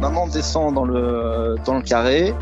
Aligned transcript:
maman 0.00 0.26
descend 0.26 0.74
dans 0.74 0.84
le, 0.84 1.82
carré, 1.82 2.34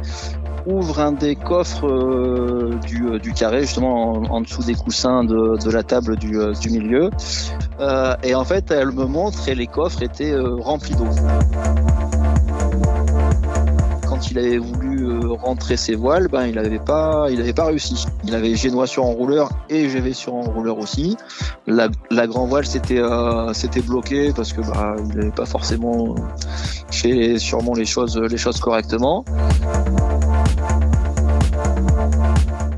ouvre 0.66 1.00
un 1.00 1.12
des 1.12 1.36
coffres 1.36 1.86
euh, 1.86 2.78
du, 2.86 3.18
du, 3.20 3.32
carré, 3.32 3.62
justement 3.62 4.12
en, 4.12 4.40
dessous 4.40 4.62
des 4.62 4.74
coussins 4.74 5.24
de, 5.24 5.70
la 5.70 5.82
table 5.82 6.16
du, 6.16 6.38
du 6.60 6.70
milieu. 6.70 7.10
Euh, 7.80 8.14
et 8.22 8.34
en 8.34 8.44
fait, 8.44 8.70
elle 8.70 8.92
me 8.92 9.04
montre 9.04 9.48
et 9.48 9.54
les 9.54 9.66
coffres 9.66 10.02
étaient 10.02 10.34
remplis 10.60 10.94
d'eau 10.94 11.08
quand 14.18 14.30
il 14.30 14.38
avait 14.38 14.58
voulu 14.58 14.87
euh, 14.87 14.87
rentrer 15.28 15.76
ses 15.76 15.94
voiles, 15.94 16.28
ben 16.28 16.46
il 16.46 16.54
n'avait 16.54 16.78
pas, 16.78 17.26
il 17.30 17.40
avait 17.40 17.52
pas 17.52 17.66
réussi. 17.66 18.06
Il 18.24 18.34
avait 18.34 18.54
génois 18.54 18.86
sur 18.86 19.04
enrouleur 19.04 19.50
et 19.68 19.88
GV 19.88 20.12
sur 20.12 20.34
enrouleur 20.34 20.78
aussi. 20.78 21.16
La, 21.66 21.88
grand 22.26 22.46
voile 22.46 22.66
c'était 22.66 22.98
euh, 22.98 23.52
c'était 23.52 23.80
bloqué 23.80 24.32
parce 24.34 24.52
que 24.52 24.60
bah 24.60 24.96
il 24.98 25.16
n'avait 25.16 25.30
pas 25.30 25.46
forcément 25.46 26.14
fait 26.90 27.38
sûrement 27.38 27.74
les 27.74 27.84
choses 27.84 28.18
les 28.18 28.38
choses 28.38 28.60
correctement. 28.60 29.24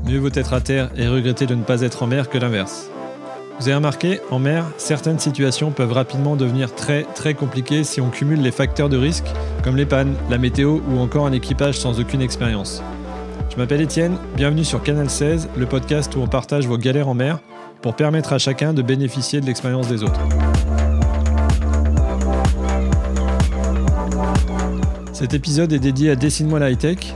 Mieux 0.05 0.19
vaut 0.19 0.29
être 0.33 0.53
à 0.53 0.61
terre 0.61 0.89
et 0.95 1.07
regretter 1.07 1.45
de 1.45 1.55
ne 1.55 1.63
pas 1.63 1.81
être 1.81 2.03
en 2.03 2.07
mer 2.07 2.29
que 2.29 2.37
l'inverse. 2.37 2.89
Vous 3.61 3.67
avez 3.67 3.75
remarqué, 3.75 4.21
en 4.31 4.39
mer, 4.39 4.65
certaines 4.77 5.19
situations 5.19 5.69
peuvent 5.69 5.91
rapidement 5.91 6.35
devenir 6.35 6.73
très 6.73 7.03
très 7.03 7.35
compliquées 7.35 7.83
si 7.83 8.01
on 8.01 8.09
cumule 8.09 8.41
les 8.41 8.49
facteurs 8.49 8.89
de 8.89 8.97
risque 8.97 9.27
comme 9.63 9.75
les 9.75 9.85
pannes, 9.85 10.15
la 10.31 10.39
météo 10.39 10.79
ou 10.89 10.97
encore 10.97 11.27
un 11.27 11.31
équipage 11.31 11.77
sans 11.77 11.99
aucune 11.99 12.23
expérience. 12.23 12.81
Je 13.51 13.57
m'appelle 13.57 13.81
Étienne, 13.81 14.17
bienvenue 14.35 14.63
sur 14.63 14.81
Canal 14.81 15.11
16, 15.11 15.49
le 15.55 15.67
podcast 15.67 16.15
où 16.15 16.21
on 16.21 16.27
partage 16.27 16.65
vos 16.65 16.79
galères 16.79 17.07
en 17.07 17.13
mer 17.13 17.37
pour 17.83 17.95
permettre 17.95 18.33
à 18.33 18.39
chacun 18.39 18.73
de 18.73 18.81
bénéficier 18.81 19.41
de 19.41 19.45
l'expérience 19.45 19.87
des 19.87 20.01
autres. 20.01 20.21
Cet 25.13 25.35
épisode 25.35 25.71
est 25.71 25.77
dédié 25.77 26.09
à 26.09 26.15
Dessine-moi 26.15 26.57
la 26.57 26.71
high-tech, 26.71 27.15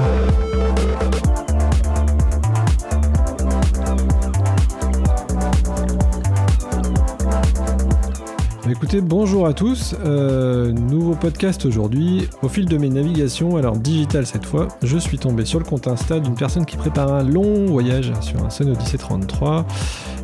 Écoutez, 8.71 9.01
bonjour 9.01 9.47
à 9.47 9.53
tous. 9.53 9.95
Euh, 10.05 10.71
nouveau 10.71 11.13
podcast 11.13 11.65
aujourd'hui. 11.65 12.29
Au 12.41 12.47
fil 12.47 12.63
de 12.63 12.77
mes 12.77 12.87
navigations, 12.87 13.57
alors 13.57 13.75
digital 13.75 14.25
cette 14.25 14.45
fois, 14.45 14.69
je 14.81 14.97
suis 14.97 15.19
tombé 15.19 15.43
sur 15.43 15.59
le 15.59 15.65
compte 15.65 15.87
Insta 15.87 16.21
d'une 16.21 16.35
personne 16.35 16.65
qui 16.65 16.77
prépare 16.77 17.13
un 17.13 17.21
long 17.21 17.65
voyage 17.65 18.13
sur 18.21 18.41
un 18.41 18.49
Sun 18.49 18.69
Odyssey 18.69 18.97
33. 18.97 19.65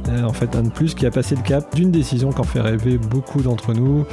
Euh, 0.07 0.23
en 0.23 0.31
fait, 0.31 0.55
un 0.55 0.61
de 0.61 0.69
plus 0.69 0.95
qui 0.95 1.05
a 1.05 1.11
passé 1.11 1.35
le 1.35 1.41
cap 1.41 1.75
d'une 1.75 1.91
décision 1.91 2.31
qu'en 2.31 2.43
fait 2.43 2.61
rêver 2.61 2.97
beaucoup 2.97 3.41
d'entre 3.41 3.73
nous. 3.73 4.05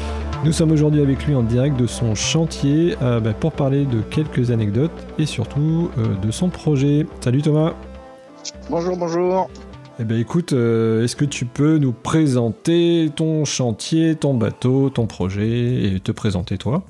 Nous 0.45 0.53
sommes 0.53 0.73
aujourd'hui 0.73 1.01
avec 1.01 1.25
lui 1.27 1.37
en 1.37 1.45
direct 1.45 1.79
de 1.79 1.87
son 1.87 2.17
chantier 2.17 2.97
euh, 3.03 3.21
bah, 3.21 3.35
pour 3.35 3.53
parler 3.53 3.85
de 3.85 4.01
quelques 4.01 4.51
anecdotes 4.51 5.07
et 5.17 5.27
surtout 5.27 5.91
de 5.97 6.31
son 6.33 6.49
projet. 6.49 7.07
Salut 7.21 7.43
Thomas. 7.43 7.75
Bonjour, 8.69 8.97
bonjour. 8.97 9.49
Eh 10.01 10.05
bien 10.05 10.19
écoute, 10.19 10.53
euh, 10.53 11.05
est-ce 11.05 11.15
que 11.15 11.25
tu 11.25 11.45
peux 11.45 11.79
nous 11.79 11.93
présenter 11.93 13.13
ton 13.15 13.45
chantier, 13.45 14.17
ton 14.17 14.35
bateau, 14.35 14.91
ton 14.91 15.07
projet 15.07 15.85
et 15.85 16.01
te 16.01 16.11
présenter 16.11 16.59
toi 16.59 16.83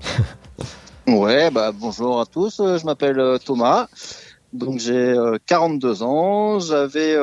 Ouais, 1.06 1.50
bah 1.50 1.72
bonjour 1.78 2.18
à 2.18 2.24
tous, 2.24 2.60
euh, 2.60 2.78
je 2.78 2.86
m'appelle 2.86 3.20
euh, 3.20 3.36
Thomas. 3.36 3.88
Donc 4.54 4.78
j'ai 4.78 5.14
42 5.46 6.02
ans, 6.02 6.60
j'avais 6.60 7.14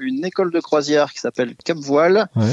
une 0.00 0.24
école 0.24 0.50
de 0.50 0.60
croisière 0.60 1.12
qui 1.12 1.20
s'appelle 1.20 1.54
Cap 1.56 1.76
Voile. 1.76 2.26
Ouais 2.34 2.46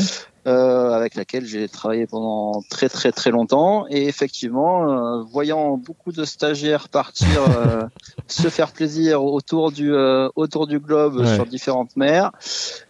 euh, 0.47 0.91
avec 0.91 1.15
laquelle 1.15 1.45
j'ai 1.45 1.67
travaillé 1.67 2.05
pendant 2.05 2.61
très 2.69 2.87
très 2.87 3.11
très 3.11 3.31
longtemps. 3.31 3.85
Et 3.89 4.07
effectivement, 4.07 4.91
euh, 4.91 5.23
voyant 5.23 5.77
beaucoup 5.77 6.11
de 6.11 6.23
stagiaires 6.23 6.87
partir 6.89 7.27
euh, 7.49 7.81
se 8.27 8.49
faire 8.49 8.71
plaisir 8.71 9.23
autour 9.23 9.71
du 9.71 9.93
euh, 9.93 10.29
autour 10.35 10.67
du 10.67 10.79
globe 10.79 11.25
sur 11.25 11.45
différentes 11.45 11.95
mers, 11.95 12.31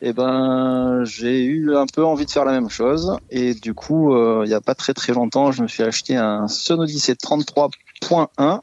et 0.02 0.10
eh 0.10 0.14
ben 0.14 1.04
j'ai 1.06 1.44
eu 1.44 1.76
un 1.76 1.86
peu 1.86 2.04
envie 2.04 2.26
de 2.26 2.32
faire 2.32 2.46
la 2.46 2.52
même 2.52 2.70
chose. 2.70 3.18
Et 3.30 3.54
du 3.54 3.74
coup, 3.74 4.16
il 4.44 4.48
n'y 4.48 4.54
a 4.54 4.62
pas 4.62 4.76
très 4.76 4.94
très 4.94 5.14
longtemps, 5.14 5.52
je 5.52 5.62
me 5.62 5.68
suis 5.68 5.84
acheté 5.84 6.16
un 6.16 6.48
Sonodyssey 6.48 7.14
33.1 7.14 8.60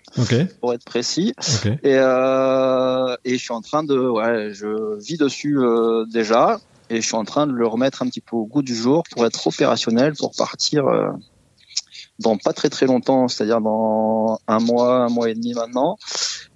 pour 0.60 0.74
être 0.74 0.84
précis. 0.84 1.34
Et, 1.82 1.96
euh, 1.96 3.16
et 3.24 3.38
je 3.38 3.42
suis 3.42 3.52
en 3.52 3.62
train 3.62 3.84
de 3.84 3.96
ouais 3.96 4.52
je 4.52 4.98
vis 4.98 5.16
dessus 5.16 5.58
déjà 6.12 6.58
et 6.92 7.00
je 7.00 7.06
suis 7.06 7.16
en 7.16 7.24
train 7.24 7.46
de 7.46 7.52
le 7.52 7.66
remettre 7.66 8.02
un 8.02 8.06
petit 8.06 8.20
peu 8.20 8.36
au 8.36 8.44
goût 8.44 8.62
du 8.62 8.74
jour 8.74 9.02
pour 9.10 9.24
être 9.24 9.46
opérationnel 9.46 10.12
pour 10.14 10.32
partir 10.36 10.86
euh, 10.86 11.10
dans 12.18 12.36
pas 12.36 12.52
très 12.52 12.68
très 12.68 12.84
longtemps, 12.86 13.28
c'est-à-dire 13.28 13.62
dans 13.62 14.38
un 14.46 14.58
mois, 14.58 14.96
un 14.98 15.08
mois 15.08 15.30
et 15.30 15.34
demi 15.34 15.54
maintenant. 15.54 15.96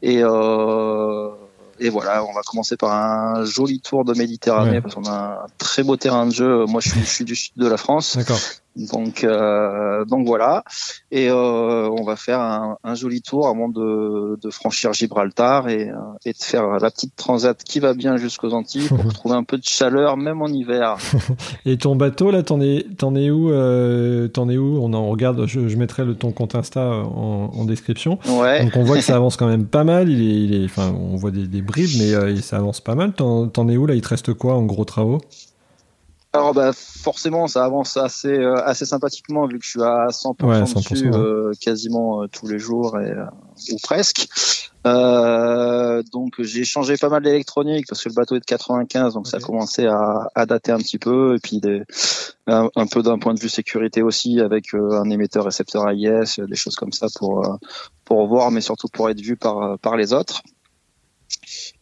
Et 0.02 0.18
euh, 0.22 1.30
et 1.78 1.88
voilà, 1.88 2.24
on 2.24 2.32
va 2.32 2.42
commencer 2.42 2.76
par 2.76 2.92
un 2.92 3.44
joli 3.44 3.80
tour 3.80 4.04
de 4.04 4.14
Méditerranée 4.14 4.80
parce 4.80 4.94
qu'on 4.94 5.04
a 5.04 5.44
un 5.44 5.46
très 5.58 5.82
beau 5.82 5.96
terrain 5.96 6.26
de 6.26 6.32
jeu. 6.32 6.64
Moi, 6.66 6.80
je 6.80 6.90
suis, 6.90 7.00
je 7.00 7.06
suis 7.06 7.24
du 7.24 7.36
sud 7.36 7.52
de 7.56 7.66
la 7.66 7.76
France. 7.76 8.16
Donc, 8.76 9.24
euh, 9.24 10.04
donc 10.04 10.26
voilà. 10.26 10.62
Et 11.10 11.30
euh, 11.30 11.88
on 11.88 12.04
va 12.04 12.16
faire 12.16 12.40
un, 12.40 12.76
un, 12.84 12.94
joli 12.94 13.22
tour 13.22 13.48
avant 13.48 13.68
de, 13.68 14.38
de 14.40 14.50
franchir 14.50 14.92
Gibraltar 14.92 15.68
et, 15.68 15.88
euh, 15.88 15.94
et, 16.26 16.32
de 16.32 16.38
faire 16.38 16.78
la 16.78 16.90
petite 16.90 17.16
transat 17.16 17.62
qui 17.64 17.80
va 17.80 17.94
bien 17.94 18.18
jusqu'aux 18.18 18.52
Antilles 18.52 18.88
pour 18.88 19.04
trouver 19.14 19.34
un 19.34 19.44
peu 19.44 19.56
de 19.56 19.64
chaleur, 19.64 20.18
même 20.18 20.42
en 20.42 20.48
hiver. 20.48 20.98
et 21.66 21.78
ton 21.78 21.96
bateau, 21.96 22.30
là, 22.30 22.42
t'en 22.42 22.60
es, 22.60 22.86
t'en 22.98 23.14
es 23.14 23.30
où 23.30 23.50
euh, 23.50 24.28
T'en 24.28 24.48
es 24.50 24.58
où? 24.58 24.78
On 24.82 24.92
en 24.92 25.08
regarde. 25.08 25.46
Je, 25.46 25.68
je, 25.68 25.76
mettrai 25.76 26.04
le 26.04 26.14
ton 26.14 26.32
compte 26.32 26.54
Insta 26.54 26.86
en, 26.86 27.50
en, 27.54 27.64
description. 27.64 28.18
Ouais. 28.28 28.62
Donc 28.62 28.76
on 28.76 28.84
voit 28.84 28.96
que 28.96 29.02
ça 29.02 29.16
avance 29.16 29.36
quand 29.36 29.48
même 29.48 29.66
pas 29.66 29.84
mal. 29.84 30.10
Il 30.10 30.20
est, 30.20 30.44
il 30.44 30.54
est, 30.54 30.64
enfin, 30.66 30.92
on 30.92 31.16
voit 31.16 31.30
des, 31.30 31.46
des 31.46 31.62
bribes, 31.62 31.96
mais 31.98 32.12
euh, 32.12 32.36
ça 32.36 32.58
avance 32.58 32.80
pas 32.80 32.94
mal. 32.94 33.12
T'en, 33.14 33.48
t'en 33.48 33.68
es 33.68 33.76
où 33.76 33.86
là? 33.86 33.94
Il 33.94 34.02
te 34.02 34.08
reste 34.08 34.34
quoi 34.34 34.54
en 34.54 34.64
gros 34.64 34.84
travaux? 34.84 35.20
Alors 36.36 36.54
bah 36.54 36.72
forcément 36.72 37.46
ça 37.46 37.64
avance 37.64 37.96
assez 37.96 38.28
euh, 38.28 38.54
assez 38.64 38.84
sympathiquement 38.84 39.46
vu 39.46 39.58
que 39.58 39.64
je 39.64 39.70
suis 39.70 39.82
à 39.82 40.08
100%, 40.08 40.90
dessus 40.90 41.10
euh, 41.12 41.52
quasiment 41.60 42.22
euh, 42.22 42.26
tous 42.28 42.46
les 42.46 42.58
jours 42.58 42.98
et, 43.00 43.12
ou 43.72 43.76
presque. 43.82 44.28
donc 44.84 46.34
j'ai 46.40 46.64
changé 46.64 46.96
pas 46.96 47.08
mal 47.08 47.22
d'électronique 47.22 47.86
parce 47.88 48.02
que 48.02 48.08
le 48.08 48.14
bateau 48.14 48.36
est 48.36 48.40
de 48.40 48.44
95 48.44 49.14
donc 49.14 49.26
ça 49.26 49.38
a 49.38 49.40
commencé 49.40 49.86
à, 49.86 50.28
à, 50.34 50.46
dater 50.46 50.72
un 50.72 50.78
petit 50.78 50.98
peu 50.98 51.34
et 51.36 51.38
puis 51.38 51.60
des, 51.60 51.82
un, 52.46 52.86
peu 52.90 53.02
d'un 53.02 53.18
point 53.18 53.34
de 53.34 53.40
vue 53.40 53.48
sécurité 53.48 54.02
aussi 54.02 54.40
avec 54.40 54.74
un 54.74 55.10
émetteur 55.10 55.44
récepteur 55.44 55.88
AIS 55.88 56.38
des 56.38 56.56
choses 56.56 56.76
comme 56.76 56.92
ça 56.92 57.08
pour 57.18 57.58
pour 58.04 58.26
voir 58.26 58.50
mais 58.50 58.60
surtout 58.60 58.88
pour 58.88 59.10
être 59.10 59.20
vu 59.20 59.36
par 59.36 59.78
par 59.78 59.96
les 59.96 60.12
autres. 60.12 60.42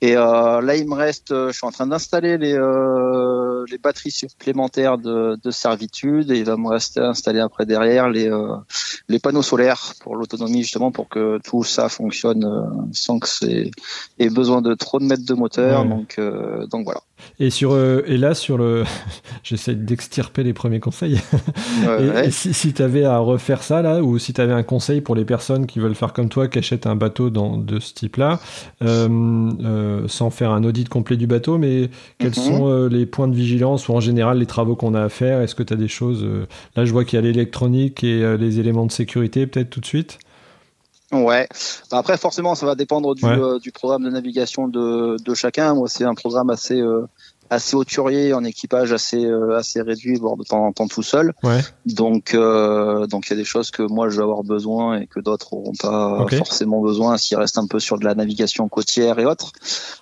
Et 0.00 0.16
euh, 0.16 0.60
là, 0.60 0.76
il 0.76 0.86
me 0.86 0.94
reste, 0.94 1.28
je 1.31 1.53
suis 1.53 1.66
en 1.66 1.71
train 1.71 1.86
d'installer 1.86 2.38
les, 2.38 2.54
euh, 2.54 3.53
les 3.53 3.53
batteries 3.84 4.11
supplémentaires 4.11 4.99
de, 4.99 5.39
de, 5.43 5.50
servitude 5.50 6.31
et 6.31 6.39
il 6.39 6.45
va 6.45 6.56
me 6.56 6.69
rester 6.69 7.00
installé 7.00 7.41
après 7.41 7.67
derrière 7.67 8.09
les, 8.09 8.28
euh, 8.28 8.56
les 9.09 9.19
panneaux 9.19 9.43
solaires 9.43 9.95
pour 10.00 10.17
l'autonomie 10.17 10.62
justement 10.62 10.91
pour 10.91 11.09
que 11.09 11.39
tout 11.45 11.62
ça 11.62 11.89
fonctionne 11.89 12.45
euh, 12.45 12.65
sans 12.93 13.19
que 13.19 13.28
c'est 13.28 13.71
ait 14.19 14.31
besoin 14.31 14.62
de 14.62 14.75
trop 14.75 14.99
de 14.99 15.05
mètres 15.05 15.27
de 15.27 15.34
moteur. 15.34 15.84
Donc, 15.84 16.19
donc 16.71 16.84
voilà. 16.84 17.00
Et 17.41 17.51
sur 17.51 17.77
et 17.77 18.16
là 18.16 18.34
sur 18.34 18.59
le, 18.59 18.84
j'essaie 19.43 19.75
d'extirper 19.75 20.43
les 20.43 20.53
premiers 20.53 20.81
conseils. 20.81 21.21
et, 22.25 22.31
si, 22.31 22.54
si 22.54 22.72
tu 22.72 22.83
avais 22.83 23.04
à 23.04 23.19
refaire 23.19 23.63
ça 23.63 23.83
là, 23.83 24.03
ou 24.03 24.19
si 24.19 24.33
tu 24.33 24.41
avais 24.41 24.53
un 24.53 24.63
conseil 24.63 25.01
pour 25.01 25.15
les 25.15 25.25
personnes 25.25 25.66
qui 25.66 25.78
veulent 25.78 25.95
faire 25.95 26.13
comme 26.13 26.28
toi, 26.28 26.48
qui 26.48 26.59
achètent 26.59 26.87
un 26.87 26.97
bateau 26.97 27.31
dans, 27.31 27.57
de 27.57 27.81
ce 27.81 27.95
type-là. 27.95 28.41
Euh, 28.83 29.09
euh, 29.65 30.09
sans 30.09 30.31
faire 30.31 30.51
un 30.51 30.65
audit 30.65 30.89
complet 30.89 31.16
du 31.16 31.27
bateau, 31.27 31.59
mais 31.59 31.91
quels 32.19 32.31
mhm. 32.31 32.34
sont 32.34 32.69
euh, 32.69 32.89
les 32.89 33.07
points 33.07 33.28
de 33.28 33.34
vigilance 33.34 33.89
ou 33.89 33.95
en 33.95 34.01
général 34.01 34.39
les 34.39 34.47
travaux 34.47 34.77
qu'on 34.77 34.95
a 34.95 35.03
à 35.03 35.09
faire? 35.09 35.41
Est-ce 35.41 35.54
que 35.54 35.63
tu 35.63 35.72
as 35.72 35.77
des 35.77 35.89
choses 35.89 36.22
euh, 36.25 36.47
Là, 36.77 36.84
je 36.84 36.93
vois 36.93 37.04
qu'il 37.04 37.16
y 37.16 37.22
a 37.22 37.22
l'électronique 37.22 38.04
et 38.04 38.37
les 38.39 38.60
éléments 38.60 38.87
de 38.87 38.93
sécurité, 38.93 39.47
peut-être 39.47 39.71
tout 39.71 39.81
de 39.81 39.87
suite? 39.87 40.19
Ouais. 41.22 41.49
Bah, 41.91 41.99
après, 41.99 42.16
forcément, 42.19 42.55
ça 42.55 42.66
va 42.66 42.75
dépendre 42.75 43.15
du, 43.15 43.25
du 43.63 43.72
programme 43.72 44.05
de 44.05 44.11
navigation 44.11 44.69
de, 44.69 45.16
de 45.22 45.34
chacun. 45.34 45.75
Moi, 45.75 45.89
c'est 45.89 46.05
un 46.05 46.15
programme 46.15 46.51
assez 46.51 46.83
assez 47.51 47.77
hauturier 47.77 48.33
en 48.33 48.43
équipage 48.43 48.95
assez 48.95 49.31
assez 49.55 49.83
réduit 49.83 50.16
voire 50.16 50.37
de 50.39 50.45
temps 50.45 50.65
en 50.66 50.72
temps 50.72 50.89
tout 50.89 51.03
seul 51.03 51.34
Ouais. 51.43 51.61
donc 51.84 52.34
donc 52.34 53.27
il 53.27 53.31
y 53.31 53.33
a 53.34 53.37
des 53.37 53.45
choses 53.45 53.71
que 53.71 53.83
moi 53.83 54.09
je 54.09 54.16
vais 54.16 54.22
avoir 54.22 54.43
besoin 54.43 54.99
et 55.01 55.07
que 55.07 55.21
d'autres 55.21 55.53
auront 55.53 55.75
pas 55.78 56.21
Ok. 56.22 56.34
forcément 56.37 56.81
besoin 56.81 57.19
s'ils 57.19 57.37
restent 57.37 57.59
un 57.59 57.67
peu 57.67 57.81
sur 57.81 57.99
de 57.99 58.07
la 58.07 58.15
navigation 58.15 58.67
côtière 58.71 59.19
et 59.19 59.27
autres 59.27 59.53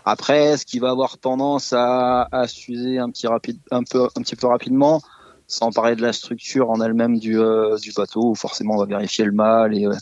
après 0.04 0.56
ce 0.56 0.64
qui 0.64 0.78
va 0.78 0.90
avoir 0.90 1.18
tendance 1.18 1.72
à 1.72 2.28
à 2.30 2.46
s'user 2.46 2.98
un 2.98 3.10
petit 3.10 3.26
rapide 3.26 3.58
un 3.72 3.82
peu 3.82 4.04
un 4.16 4.22
petit 4.22 4.36
peu 4.36 4.46
rapidement 4.46 5.02
sans 5.46 5.70
parler 5.70 5.96
de 5.96 6.02
la 6.02 6.12
structure 6.12 6.70
en 6.70 6.80
elle-même 6.80 7.18
du, 7.18 7.38
euh, 7.38 7.76
du 7.78 7.92
bateau, 7.92 8.30
où 8.30 8.34
forcément 8.34 8.74
on 8.74 8.78
va 8.78 8.86
vérifier 8.86 9.24
le 9.24 9.32
mât, 9.32 9.68
les, 9.68 9.86
euh, 9.86 9.92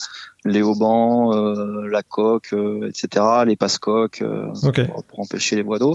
les 0.45 0.63
haubans, 0.63 1.33
euh, 1.35 1.89
la 1.89 2.03
coque, 2.03 2.53
euh, 2.53 2.89
etc., 2.89 3.25
les 3.47 3.57
passe-coques, 3.57 4.23
euh, 4.23 4.53
Ok. 4.63 4.87
pour, 4.87 5.05
pour 5.05 5.21
empêcher 5.21 5.57
les 5.57 5.63
voies 5.63 5.79
d'eau. 5.79 5.95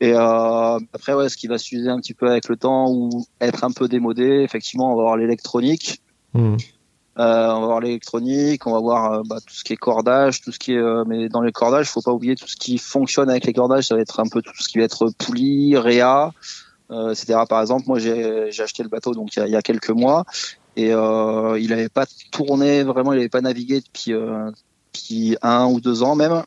Et 0.00 0.12
euh, 0.14 0.78
après, 0.92 1.14
ouais, 1.14 1.28
ce 1.28 1.36
qui 1.36 1.46
va 1.46 1.58
s'user 1.58 1.88
un 1.88 1.98
petit 2.00 2.14
peu 2.14 2.28
avec 2.30 2.48
le 2.48 2.56
temps 2.56 2.90
ou 2.90 3.24
être 3.40 3.64
un 3.64 3.70
peu 3.70 3.88
démodé, 3.88 4.42
effectivement, 4.42 4.92
on 4.92 4.96
va 4.96 5.02
avoir 5.02 5.16
l'électronique. 5.16 6.02
Euh, 7.20 7.48
on 7.50 7.60
va 7.62 7.66
voir 7.66 7.80
l'électronique, 7.80 8.64
on 8.68 8.72
va 8.72 8.78
voir 8.78 9.22
bah, 9.24 9.38
tout 9.44 9.52
ce 9.52 9.64
qui 9.64 9.72
est 9.72 9.76
cordage, 9.76 10.40
tout 10.40 10.52
ce 10.52 10.58
qui 10.60 10.74
est. 10.74 10.78
euh, 10.78 11.02
mais 11.04 11.28
dans 11.28 11.40
les 11.40 11.50
cordages, 11.50 11.88
faut 11.88 12.00
pas 12.00 12.12
oublier 12.12 12.36
tout 12.36 12.46
ce 12.46 12.54
qui 12.54 12.78
fonctionne 12.78 13.28
avec 13.28 13.44
les 13.44 13.52
cordages. 13.52 13.88
Ça 13.88 13.96
va 13.96 14.00
être 14.02 14.20
un 14.20 14.28
peu 14.28 14.40
tout 14.40 14.52
ce 14.56 14.68
qui 14.68 14.78
va 14.78 14.84
être 14.84 15.10
poulie, 15.18 15.76
réa, 15.76 16.30
euh. 16.90 17.14
Par 17.48 17.60
exemple, 17.60 17.84
moi 17.86 17.98
j'ai 17.98 18.48
acheté 18.58 18.82
le 18.82 18.88
bateau 18.88 19.14
donc 19.14 19.36
il 19.36 19.40
y 19.40 19.42
a, 19.42 19.46
il 19.46 19.52
y 19.52 19.56
a 19.56 19.62
quelques 19.62 19.90
mois 19.90 20.24
et 20.76 20.92
euh, 20.92 21.58
il 21.60 21.72
avait 21.72 21.88
pas 21.88 22.06
tourné 22.30 22.82
vraiment, 22.84 23.12
il 23.12 23.18
avait 23.18 23.28
pas 23.28 23.40
navigué 23.40 23.80
depuis 23.80 24.12
euh, 24.12 24.50
depuis 24.92 25.36
un 25.42 25.66
ou 25.66 25.80
deux 25.80 26.02
ans 26.02 26.14
même. 26.14 26.42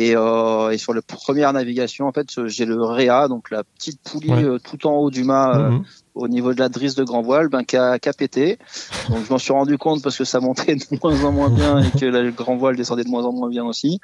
Et, 0.00 0.14
euh, 0.14 0.70
et 0.70 0.78
sur 0.78 0.94
la 0.94 1.02
première 1.02 1.52
navigation, 1.52 2.06
en 2.06 2.12
fait, 2.12 2.46
j'ai 2.46 2.64
le 2.64 2.80
réa, 2.84 3.26
donc 3.26 3.50
la 3.50 3.64
petite 3.64 4.00
poulie 4.08 4.30
Ouais. 4.32 4.44
euh, 4.44 4.58
tout 4.58 4.86
en 4.86 4.92
haut 4.96 5.10
du 5.10 5.24
mât. 5.24 5.56
euh, 5.58 5.70
Mhm. 5.70 5.84
au 6.14 6.26
niveau 6.28 6.52
de 6.52 6.58
la 6.58 6.68
drisse 6.68 6.94
de 6.96 7.04
grand 7.04 7.22
voile, 7.22 7.48
ben, 7.48 7.62
qui 7.64 7.76
a, 7.76 7.98
qui 8.00 8.08
a 8.08 8.12
pété. 8.12 8.58
Donc, 9.08 9.24
je 9.24 9.30
m'en 9.30 9.38
suis 9.38 9.52
rendu 9.52 9.78
compte 9.78 10.02
parce 10.02 10.16
que 10.18 10.24
ça 10.24 10.40
montait 10.40 10.74
de 10.74 10.82
moins 11.02 11.24
en 11.24 11.30
moins 11.32 11.48
bien 11.50 11.78
et 11.80 11.90
que 11.92 12.06
le 12.06 12.30
grand 12.32 12.56
voile 12.56 12.74
descendait 12.76 13.04
de 13.04 13.08
moins 13.08 13.24
en 13.24 13.32
moins 13.32 13.48
bien 13.48 13.64
aussi. 13.64 14.00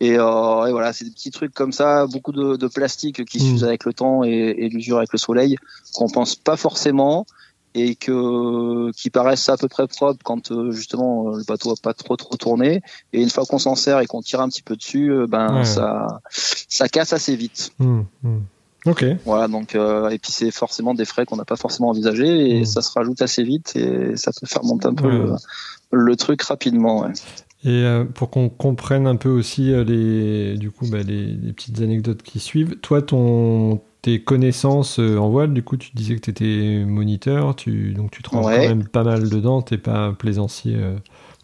Et, 0.00 0.16
euh, 0.18 0.66
et 0.66 0.70
voilà, 0.72 0.92
c'est 0.92 1.04
des 1.04 1.10
petits 1.10 1.32
trucs 1.32 1.52
comme 1.54 1.72
ça, 1.72 2.06
beaucoup 2.06 2.30
de, 2.32 2.56
de 2.56 2.66
plastique 2.68 3.24
qui 3.24 3.38
Mm. 3.38 3.40
s'usent 3.40 3.64
avec 3.64 3.84
le 3.84 3.92
temps 3.92 4.22
et, 4.24 4.30
et 4.58 4.68
l'usure 4.68 4.98
avec 4.98 5.12
le 5.12 5.18
soleil, 5.18 5.56
qu'on 5.94 6.08
pense 6.08 6.34
pas 6.36 6.56
forcément 6.56 7.26
et 7.74 7.94
que 7.94 8.90
qui 8.92 9.10
paraissent 9.10 9.48
à 9.48 9.56
peu 9.56 9.68
près 9.68 9.86
propres 9.86 10.20
quand 10.24 10.50
euh, 10.50 10.70
justement 10.72 11.28
euh, 11.28 11.38
le 11.38 11.44
bateau 11.44 11.70
a 11.70 11.74
pas 11.82 11.94
trop 11.94 12.16
trop 12.16 12.36
tourné 12.36 12.82
et 13.12 13.22
une 13.22 13.30
fois 13.30 13.44
qu'on 13.44 13.58
s'en 13.58 13.74
sert 13.74 14.00
et 14.00 14.06
qu'on 14.06 14.22
tire 14.22 14.40
un 14.40 14.48
petit 14.48 14.62
peu 14.62 14.74
dessus 14.76 15.12
euh, 15.12 15.26
ben 15.26 15.58
Ouais. 15.58 15.64
ça 15.64 16.20
ça 16.32 16.88
casse 16.88 17.12
assez 17.12 17.36
vite 17.36 17.70
Hmm. 17.78 18.02
Hmm. 18.22 18.38
Ok. 18.86 19.04
voilà, 19.24 19.48
donc 19.48 19.74
euh, 19.74 20.08
et 20.08 20.18
puis 20.18 20.32
c'est 20.32 20.50
forcément 20.50 20.94
des 20.94 21.04
frais 21.04 21.26
qu'on 21.26 21.36
n'a 21.36 21.44
pas 21.44 21.56
forcément 21.56 21.88
envisagés 21.90 22.56
et 22.56 22.60
Mm. 22.60 22.64
ça 22.64 22.80
se 22.80 22.90
rajoute 22.92 23.20
assez 23.20 23.42
vite 23.42 23.74
et 23.76 24.16
ça 24.16 24.30
peut 24.38 24.46
faire 24.46 24.64
monter 24.64 24.86
un 24.86 24.94
peu 24.94 25.08
le, 25.10 25.32
le 25.90 26.16
truc 26.16 26.40
rapidement. 26.42 27.00
Ouais. 27.02 27.12
Et 27.64 27.84
pour 28.14 28.30
qu'on 28.30 28.48
comprenne 28.48 29.08
un 29.08 29.16
peu 29.16 29.28
aussi 29.28 29.72
les, 29.84 30.56
du 30.56 30.70
coup, 30.70 30.86
bah, 30.88 31.02
les, 31.02 31.26
les 31.26 31.52
petites 31.52 31.80
anecdotes 31.80 32.22
qui 32.22 32.38
suivent, 32.38 32.76
toi, 32.80 33.02
ton, 33.02 33.80
tes 34.02 34.22
connaissances 34.22 34.98
euh, 35.00 35.18
en 35.18 35.28
voile, 35.28 35.52
du 35.52 35.62
coup, 35.62 35.76
tu 35.76 35.90
disais 35.94 36.16
que 36.16 36.20
tu 36.20 36.30
étais 36.30 36.84
moniteur, 36.84 37.56
tu, 37.56 37.92
donc 37.94 38.10
tu 38.10 38.22
te 38.22 38.30
rends 38.30 38.44
Ouais. 38.44 38.62
quand 38.62 38.68
même 38.68 38.86
pas 38.86 39.04
mal 39.04 39.28
dedans, 39.28 39.62
t'es 39.62 39.78
pas 39.78 40.12
plaisancier 40.12 40.76
euh, 40.76 40.96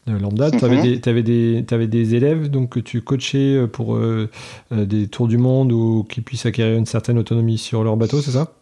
euh, 0.09 0.19
lambda. 0.19 0.51
Tu 0.51 0.65
avais, 0.65 1.23
des, 1.23 2.15
élèves 2.15 2.51
donc, 2.51 2.71
que 2.71 2.81
tu 2.81 3.03
coachais 3.03 3.67
pour 3.73 3.97
euh, 3.97 4.29
des 4.71 5.09
tours 5.09 5.29
du 5.29 5.39
monde 5.39 5.73
ou 5.73 6.05
qui 6.09 6.21
puissent 6.21 6.47
acquérir 6.47 6.79
une 6.79 6.87
certaine 6.87 7.19
autonomie 7.19 7.59
sur 7.59 7.83
leur 7.83 7.97
bateau, 7.97 8.21
c'est 8.21 8.33
ça? 8.33 8.53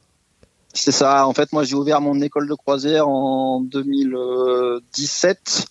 C'est 0.75 0.93
ça. 0.93 1.27
En 1.27 1.35
fait, 1.35 1.53
moi, 1.53 1.65
j'ai 1.65 1.75
ouvert 1.75 2.01
mon 2.01 2.19
école 2.23 2.49
de 2.49 2.55
croisière 2.55 3.09
en 3.09 3.61
2017. 3.61 5.67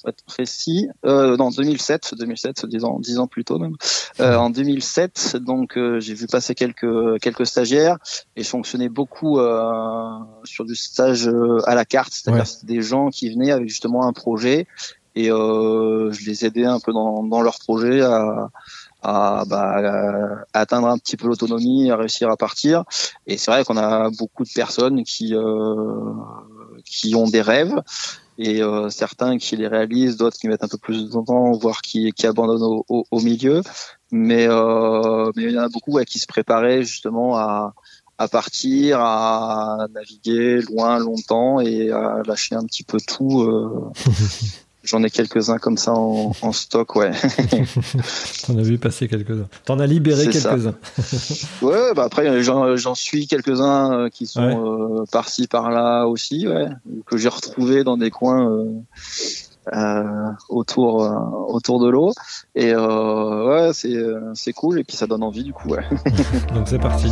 Pour 0.00 0.10
être 0.10 0.22
précis, 0.24 0.88
euh, 1.04 1.36
non 1.36 1.50
2007, 1.50 2.14
2007, 2.18 2.66
10 2.66 2.84
ans, 2.84 2.98
10 3.00 3.18
ans 3.18 3.26
plus 3.26 3.44
tôt 3.44 3.58
même. 3.58 3.74
Euh, 4.20 4.36
en 4.36 4.50
2007, 4.50 5.36
donc 5.36 5.76
euh, 5.76 5.98
j'ai 6.00 6.14
vu 6.14 6.26
passer 6.26 6.54
quelques 6.54 7.20
quelques 7.20 7.46
stagiaires 7.46 7.98
et 8.36 8.42
je 8.42 8.48
fonctionnais 8.48 8.88
beaucoup 8.88 9.38
euh, 9.38 10.10
sur 10.44 10.64
du 10.64 10.74
stage 10.76 11.28
à 11.66 11.74
la 11.74 11.84
carte, 11.84 12.12
c'est-à-dire 12.12 12.44
Ouais. 12.44 12.66
des 12.66 12.82
gens 12.82 13.08
qui 13.10 13.30
venaient 13.30 13.50
avec 13.50 13.68
justement 13.68 14.06
un 14.06 14.12
projet 14.12 14.66
et 15.16 15.26
je 15.30 16.26
les 16.26 16.44
aidais 16.44 16.64
un 16.64 16.78
peu 16.78 16.92
dans, 16.92 17.24
dans 17.24 17.42
leur 17.42 17.58
projet 17.58 18.00
à 18.02 18.50
à, 19.02 19.44
bah, 19.46 20.44
à 20.52 20.60
atteindre 20.60 20.88
un 20.88 20.98
petit 20.98 21.16
peu 21.16 21.28
l'autonomie, 21.28 21.90
à 21.90 21.96
réussir 21.96 22.30
à 22.30 22.36
partir. 22.36 22.84
Et 23.26 23.36
c'est 23.36 23.50
vrai 23.50 23.64
qu'on 23.64 23.76
a 23.76 24.10
beaucoup 24.10 24.44
de 24.44 24.50
personnes 24.54 25.04
qui 25.04 25.34
euh, 25.34 26.12
qui 26.84 27.14
ont 27.14 27.28
des 27.28 27.40
rêves 27.42 27.80
et 28.38 28.62
euh, 28.62 28.88
certains 28.88 29.36
qui 29.36 29.56
les 29.56 29.66
réalisent, 29.66 30.16
d'autres 30.16 30.38
qui 30.38 30.46
mettent 30.48 30.64
un 30.64 30.68
peu 30.68 30.78
plus 30.78 31.10
de 31.10 31.10
temps, 31.10 31.52
voire 31.52 31.82
qui, 31.82 32.12
qui 32.12 32.26
abandonnent 32.26 32.62
au, 32.62 32.84
au, 32.88 33.04
au 33.10 33.20
milieu. 33.20 33.62
Mais 34.10 34.46
euh, 34.48 35.30
mais 35.36 35.42
il 35.44 35.50
y 35.50 35.58
en 35.58 35.62
a 35.64 35.68
beaucoup 35.68 35.92
ouais, 35.92 36.04
qui 36.04 36.18
se 36.18 36.26
préparaient 36.26 36.82
justement 36.84 37.36
à 37.36 37.74
à 38.20 38.26
partir, 38.26 39.00
à 39.00 39.86
naviguer 39.94 40.60
loin, 40.62 40.98
longtemps 40.98 41.60
et 41.60 41.90
à 41.90 42.22
lâcher 42.26 42.56
un 42.56 42.64
petit 42.64 42.82
peu 42.82 42.98
tout. 43.00 43.42
euh. 43.42 43.92
J'en 44.88 45.02
ai 45.02 45.10
quelques-uns 45.10 45.58
comme 45.58 45.76
ça 45.76 45.92
en, 45.92 46.32
en 46.40 46.52
stock, 46.52 46.96
ouais. 46.96 47.10
T'en 48.46 48.56
as 48.56 48.62
vu 48.62 48.78
passer 48.78 49.06
quelques-uns. 49.06 49.46
T'en 49.66 49.78
as 49.80 49.86
libéré 49.86 50.28
quelques-uns. 50.28 50.74
Ouais, 51.62 51.92
bah 51.94 52.04
après 52.06 52.42
j'en 52.42 52.94
suis 52.94 53.26
quelques-uns 53.26 53.92
euh, 53.92 54.08
qui 54.08 54.26
sont 54.26 54.40
Ouais. 54.42 54.56
euh, 54.56 55.04
par-ci 55.12 55.46
par-là 55.46 56.06
aussi, 56.06 56.48
ouais, 56.48 56.68
que 57.04 57.18
j'ai 57.18 57.28
retrouvés 57.28 57.84
dans 57.84 57.98
des 57.98 58.10
coins 58.10 58.50
euh, 58.50 58.64
euh, 59.74 60.30
autour 60.48 61.04
euh, 61.04 61.10
autour 61.48 61.80
de 61.80 61.90
l'eau 61.90 62.12
et 62.54 62.72
euh, 62.72 63.46
ouais 63.66 63.72
c'est 63.74 63.94
c'est 64.32 64.54
cool 64.54 64.78
et 64.80 64.84
puis 64.84 64.96
ça 64.96 65.06
donne 65.06 65.22
envie 65.22 65.44
du 65.44 65.52
coup 65.52 65.68
ouais. 65.68 65.84
Donc 66.54 66.66
c'est 66.68 66.78
parti. 66.78 67.08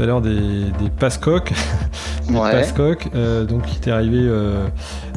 Tout 0.00 0.04
à 0.04 0.06
l'heure 0.06 0.22
des, 0.22 0.30
des 0.80 0.88
passe-coques. 0.98 1.52
Des 2.28 2.34
Ouais. 2.36 2.52
passe-coques, 2.52 3.08
euh, 3.14 3.44
donc 3.44 3.64
il 3.72 3.80
t'est 3.80 3.90
arrivé 3.90 4.18
euh, 4.20 4.64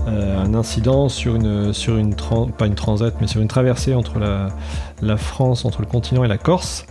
euh, 0.07 0.43
un 0.43 0.53
incident 0.55 1.09
sur 1.09 1.35
une, 1.35 1.71
sur 1.71 1.95
une 1.97 2.15
tran- 2.15 2.47
pas 2.51 2.65
une 2.65 2.73
transat, 2.75 3.13
mais 3.21 3.27
sur 3.27 3.39
une 3.39 3.47
traversée 3.47 3.93
entre 3.93 4.17
la, 4.19 4.47
la 5.01 5.15
France, 5.15 5.63
entre 5.63 5.81
le 5.81 5.85
continent 5.87 6.23
et 6.23 6.27
la 6.27 6.39
Corse. 6.39 6.85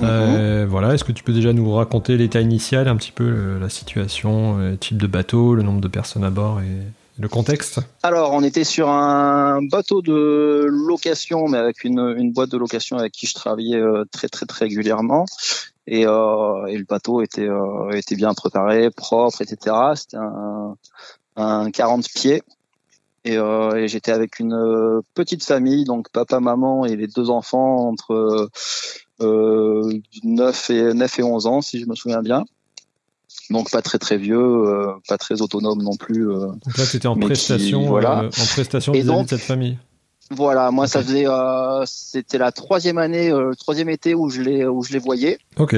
Mhm. 0.00 0.08
Euh, 0.08 0.66
voilà, 0.68 0.92
est-ce 0.94 1.04
que 1.04 1.12
tu 1.12 1.22
peux 1.22 1.32
déjà 1.32 1.52
nous 1.52 1.72
raconter 1.72 2.16
l'état 2.16 2.40
initial, 2.40 2.88
un 2.88 2.96
petit 2.96 3.12
peu 3.12 3.58
la 3.60 3.68
situation, 3.68 4.56
le 4.58 4.76
type 4.76 4.98
de 4.98 5.06
bateau, 5.06 5.54
le 5.54 5.62
nombre 5.62 5.80
de 5.80 5.88
personnes 5.88 6.24
à 6.24 6.30
bord 6.30 6.60
et 6.60 6.82
le 7.22 7.28
contexte? 7.28 7.78
Alors, 8.02 8.32
on 8.32 8.42
était 8.42 8.64
sur 8.64 8.88
un 8.90 9.62
bateau 9.62 10.02
de 10.02 10.66
location, 10.68 11.46
mais 11.48 11.58
avec 11.58 11.84
une, 11.84 12.00
une 12.18 12.32
boîte 12.32 12.50
de 12.50 12.58
location 12.58 12.98
avec 12.98 13.12
qui 13.12 13.28
je 13.28 13.34
travaillais 13.34 13.76
euh, 13.78 14.04
très 14.10 14.28
très 14.28 14.46
très 14.46 14.64
régulièrement. 14.64 15.26
Et, 15.86 16.06
euh, 16.06 16.66
et 16.66 16.78
le 16.78 16.84
bateau 16.84 17.20
était 17.20 17.48
euh, 17.48 17.90
était 17.90 18.16
bien 18.16 18.32
préparé, 18.34 18.90
propre, 18.90 19.42
etc. 19.42 19.76
C'était 19.94 20.16
un, 20.16 20.76
un 21.36 21.70
40 21.70 22.06
pieds. 22.14 22.42
Et, 23.26 23.38
euh, 23.38 23.74
et 23.76 23.88
j'étais 23.88 24.12
avec 24.12 24.38
une 24.38 24.52
euh, 24.52 25.00
petite 25.14 25.44
famille, 25.44 25.84
donc 25.84 26.10
papa, 26.10 26.40
maman 26.40 26.84
et 26.84 26.94
les 26.96 27.06
deux 27.06 27.30
enfants 27.30 27.88
entre 27.88 28.50
euh, 29.22 29.92
9 30.24 30.70
et 30.70 30.94
9 30.94 31.18
et 31.18 31.22
11 31.22 31.46
ans, 31.46 31.60
si 31.62 31.80
je 31.80 31.86
me 31.86 31.94
souviens 31.94 32.20
bien. 32.22 32.44
Donc 33.50 33.70
pas 33.70 33.82
très 33.82 33.98
très 33.98 34.16
vieux, 34.16 34.38
euh, 34.38 34.92
pas 35.08 35.18
très 35.18 35.40
autonome 35.42 35.82
non 35.82 35.96
plus. 35.96 36.30
euh, 36.30 36.48
Donc 36.64 36.78
là, 36.78 36.84
tu 36.86 36.96
étais 36.96 37.06
en 37.08 37.14
Mais 37.14 37.22
qui- 37.22 37.26
prestation, 37.32 37.82
voilà. 37.86 38.20
euh, 38.24 38.26
en 38.28 38.46
prestation 38.46 38.92
vis-à-vis 38.92 39.24
de 39.24 39.28
cette 39.30 39.40
famille. 39.40 39.78
Voilà, 40.30 40.70
moi 40.70 40.86
ça 40.86 41.02
faisait, 41.02 41.28
euh, 41.28 41.84
c'était 41.86 42.38
la 42.38 42.50
troisième 42.52 42.98
année, 42.98 43.30
euh, 43.30 43.50
le 43.50 43.56
troisième 43.56 43.90
été 43.90 44.14
où 44.14 44.30
je 44.30 44.40
les 44.40 44.64
où 44.66 44.82
je 44.82 44.92
les 44.92 44.98
voyais. 44.98 45.38
Ok. 45.56 45.76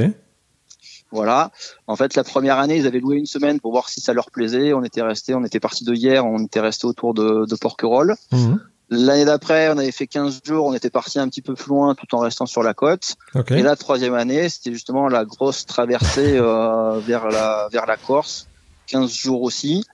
Voilà. 1.13 1.51
En 1.87 1.97
fait, 1.97 2.15
la 2.15 2.25
première 2.25 2.59
année, 2.59 2.77
ils 2.77 2.87
avaient 2.87 3.01
loué 3.01 3.17
une 3.17 3.27
semaine 3.27 3.61
pour 3.61 3.71
voir 3.73 3.89
si 3.89 4.01
ça 4.01 4.13
leur 4.13 4.31
plaisait. 4.31 4.73
On 4.73 4.83
était 4.83 5.03
resté, 5.03 5.35
on 5.35 5.45
était 5.45 5.61
parti 5.61 5.85
de 5.85 5.95
hier, 5.95 6.27
on 6.27 6.39
était 6.45 6.61
resté 6.61 6.87
autour 6.87 7.15
de, 7.15 7.47
de 7.47 7.57
Porquerolles. 7.57 8.17
Mhm. 8.33 8.61
L'année 8.89 9.25
d'après, 9.25 9.69
on 9.69 9.79
avait 9.79 9.91
fait 9.91 10.07
15 10.07 10.43
jours, 10.45 10.67
on 10.67 10.73
était 10.73 10.91
parti 10.91 11.19
un 11.19 11.29
petit 11.29 11.43
peu 11.43 11.55
plus 11.55 11.69
loin 11.69 11.97
tout 11.97 12.13
en 12.15 12.21
restant 12.21 12.47
sur 12.47 12.63
la 12.63 12.73
côte. 12.73 13.17
Ok. 13.35 13.51
Et 13.51 13.63
la 13.63 13.75
troisième 13.75 14.15
année, 14.15 14.49
c'était 14.49 14.73
justement 14.73 15.09
la 15.09 15.25
grosse 15.25 15.67
traversée 15.67 16.37
euh, 16.37 17.01
vers 17.07 17.29
la 17.29 17.69
vers 17.73 17.87
la 17.87 17.97
Corse, 17.97 18.47
15 18.87 19.11
jours 19.13 19.43
aussi. 19.43 19.85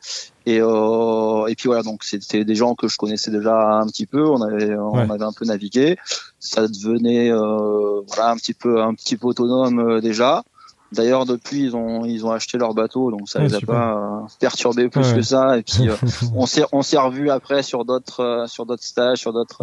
Et 0.46 0.61
euh, 0.61 1.46
et 1.46 1.54
puis 1.54 1.68
voilà, 1.68 1.82
donc 1.82 2.02
c'était 2.04 2.44
des 2.44 2.54
gens 2.54 2.75
que 2.75 2.88
je 2.88 2.96
connaissais 2.96 3.30
déjà 3.30 3.78
un 3.78 3.87
petit 3.87 4.06
peu. 4.06 4.26
On 4.28 4.40
avait 4.42 4.75
on 4.76 4.92
Ouais. 4.94 5.11
avait 5.11 5.25
un 5.25 5.32
peu 5.32 5.44
navigué. 5.44 5.96
Ça 6.40 6.66
devenait 6.68 7.30
euh, 7.30 8.00
voilà 8.08 8.30
un 8.30 8.37
petit 8.37 8.54
peu 8.54 8.80
un 8.82 8.94
petit 8.94 9.16
peu 9.16 9.28
autonome 9.28 9.78
euh, 9.78 10.00
déjà. 10.00 10.42
D'ailleurs, 10.90 11.25
depuis, 11.25 11.62
ils 11.62 11.75
ont, 11.75 12.04
ils 12.04 12.26
ont 12.26 12.32
acheté 12.32 12.58
leur 12.58 12.75
bateau, 12.75 13.11
donc 13.11 13.26
ça 13.26 13.38
les 13.38 13.54
a 13.54 13.61
pas 13.62 14.26
perturbés 14.40 14.90
plus 14.90 15.14
que 15.14 15.22
ça. 15.22 15.56
Et 15.56 15.62
puis, 15.62 15.88
on 16.34 16.44
s'est, 16.44 16.64
on 16.70 16.82
s'est 16.82 16.99
revu 16.99 17.30
après 17.30 17.62
sur 17.62 17.87
d'autres, 17.87 18.44
sur 18.46 18.66
d'autres 18.66 18.82
stages, 18.84 19.16
sur 19.16 19.32
d'autres, 19.32 19.56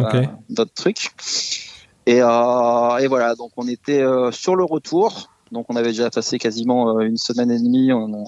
d'autres 0.48 0.74
trucs. 0.74 1.12
Et, 2.06 2.16
et 2.16 3.06
voilà, 3.06 3.34
donc 3.38 3.52
on 3.56 3.68
était 3.68 4.02
sur 4.32 4.56
le 4.56 4.64
retour. 4.64 5.30
Donc 5.52 5.66
on 5.68 5.76
avait 5.76 5.90
déjà 5.90 6.10
passé 6.10 6.38
quasiment 6.40 6.98
une 7.00 7.16
semaine 7.16 7.52
et 7.52 7.58
demie. 7.60 7.92
On, 7.92 8.12
on 8.12 8.24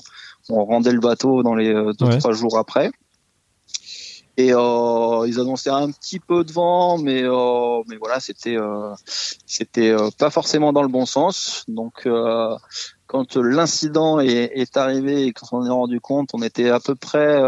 rendait 0.48 0.92
le 0.92 1.00
bateau 1.00 1.42
dans 1.42 1.54
les 1.54 1.72
deux 1.72 2.18
trois 2.18 2.32
jours 2.32 2.58
après. 2.58 2.90
Et 4.38 4.54
euh, 4.54 5.26
ils 5.26 5.38
annonçaient 5.40 5.70
un 5.70 5.90
petit 5.90 6.18
peu 6.18 6.42
de 6.42 6.52
vent, 6.52 6.96
mais 6.96 7.22
euh, 7.22 7.82
mais 7.86 7.96
voilà, 7.96 8.18
c'était 8.18 8.56
euh, 8.56 8.94
c'était 9.44 9.90
euh, 9.90 10.08
pas 10.18 10.30
forcément 10.30 10.72
dans 10.72 10.80
le 10.80 10.88
bon 10.88 11.04
sens. 11.04 11.64
Donc 11.68 12.06
euh, 12.06 12.56
quand 13.06 13.36
l'incident 13.36 14.20
est, 14.20 14.50
est, 14.54 14.78
arrivé 14.78 15.26
et 15.26 15.32
quand 15.32 15.48
on 15.52 15.66
est 15.66 15.70
rendu 15.70 16.00
compte, 16.00 16.30
on 16.32 16.40
était 16.40 16.70
à 16.70 16.80
peu 16.80 16.94
près 16.94 17.42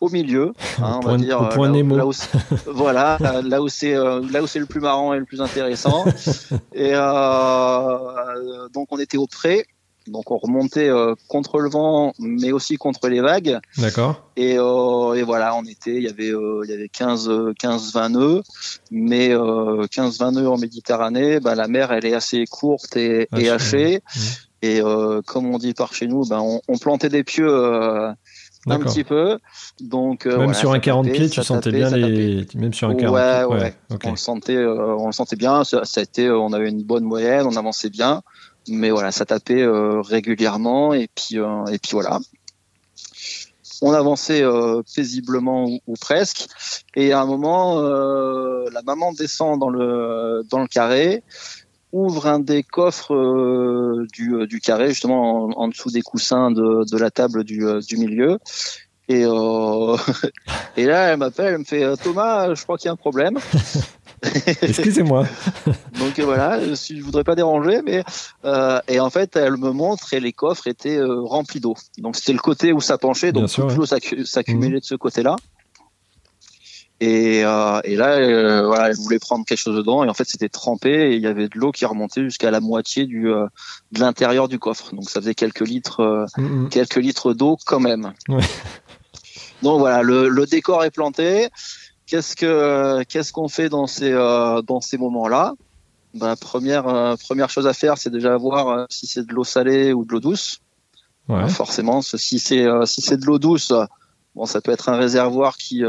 au 0.00 0.08
milieu, 0.08 0.52
hein, 0.82 0.98
on 1.04 1.06
va 1.06 1.16
dire, 1.16 1.48
point 1.50 1.68
là, 1.68 1.74
Nemo. 1.74 1.96
Là 1.96 2.06
où, 2.06 2.12
voilà, 2.66 3.16
là 3.44 3.62
où 3.62 3.68
c'est 3.68 3.94
là 3.94 4.42
où 4.42 4.48
c'est 4.48 4.58
le 4.58 4.66
plus 4.66 4.80
marrant 4.80 5.14
et 5.14 5.18
le 5.20 5.24
plus 5.24 5.40
intéressant. 5.40 6.06
et 6.74 6.90
donc 8.74 8.88
on 8.90 8.98
était 8.98 9.18
au 9.18 9.28
près 9.28 9.64
donc 10.06 10.30
on 10.30 10.38
remontait 10.38 10.88
euh, 10.88 11.14
contre 11.28 11.60
le 11.60 11.68
vent, 11.68 12.12
mais 12.18 12.52
aussi 12.52 12.76
contre 12.76 13.08
les 13.08 13.20
vagues. 13.20 13.58
D'accord. 13.76 14.22
Et, 14.36 14.56
euh, 14.58 15.14
et, 15.14 15.22
voilà, 15.22 15.54
on 15.54 15.64
était, 15.64 15.96
il 15.96 16.02
y 16.02 16.08
avait, 16.08 16.30
euh, 16.30 16.62
il 16.64 16.70
y 16.70 16.74
avait 16.74 16.88
15, 16.88 17.30
15, 17.58 17.92
20 17.92 18.08
nœuds, 18.10 18.42
mais 18.90 19.32
15, 19.90 20.18
20 20.18 20.32
nœuds 20.32 20.48
en 20.48 20.58
Méditerranée, 20.58 21.40
bah, 21.40 21.54
la 21.54 21.68
mer 21.68 21.92
elle 21.92 22.06
est 22.06 22.14
assez 22.14 22.44
courte 22.46 22.96
et, 22.96 23.28
et 23.36 23.50
hachée. 23.50 24.00
Et 24.62 24.80
comme 25.26 25.46
on 25.46 25.58
dit 25.58 25.74
par 25.74 25.94
chez 25.94 26.06
nous, 26.06 26.26
ben 26.26 26.40
on, 26.40 26.60
on 26.68 26.76
plantait 26.76 27.08
des 27.08 27.24
pieux 27.24 27.50
un 27.50 28.78
petit 28.78 29.04
peu. 29.04 29.38
Donc 29.80 30.26
même 30.26 30.54
sur 30.54 30.72
un 30.72 30.80
40 30.80 31.10
pieds, 31.10 31.30
tu 31.30 31.42
sentais 31.42 31.72
bien 31.72 31.90
les, 31.90 32.46
même 32.54 32.74
sur 32.74 32.88
un 32.88 32.94
40 32.94 33.14
ouais, 33.14 33.44
ouais, 33.44 33.62
ouais. 33.62 33.98
On 34.04 34.10
le 34.10 34.16
sentait, 34.16 34.58
on 34.58 35.06
le 35.06 35.12
sentait 35.12 35.36
bien. 35.36 35.64
Ça, 35.64 35.84
ça, 35.84 36.00
a 36.00 36.02
été, 36.02 36.30
on 36.30 36.52
avait 36.52 36.68
une 36.68 36.82
bonne 36.82 37.04
moyenne, 37.04 37.46
on 37.46 37.56
avançait 37.56 37.90
bien 37.90 38.22
mais 38.68 38.90
voilà, 38.90 39.12
ça 39.12 39.24
tapait 39.24 39.62
euh, 39.62 40.00
régulièrement 40.00 40.94
et 40.94 41.08
puis 41.14 41.38
euh, 41.38 41.64
et 41.66 41.78
puis 41.78 41.92
voilà. 41.92 42.20
On 43.82 43.92
avançait 43.92 44.42
euh, 44.42 44.82
paisiblement 44.94 45.66
ou, 45.86 45.94
presque, 45.98 46.48
et 46.94 47.12
à 47.12 47.22
un 47.22 47.24
moment, 47.24 47.80
la 47.80 48.82
maman 48.82 49.12
descend 49.12 49.58
dans 49.58 49.70
le 49.70 50.42
dans 50.50 50.60
le 50.60 50.66
carré, 50.66 51.22
ouvre 51.90 52.26
un 52.26 52.40
des 52.40 52.62
coffres 52.62 54.04
du, 54.12 54.46
du 54.46 54.60
carré, 54.60 54.90
justement 54.90 55.58
en, 55.58 55.68
dessous 55.68 55.90
des 55.90 56.02
coussins 56.02 56.50
de, 56.50 56.84
de 56.90 56.98
la 56.98 57.10
table 57.10 57.42
du, 57.42 57.64
du 57.88 57.96
milieu, 57.96 58.38
et, 59.10 59.24
euh, 59.24 59.96
et 60.76 60.86
là, 60.86 61.08
elle 61.08 61.18
m'appelle, 61.18 61.54
elle 61.54 61.58
me 61.58 61.64
fait 61.64 61.96
Thomas, 61.96 62.54
je 62.54 62.62
crois 62.62 62.78
qu'il 62.78 62.86
y 62.86 62.90
a 62.90 62.92
un 62.92 62.96
problème. 62.96 63.38
Excusez-moi. 64.62 65.26
Donc 65.98 66.18
euh, 66.18 66.24
voilà, 66.24 66.60
je, 66.60 66.94
ne 66.94 67.02
voudrais 67.02 67.24
pas 67.24 67.34
déranger, 67.34 67.80
mais 67.82 68.04
euh, 68.44 68.80
et 68.88 69.00
en 69.00 69.10
fait, 69.10 69.36
elle 69.36 69.56
me 69.56 69.70
montre 69.70 70.12
et 70.12 70.20
les 70.20 70.32
coffres 70.32 70.66
étaient 70.66 70.98
euh, 70.98 71.22
remplis 71.22 71.60
d'eau. 71.60 71.74
Donc 71.98 72.16
c'était 72.16 72.32
le 72.32 72.38
côté 72.38 72.72
où 72.72 72.80
ça 72.80 72.98
penchait, 72.98 73.32
donc 73.32 73.50
toute 73.50 73.74
l'eau 73.74 73.86
s'accumulait 73.86 74.74
mhm. 74.74 74.80
de 74.80 74.84
ce 74.84 74.94
côté-là. 74.94 75.36
Et, 77.02 77.46
euh, 77.46 77.80
et 77.84 77.96
là, 77.96 78.18
euh, 78.18 78.66
voilà, 78.66 78.90
elle 78.90 78.96
voulait 78.96 79.18
prendre 79.18 79.46
quelque 79.46 79.58
chose 79.58 79.74
dedans, 79.74 80.04
et 80.04 80.10
en 80.10 80.12
fait, 80.12 80.28
c'était 80.28 80.50
trempé, 80.50 81.12
et 81.12 81.16
il 81.16 81.22
y 81.22 81.26
avait 81.26 81.48
de 81.48 81.58
l'eau 81.58 81.72
qui 81.72 81.86
remontait 81.86 82.22
jusqu'à 82.22 82.50
la 82.50 82.60
moitié 82.60 83.06
du 83.06 83.22
de 83.22 84.00
l'intérieur 84.00 84.48
du 84.48 84.58
coffre. 84.58 84.94
Donc 84.94 85.08
ça 85.08 85.20
faisait 85.20 85.34
quelques 85.34 85.66
litres, 85.66 86.26
mhm. 86.36 86.68
quelques 86.68 86.96
litres 86.96 87.32
d'eau 87.32 87.56
quand 87.64 87.80
même. 87.80 88.12
Ouais. 88.28 88.42
Donc 89.62 89.78
voilà, 89.78 90.02
le, 90.02 90.28
le 90.28 90.46
décor 90.46 90.84
est 90.84 90.90
planté. 90.90 91.48
Qu'est-ce 92.10 92.34
que 92.34 93.04
qu'est-ce 93.04 93.32
qu'on 93.32 93.46
fait 93.46 93.68
dans 93.68 93.86
ces 93.86 94.10
euh, 94.10 94.62
dans 94.62 94.80
ces 94.80 94.98
moments-là? 94.98 95.54
Ben, 96.12 96.34
première 96.34 96.88
euh, 96.88 97.14
première 97.14 97.50
chose 97.50 97.68
à 97.68 97.72
faire, 97.72 97.98
c'est 97.98 98.10
déjà 98.10 98.36
voir 98.36 98.68
euh, 98.68 98.84
si 98.90 99.06
c'est 99.06 99.24
de 99.24 99.32
l'eau 99.32 99.44
salée 99.44 99.92
ou 99.92 100.04
de 100.04 100.10
l'eau 100.10 100.18
douce. 100.18 100.58
Ouais. 101.28 101.48
forcément, 101.48 102.02
si 102.02 102.40
c'est 102.40 102.66
si 102.84 103.00
c'est 103.00 103.16
de 103.16 103.24
l'eau 103.24 103.38
douce, 103.38 103.72
bon, 104.34 104.44
ça 104.44 104.60
peut 104.60 104.72
être 104.72 104.88
un 104.88 104.96
réservoir 104.96 105.56
qui 105.56 105.84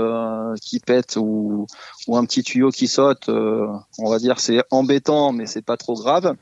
qui 0.62 0.80
pète 0.80 1.16
ou 1.16 1.66
ou 2.08 2.18
un 2.18 2.26
petit 2.26 2.44
tuyau 2.44 2.70
qui 2.70 2.88
saute. 2.88 3.28
on 3.28 4.10
va 4.12 4.20
dire 4.20 4.40
c'est 4.40 4.64
embêtant, 4.70 5.32
mais 5.32 5.48
c'est 5.48 5.66
pas 5.66 5.78
trop 5.78 5.96
grave. 5.96 6.36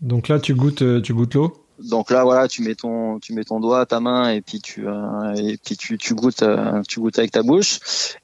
Donc 0.00 0.28
là, 0.28 0.40
tu 0.40 0.54
goûtes 0.54 1.02
tu 1.02 1.12
goûtes 1.12 1.34
l'eau? 1.34 1.65
Donc 1.78 2.10
là 2.10 2.24
voilà 2.24 2.48
tu 2.48 2.62
mets 2.62 2.74
ton 2.74 3.18
tu 3.18 3.34
mets 3.34 3.44
ton 3.44 3.60
doigt 3.60 3.84
ta 3.86 4.00
main 4.00 4.30
et 4.30 4.40
puis 4.40 4.60
tu 4.60 4.88
euh, 4.88 5.34
et 5.34 5.58
puis 5.62 5.76
tu, 5.76 5.98
tu 5.98 6.14
goûtes 6.14 6.42
euh, 6.42 6.82
tu 6.88 7.00
goûtes 7.00 7.18
avec 7.18 7.32
ta 7.32 7.42
bouche. 7.42 7.78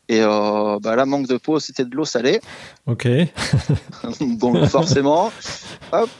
Et 0.09 0.21
euh, 0.23 0.79
bah 0.81 0.97
là 0.97 1.05
manque 1.07 1.27
de 1.27 1.37
peau 1.37 1.61
c'était 1.61 1.85
de 1.85 1.95
l'eau 1.95 2.05
salée. 2.05 2.41
Ok. 2.87 3.07
Donc 4.21 4.65
forcément. 4.67 5.31
Hop. 5.93 6.11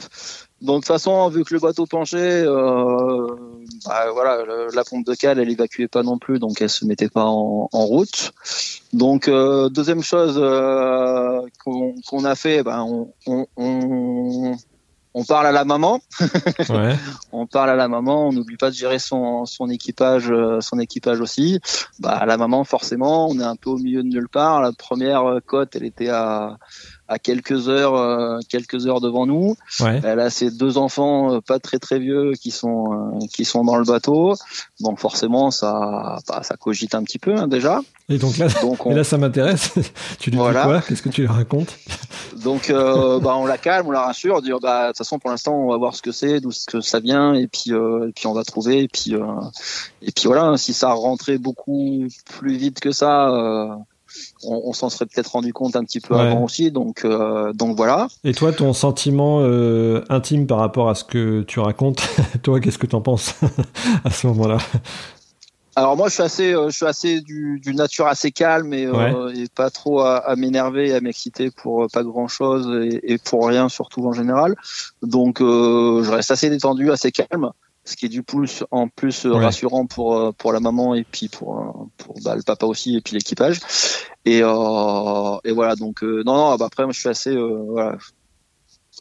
Donc 0.61 0.75
de 0.75 0.79
toute 0.81 0.87
façon 0.87 1.27
vu 1.29 1.43
que 1.43 1.53
le 1.53 1.59
bateau 1.59 1.85
penchait 1.85 2.45
bah, 2.45 4.05
voilà 4.13 4.37
la 4.73 4.83
pompe 4.85 5.05
de 5.05 5.13
cale 5.13 5.39
elle 5.39 5.49
évacuait 5.49 5.89
pas 5.89 6.03
non 6.03 6.17
plus 6.17 6.39
donc 6.39 6.61
elle 6.61 6.69
se 6.69 6.85
mettait 6.85 7.09
pas 7.09 7.25
en, 7.25 7.67
en 7.71 7.85
route. 7.85 8.31
Donc 8.93 9.29
deuxième 9.29 10.03
chose 10.03 10.35
qu'on 11.65 12.23
a 12.23 12.35
fait 12.35 12.63
bah, 12.63 12.83
on, 12.83 13.11
on, 13.25 13.45
on 13.57 14.55
on 15.13 15.23
parle 15.23 15.47
à 15.47 15.51
la 15.51 15.65
maman. 15.65 15.99
ouais. 16.69 16.95
on 17.31 17.45
parle 17.45 17.69
à 17.69 17.75
la 17.75 17.87
maman. 17.87 18.27
On 18.27 18.33
n'oublie 18.33 18.57
pas 18.57 18.69
de 18.69 18.75
gérer 18.75 18.99
son, 18.99 19.45
son 19.45 19.69
équipage, 19.69 20.31
euh, 20.31 20.59
son 20.61 20.79
équipage 20.79 21.19
aussi. 21.19 21.59
Bah, 21.99 22.23
la 22.25 22.37
maman, 22.37 22.63
forcément, 22.63 23.27
on 23.29 23.39
est 23.39 23.43
un 23.43 23.55
peu 23.55 23.69
au 23.69 23.77
milieu 23.77 24.03
de 24.03 24.07
nulle 24.07 24.29
part. 24.29 24.61
La 24.61 24.71
première 24.71 25.23
euh, 25.25 25.39
côte, 25.45 25.75
elle 25.75 25.85
était 25.85 26.09
à 26.09 26.57
à 27.07 27.19
quelques 27.19 27.67
heures, 27.67 27.95
euh, 27.95 28.39
quelques 28.49 28.87
heures 28.87 29.01
devant 29.01 29.25
nous. 29.25 29.55
Elle 29.79 30.19
a 30.19 30.29
ses 30.29 30.51
deux 30.51 30.77
enfants, 30.77 31.35
euh, 31.35 31.41
pas 31.41 31.59
très 31.59 31.79
très 31.79 31.99
vieux, 31.99 32.33
qui 32.39 32.51
sont 32.51 32.93
euh, 32.93 33.25
qui 33.33 33.45
sont 33.45 33.63
dans 33.63 33.75
le 33.75 33.83
bateau. 33.83 34.35
Donc 34.79 34.99
forcément, 34.99 35.51
ça 35.51 36.19
bah, 36.27 36.41
ça 36.43 36.55
cogite 36.55 36.95
un 36.95 37.03
petit 37.03 37.19
peu 37.19 37.35
hein, 37.35 37.47
déjà. 37.47 37.81
Et 38.09 38.17
donc 38.17 38.37
là, 38.37 38.47
donc 38.61 38.85
là 38.85 39.03
ça 39.03 39.17
m'intéresse. 39.17 39.73
tu 40.19 40.31
lui 40.31 40.37
dis 40.37 40.43
quoi? 40.43 40.81
Qu'est-ce 40.81 41.01
que 41.01 41.09
tu 41.09 41.21
lui 41.21 41.27
racontes? 41.27 41.77
Donc 42.43 42.71
bah 42.71 43.35
on 43.35 43.45
la 43.45 43.57
calme, 43.57 43.87
on 43.87 43.91
la 43.91 44.01
rassure, 44.01 44.41
dire 44.41 44.59
bah 44.59 44.83
de 44.83 44.87
toute 44.89 44.97
façon 44.97 45.19
pour 45.19 45.29
l'instant 45.29 45.53
on 45.55 45.69
va 45.69 45.77
voir 45.77 45.95
ce 45.95 46.01
que 46.01 46.11
c'est, 46.11 46.39
d'où 46.39 46.51
ce 46.51 46.65
que 46.65 46.81
ça 46.81 46.99
vient, 46.99 47.33
et 47.33 47.47
puis 47.47 47.71
et 47.71 48.11
puis 48.15 48.27
on 48.27 48.33
va 48.33 48.43
trouver, 48.43 48.83
et 48.83 48.87
puis 48.87 49.13
et 50.01 50.11
puis 50.11 50.25
voilà, 50.25 50.57
si 50.57 50.73
ça 50.73 50.91
rentrait 50.93 51.37
beaucoup 51.37 52.07
plus 52.39 52.55
vite 52.57 52.79
que 52.79 52.91
ça 52.91 53.77
on, 54.43 54.73
s'en 54.73 54.89
serait 54.89 55.05
peut-être 55.05 55.31
rendu 55.31 55.53
compte 55.53 55.75
un 55.75 55.83
petit 55.83 55.99
peu 55.99 56.15
avant 56.15 56.43
aussi. 56.43 56.71
Donc, 56.71 57.05
euh, 57.05 57.53
donc 57.53 57.77
voilà. 57.77 58.07
Et 58.23 58.33
toi, 58.33 58.51
ton 58.51 58.73
sentiment 58.73 59.39
euh, 59.41 60.03
intime 60.09 60.47
par 60.47 60.59
rapport 60.59 60.89
à 60.89 60.95
ce 60.95 61.03
que 61.03 61.41
tu 61.43 61.59
racontes, 61.59 62.07
toi, 62.43 62.59
qu'est-ce 62.59 62.77
que 62.77 62.87
tu 62.87 62.95
en 62.95 63.01
penses 63.01 63.35
à 64.03 64.11
ce 64.11 64.27
moment-là? 64.27 64.57
Alors 65.75 65.97
moi 65.97 66.07
je 66.07 66.13
suis 66.13 66.21
assez, 66.21 66.53
euh, 66.53 66.69
je 66.69 66.75
suis 66.75 66.85
assez 66.85 67.21
du, 67.21 67.59
nature 67.73 68.05
assez 68.05 68.31
calme 68.31 68.75
et, 68.75 68.87
pas 69.55 69.71
trop 69.71 70.01
à, 70.01 70.35
m'énerver 70.35 70.89
et 70.89 70.93
à 70.93 71.01
m'exciter 71.01 71.49
pour 71.49 71.87
pas 71.91 72.03
grand 72.03 72.27
chose 72.27 72.69
et, 72.85 73.17
pour 73.17 73.47
rien 73.47 73.69
surtout 73.69 74.05
en 74.05 74.13
général. 74.13 74.55
Donc 75.01 75.39
je 75.39 76.11
reste 76.11 76.29
assez 76.29 76.51
détendu, 76.51 76.91
assez 76.91 77.11
calme 77.11 77.49
ce 77.85 77.95
qui 77.95 78.05
est 78.05 78.09
du 78.09 78.23
plus 78.23 78.63
en 78.71 78.87
plus 78.87 79.25
rassurant 79.25 79.85
pour 79.85 80.15
euh, 80.15 80.31
pour 80.31 80.53
la 80.53 80.59
maman 80.59 80.95
et 80.95 81.03
puis 81.03 81.27
pour 81.27 81.59
euh, 81.59 81.85
pour 81.97 82.15
bah, 82.23 82.35
le 82.35 82.41
papa 82.41 82.65
aussi 82.65 82.95
et 82.95 83.01
puis 83.01 83.13
l'équipage 83.15 83.59
et 84.25 84.41
euh, 84.41 85.37
et 85.43 85.51
voilà 85.51 85.75
donc 85.75 86.03
euh, 86.03 86.23
non 86.25 86.35
non 86.35 86.55
bah, 86.55 86.65
après 86.65 86.83
moi 86.83 86.93
je 86.93 86.99
suis 86.99 87.09
assez 87.09 87.35
voilà 87.35 87.97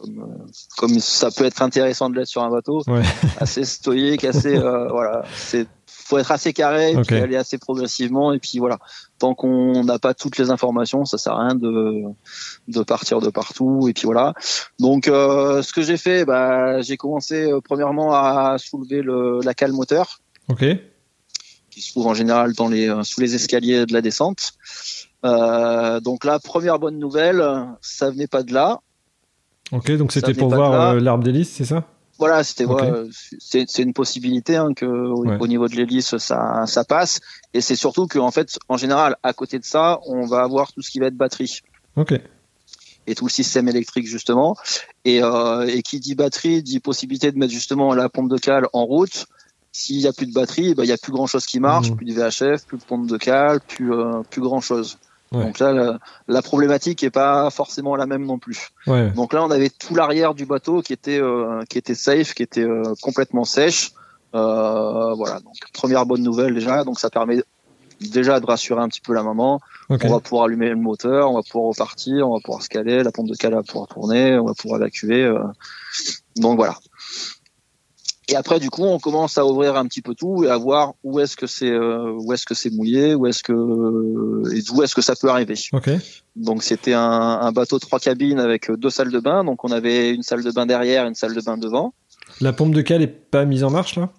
comme, 0.00 0.48
comme 0.76 0.98
ça 0.98 1.30
peut 1.30 1.44
être 1.44 1.62
intéressant 1.62 2.10
de 2.10 2.16
l'être 2.16 2.28
sur 2.28 2.42
un 2.42 2.50
bateau 2.50 2.82
ouais. 2.88 3.02
assez 3.38 3.64
stoïque 3.64 4.24
assez 4.24 4.58
voilà 4.58 5.24
c'est 5.36 5.68
faut 6.12 6.18
être 6.18 6.30
assez 6.30 6.52
carré, 6.52 6.94
okay. 6.94 7.02
puis 7.02 7.16
aller 7.16 7.36
assez 7.36 7.56
progressivement, 7.56 8.34
et 8.34 8.38
puis 8.38 8.58
voilà. 8.58 8.78
Tant 9.18 9.34
qu'on 9.34 9.82
n'a 9.82 9.98
pas 9.98 10.12
toutes 10.12 10.36
les 10.36 10.50
informations, 10.50 11.06
ça 11.06 11.16
sert 11.16 11.32
à 11.32 11.46
rien 11.46 11.54
de 11.54 12.02
de 12.68 12.82
partir 12.82 13.20
de 13.20 13.30
partout, 13.30 13.88
et 13.88 13.94
puis 13.94 14.04
voilà. 14.04 14.34
Donc, 14.78 15.08
euh, 15.08 15.62
ce 15.62 15.72
que 15.72 15.80
j'ai 15.80 15.96
fait, 15.96 16.26
bah, 16.26 16.82
j'ai 16.82 16.98
commencé 16.98 17.50
euh, 17.50 17.60
premièrement 17.64 18.12
à 18.12 18.56
soulever 18.58 19.00
le, 19.00 19.40
la 19.42 19.54
cale 19.54 19.72
moteur. 19.72 20.20
Ok. 20.48 20.64
Qui 21.70 21.80
se 21.80 21.92
trouve 21.92 22.06
en 22.08 22.14
général 22.14 22.52
dans 22.52 22.68
les 22.68 22.90
euh, 22.90 23.02
sous 23.04 23.22
les 23.22 23.34
escaliers 23.34 23.86
de 23.86 23.94
la 23.94 24.02
descente. 24.02 24.52
Donc 25.22 26.24
la 26.24 26.38
première 26.40 26.78
bonne 26.78 26.98
nouvelle, 26.98 27.42
ça 27.80 28.10
venait 28.10 28.26
pas 28.26 28.42
de 28.42 28.52
là. 28.52 28.80
Ok, 29.70 29.90
donc 29.92 30.12
c'était 30.12 30.34
pour 30.34 30.50
voir 30.50 30.96
l'arbre 30.96 31.24
d'hélice, 31.24 31.50
c'est 31.50 31.64
ça? 31.64 31.86
Voilà, 32.18 32.44
c'était 32.44 32.66
c'est 33.38 33.82
une 33.82 33.92
possibilité 33.92 34.56
hein, 34.56 34.74
que 34.74 34.86
au, 34.86 35.46
niveau 35.46 35.68
de 35.68 35.74
l'hélice 35.74 36.16
ça 36.18 36.64
ça 36.66 36.84
passe 36.84 37.20
et 37.54 37.60
c'est 37.60 37.76
surtout 37.76 38.06
que 38.06 38.18
en 38.18 38.30
fait 38.30 38.58
en 38.68 38.76
général 38.76 39.16
à 39.22 39.32
côté 39.32 39.58
de 39.58 39.64
ça 39.64 39.98
on 40.06 40.26
va 40.26 40.42
avoir 40.42 40.72
tout 40.72 40.82
ce 40.82 40.90
qui 40.90 40.98
va 40.98 41.06
être 41.06 41.16
batterie. 41.16 41.60
Ok. 41.96 42.14
et 43.06 43.14
tout 43.14 43.26
le 43.26 43.30
système 43.30 43.68
électrique 43.68 44.06
justement. 44.06 44.56
Et, 45.04 45.18
et 45.18 45.82
qui 45.82 46.00
dit 46.00 46.14
batterie 46.14 46.62
dit 46.62 46.80
possibilité 46.80 47.32
de 47.32 47.38
mettre 47.38 47.52
justement 47.52 47.94
la 47.94 48.08
pompe 48.08 48.30
de 48.30 48.38
cale 48.38 48.66
en 48.72 48.84
route. 48.84 49.26
S'il 49.74 50.00
y 50.00 50.06
a 50.06 50.12
plus 50.12 50.26
de 50.26 50.34
batterie, 50.34 50.74
bah, 50.74 50.84
il 50.84 50.88
y 50.88 50.92
a 50.92 50.98
plus 50.98 51.12
grand 51.12 51.26
chose 51.26 51.46
qui 51.46 51.58
marche, 51.58 51.90
mmh. 51.90 51.96
plus 51.96 52.06
de 52.06 52.12
VHF, 52.12 52.66
plus 52.66 52.76
de 52.76 52.84
pompe 52.84 53.06
de 53.06 53.16
cale, 53.16 53.60
plus 53.60 53.90
plus 54.30 54.42
grand 54.42 54.60
chose. 54.60 54.98
Donc 55.32 55.58
là, 55.58 55.98
la, 56.28 56.42
problématique 56.42 57.02
est 57.02 57.10
pas 57.10 57.48
forcément 57.50 57.96
la 57.96 58.06
même 58.06 58.24
non 58.24 58.38
plus. 58.38 58.68
Ouais. 58.86 59.10
Donc 59.10 59.32
là, 59.32 59.42
on 59.42 59.50
avait 59.50 59.70
tout 59.70 59.94
l'arrière 59.94 60.34
du 60.34 60.46
bateau 60.46 60.82
qui 60.82 60.92
était 60.92 61.20
euh, 61.20 61.62
qui 61.68 61.78
était 61.78 61.94
safe, 61.94 62.34
qui 62.34 62.42
était 62.42 62.64
euh, 62.64 62.94
complètement 63.00 63.44
sèche. 63.44 63.92
Euh, 64.34 65.14
voilà. 65.14 65.40
Donc 65.40 65.54
première 65.72 66.06
bonne 66.06 66.22
nouvelle 66.22 66.54
déjà. 66.54 66.84
Donc 66.84 67.00
ça 67.00 67.10
permet 67.10 67.42
déjà 68.00 68.40
de 68.40 68.46
rassurer 68.46 68.80
un 68.80 68.88
petit 68.88 69.00
peu 69.00 69.14
la 69.14 69.22
maman. 69.22 69.60
On 69.88 69.96
va 69.96 70.20
pouvoir 70.20 70.44
allumer 70.44 70.70
le 70.70 70.76
moteur, 70.76 71.30
on 71.30 71.34
va 71.34 71.42
pouvoir 71.42 71.70
repartir, 71.70 72.28
on 72.28 72.34
va 72.34 72.40
pouvoir 72.42 72.62
se 72.62 72.68
caler, 72.68 73.02
la 73.02 73.12
pompe 73.12 73.28
de 73.28 73.34
cale 73.34 73.54
va 73.54 73.62
pouvoir 73.62 73.88
tourner, 73.88 74.38
on 74.38 74.46
va 74.46 74.54
pouvoir 74.54 74.80
évacuer. 74.80 75.22
Euh. 75.24 75.38
Donc 76.36 76.56
voilà. 76.56 76.76
Et 78.32 78.36
après, 78.36 78.60
du 78.60 78.70
coup, 78.70 78.84
on 78.84 78.98
commence 78.98 79.36
à 79.36 79.44
ouvrir 79.44 79.76
un 79.76 79.84
petit 79.84 80.00
peu 80.00 80.14
tout 80.14 80.44
et 80.44 80.48
à 80.48 80.56
voir 80.56 80.94
où 81.04 81.20
est-ce 81.20 81.36
que 81.36 81.46
c'est, 81.46 81.70
euh, 81.70 82.12
où 82.18 82.32
est-ce 82.32 82.46
que 82.46 82.54
c'est 82.54 82.70
mouillé, 82.70 83.14
où 83.14 83.26
est-ce 83.26 83.42
que 83.42 83.52
et 84.56 84.62
d'où 84.62 84.82
est-ce 84.82 84.94
que 84.94 85.02
ça 85.02 85.14
peut 85.14 85.28
arriver. 85.28 85.54
Okay. 85.72 85.98
Donc 86.34 86.62
c'était 86.62 86.94
un, 86.94 87.02
un, 87.02 87.52
bateau 87.52 87.78
trois 87.78 87.98
cabines 87.98 88.40
avec 88.40 88.70
deux 88.70 88.88
salles 88.88 89.10
de 89.10 89.20
bain. 89.20 89.44
Donc 89.44 89.64
on 89.64 89.70
avait 89.70 90.14
une 90.14 90.22
salle 90.22 90.42
de 90.42 90.50
bain 90.50 90.64
derrière, 90.64 91.06
une 91.06 91.14
salle 91.14 91.34
de 91.34 91.42
bain 91.42 91.58
devant. 91.58 91.92
La 92.40 92.52
pompe 92.52 92.74
de 92.74 92.80
cale 92.80 93.02
est 93.02 93.06
pas 93.06 93.44
mise 93.44 93.64
en 93.64 93.70
marche 93.70 93.96
là? 93.96 94.10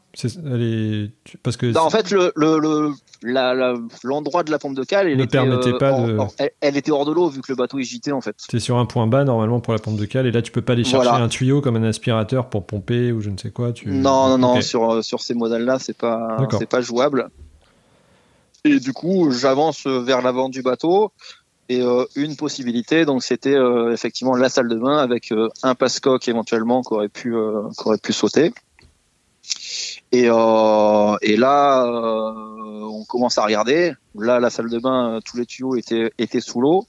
Elle 0.46 0.62
est... 0.62 1.12
parce 1.42 1.58
que 1.58 1.72
bah, 1.72 1.84
en 1.84 1.90
fait 1.90 2.12
le, 2.12 2.32
le, 2.36 2.60
le 2.60 3.88
l'endroit 4.04 4.44
de 4.44 4.52
la 4.52 4.60
pompe 4.60 4.76
de 4.76 4.84
cale 4.84 5.08
elle 5.08 5.18
ne 5.18 5.24
était, 5.24 5.40
permettait 5.40 5.74
pas 5.74 6.00
euh, 6.00 6.08
de 6.08 6.18
hors, 6.18 6.32
elle, 6.38 6.52
elle, 6.62 6.78
était 6.78 6.92
hors 6.92 7.06
de 7.06 7.12
l'eau 7.12 7.30
vu 7.30 7.42
que 7.42 7.52
le 7.52 7.56
bateau 7.56 7.80
est 7.80 8.12
en 8.12 8.22
fait. 8.22 8.36
C'est 8.38 8.60
sur 8.60 8.78
un 8.78 8.86
point 8.86 9.08
bas 9.08 9.24
normalement 9.24 9.60
pour 9.60 9.74
la 9.74 9.80
pompe 9.80 9.98
de 9.98 10.06
cale 10.06 10.28
et 10.28 10.32
là 10.32 10.44
tu 10.44 10.52
peux 10.52 10.62
pas 10.62 10.74
aller 10.74 10.84
chercher 10.84 11.10
Voilà. 11.10 11.24
un 11.24 11.30
tuyau 11.30 11.62
comme 11.62 11.78
un 11.78 11.84
aspirateur 11.84 12.48
pour 12.50 12.68
pomper 12.68 13.12
ou 13.12 13.22
je 13.22 13.32
ne 13.32 13.38
sais 13.38 13.50
quoi. 13.50 13.74
Tu... 13.74 13.90
Non 13.90 14.30
non 14.30 14.38
non 14.38 14.62
sur 14.62 15.04
sur 15.04 15.22
ces 15.22 15.34
modèles 15.34 15.66
là 15.66 15.80
c'est 15.80 15.98
pas 15.98 16.38
c'est 16.60 16.70
pas 16.70 16.82
jouable. 16.82 17.30
Et 18.64 18.80
du 18.80 18.94
coup 18.94 19.32
j'avance 19.32 19.88
vers 19.88 20.22
l'avant 20.22 20.48
du 20.48 20.62
bateau 20.62 21.12
et 21.74 21.82
euh, 21.82 22.06
une 22.16 22.36
possibilité 22.36 23.06
donc 23.06 23.24
c'était 23.24 23.56
euh, 23.56 23.94
effectivement 23.94 24.36
la 24.36 24.50
salle 24.50 24.68
de 24.68 24.76
bain 24.76 24.98
avec 24.98 25.32
euh, 25.32 25.50
un 25.64 25.76
passe-coque 25.76 26.28
éventuellement 26.28 26.82
qui 26.82 26.94
aurait 26.94 27.10
pu 27.10 27.34
pu 28.02 28.14
sauter. 28.14 28.54
Et, 30.12 30.28
là, 30.28 31.86
on 31.88 33.04
commence 33.06 33.38
à 33.40 33.44
regarder. 33.44 33.94
Là, 34.16 34.40
la 34.40 34.52
salle 34.52 34.70
de 34.70 34.78
bain, 34.78 35.20
tous 35.26 35.38
les 35.38 35.46
tuyaux 35.48 35.76
étaient, 35.76 36.12
étaient 36.20 36.40
sous 36.40 36.62
l'eau. 36.62 36.86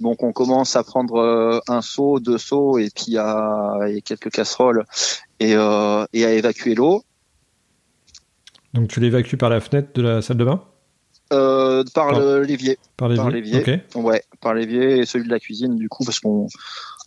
Donc, 0.00 0.22
on 0.22 0.32
commence 0.32 0.74
à 0.74 0.82
prendre 0.82 1.60
un 1.68 1.82
seau, 1.82 2.18
deux 2.18 2.38
seaux, 2.38 2.78
et 2.78 2.88
puis 2.88 3.18
à, 3.18 3.78
et 3.88 4.00
quelques 4.00 4.30
casseroles, 4.30 4.84
et, 5.38 5.52
et 5.52 6.24
à 6.24 6.32
évacuer 6.32 6.74
l'eau. 6.74 7.04
Donc 8.72 8.88
tu 8.88 9.00
l'évacues 9.00 9.36
par 9.36 9.50
la 9.50 9.60
fenêtre 9.60 9.90
de 9.94 10.02
la 10.02 10.22
salle 10.22 10.38
de 10.38 10.44
bain? 10.44 10.64
Euh, 11.32 11.82
par 11.94 12.12
le- 12.12 12.42
l'évier. 12.42 12.78
Par 12.96 13.08
l'évier 13.08 13.22
Par 13.22 13.30
l'évier. 13.30 13.80
Ok. 13.94 14.04
Ouais, 14.04 14.22
par 14.40 14.54
l'évier 14.54 14.98
et 14.98 15.06
celui 15.06 15.24
de 15.26 15.30
la 15.32 15.40
cuisine, 15.40 15.76
du 15.76 15.88
coup, 15.88 16.04
parce 16.04 16.20
qu'on 16.20 16.46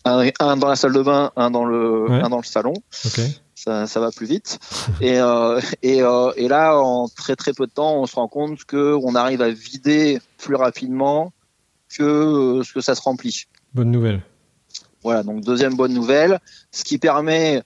un, 0.03 0.27
un 0.39 0.57
dans 0.57 0.67
la 0.67 0.75
salle 0.75 0.93
de 0.93 1.01
bain, 1.01 1.31
un 1.35 1.49
dans 1.51 1.65
le, 1.65 2.09
Ouais. 2.09 2.21
un 2.21 2.29
dans 2.29 2.37
le 2.37 2.43
salon. 2.43 2.73
Ça, 3.55 3.87
ça 3.87 3.99
va 3.99 4.11
plus 4.11 4.25
vite. 4.27 4.59
et, 5.01 5.19
euh, 5.19 5.59
et, 5.81 6.01
euh, 6.03 6.31
et 6.35 6.47
là, 6.47 6.77
en 6.79 7.07
très 7.07 7.35
très 7.35 7.53
peu 7.53 7.65
de 7.67 7.71
temps, 7.71 7.95
on 8.01 8.05
se 8.05 8.15
rend 8.15 8.27
compte 8.27 8.63
que 8.65 8.95
on 9.01 9.15
arrive 9.15 9.41
à 9.41 9.49
vider 9.49 10.19
plus 10.37 10.55
rapidement 10.55 11.31
que 11.97 12.61
ce 12.63 12.73
que 12.73 12.81
ça 12.81 12.93
se 12.95 13.01
remplit. 13.01 13.45
Bonne 13.73 13.91
nouvelle. 13.91 14.21
Voilà, 15.03 15.23
donc 15.23 15.41
deuxième 15.41 15.75
bonne 15.75 15.93
nouvelle, 15.93 16.39
ce 16.71 16.83
qui 16.83 16.97
permet 16.97 17.61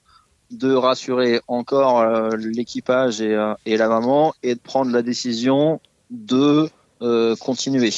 de 0.50 0.72
rassurer 0.74 1.40
encore 1.48 2.04
l'équipage 2.36 3.20
et, 3.20 3.36
et 3.66 3.76
la 3.76 3.88
maman 3.88 4.34
et 4.42 4.54
de 4.54 4.60
prendre 4.60 4.90
la 4.92 5.02
décision 5.02 5.80
de 6.10 6.68
euh, 7.02 7.36
continuer. 7.36 7.90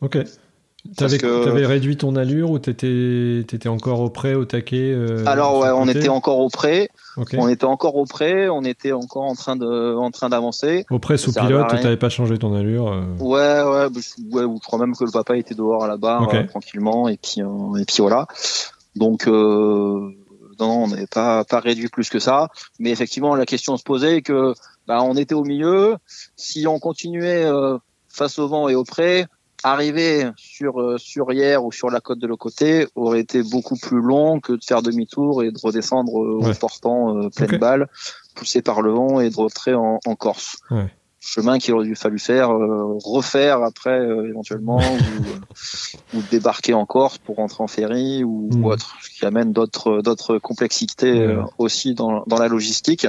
Ok. 0.00 0.18
T'avais 0.96 1.18
que- 1.18 1.66
réduit 1.66 1.96
ton 1.98 2.14
allure 2.16 2.50
ou 2.52 2.58
t'étais 2.58 3.40
étais 3.40 3.68
encore 3.68 4.00
au 4.00 4.08
près, 4.10 4.34
au 4.34 4.44
taquet 4.46 4.92
euh, 4.94 5.24
Alors 5.26 5.58
ouais, 5.58 5.68
on 5.70 5.86
était 5.88 6.08
encore 6.08 6.38
au 6.38 6.48
près, 6.48 6.88
Ok. 7.18 7.34
on 7.36 7.48
était 7.48 7.64
encore 7.66 7.96
au 7.96 8.06
près, 8.06 8.48
on 8.48 8.62
était 8.62 8.92
encore 8.92 9.24
en 9.24 9.34
train 9.34 9.56
de 9.56 9.94
en 9.96 10.10
train 10.10 10.28
d'avancer. 10.30 10.86
Au 10.90 10.98
près 10.98 11.18
sous 11.18 11.32
pilote, 11.34 11.68
t'avais 11.68 11.96
pas 11.98 12.08
changé 12.08 12.38
ton 12.38 12.54
allure. 12.54 12.88
euh, 12.92 13.02
Ouais, 13.18 13.62
ouais, 13.62 13.90
bah, 13.90 14.00
ouais, 14.38 14.44
ou 14.44 14.58
je 14.62 14.66
crois 14.66 14.78
même 14.78 14.94
que 14.96 15.04
le 15.04 15.10
papa 15.10 15.36
était 15.36 15.54
dehors 15.56 15.84
à 15.84 15.88
la 15.88 15.96
barre 15.98 16.22
Ok. 16.22 16.34
euh, 16.34 16.46
tranquillement 16.46 17.08
et 17.08 17.18
puis 17.18 17.42
euh, 17.42 17.76
et 17.76 17.84
puis 17.84 17.96
voilà. 17.98 18.26
Donc 18.96 19.26
euh, 20.60 20.64
non, 20.64 20.84
on 20.84 20.88
n'avait 20.88 21.06
pas 21.06 21.44
pas 21.44 21.60
réduit 21.60 21.88
plus 21.88 22.08
que 22.10 22.18
ça, 22.18 22.48
mais 22.78 22.90
effectivement 22.90 23.34
la 23.34 23.46
question 23.46 23.76
se 23.76 23.82
posait 23.82 24.22
que 24.22 24.54
bah 24.86 25.02
on 25.02 25.16
était 25.16 25.34
au 25.34 25.44
milieu, 25.44 25.96
si 26.36 26.66
on 26.66 26.78
continuait 26.78 27.44
euh, 27.44 27.78
face 28.08 28.38
au 28.38 28.48
vent 28.48 28.68
et 28.68 28.74
au 28.74 28.84
près, 28.84 29.26
arriver 29.64 30.30
sur 30.36 30.80
euh, 30.80 30.98
sur 30.98 31.32
hier 31.32 31.64
ou 31.64 31.72
sur 31.72 31.90
la 31.90 32.00
côte 32.00 32.18
de 32.20 32.26
l'autre 32.26 32.42
côté 32.42 32.86
aurait 32.94 33.20
été 33.20 33.42
beaucoup 33.42 33.76
plus 33.76 34.00
long 34.00 34.40
que 34.40 34.52
de 34.52 34.64
faire 34.64 34.82
demi-tour 34.82 35.42
et 35.42 35.50
de 35.50 35.58
redescendre 35.62 36.22
euh, 36.22 36.38
Ouais. 36.42 36.50
en 36.50 36.54
portant 36.54 37.16
euh, 37.16 37.28
pleine 37.28 37.54
Ok. 37.54 37.60
balle, 37.60 37.88
poussé 38.34 38.62
par 38.62 38.82
le 38.82 38.92
vent 38.92 39.20
et 39.20 39.30
de 39.30 39.36
rentrer 39.36 39.74
en, 39.74 39.98
en 40.06 40.14
Corse 40.14 40.56
Ouais. 40.70 40.86
Chemin 41.20 41.58
qu'il 41.58 41.74
aurait 41.74 41.86
dû 41.86 41.96
fallu 41.96 42.18
faire, 42.18 42.50
euh, 42.52 42.96
refaire 43.04 43.62
après 43.62 43.98
euh, 43.98 44.28
éventuellement, 44.28 44.78
ou, 44.78 44.82
euh, 44.82 46.18
ou 46.18 46.22
débarquer 46.30 46.74
en 46.74 46.86
Corse 46.86 47.18
pour 47.18 47.36
rentrer 47.36 47.62
en 47.62 47.66
ferry 47.66 48.24
ou, 48.24 48.48
Mm. 48.52 48.64
ou 48.64 48.70
autre, 48.70 48.96
ce 49.02 49.10
qui 49.10 49.24
amène 49.26 49.52
d'autres 49.52 50.00
d'autres 50.02 50.38
complexités 50.38 51.20
euh, 51.20 51.42
aussi 51.58 51.94
dans, 51.94 52.22
dans 52.26 52.38
la 52.38 52.48
logistique. 52.48 53.06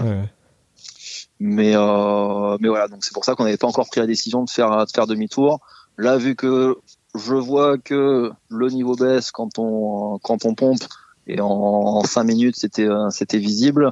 Mais 1.39 1.73
euh, 1.75 2.57
mais 2.59 2.67
voilà, 2.67 2.87
donc 2.89 3.03
c'est 3.05 3.13
pour 3.13 3.23
ça 3.23 3.35
qu'on 3.35 3.45
n'avait 3.45 3.57
pas 3.57 3.67
encore 3.67 3.87
pris 3.87 4.01
la 4.01 4.07
décision 4.07 4.43
de 4.43 4.49
faire 4.49 4.85
de 4.85 4.91
faire 4.91 5.07
demi-tour. 5.07 5.59
Là, 5.97 6.17
vu 6.17 6.35
que 6.35 6.77
je 7.15 7.35
vois 7.35 7.77
que 7.77 8.31
le 8.49 8.67
niveau 8.69 8.95
baisse 8.95 9.31
quand 9.31 9.57
on 9.57 10.19
quand 10.21 10.45
on 10.45 10.53
pompe 10.53 10.83
et 11.27 11.39
en, 11.39 11.47
en 11.47 12.03
cinq 12.03 12.23
minutes 12.25 12.55
c'était 12.57 12.87
euh, 12.87 13.09
c'était 13.09 13.37
visible. 13.37 13.89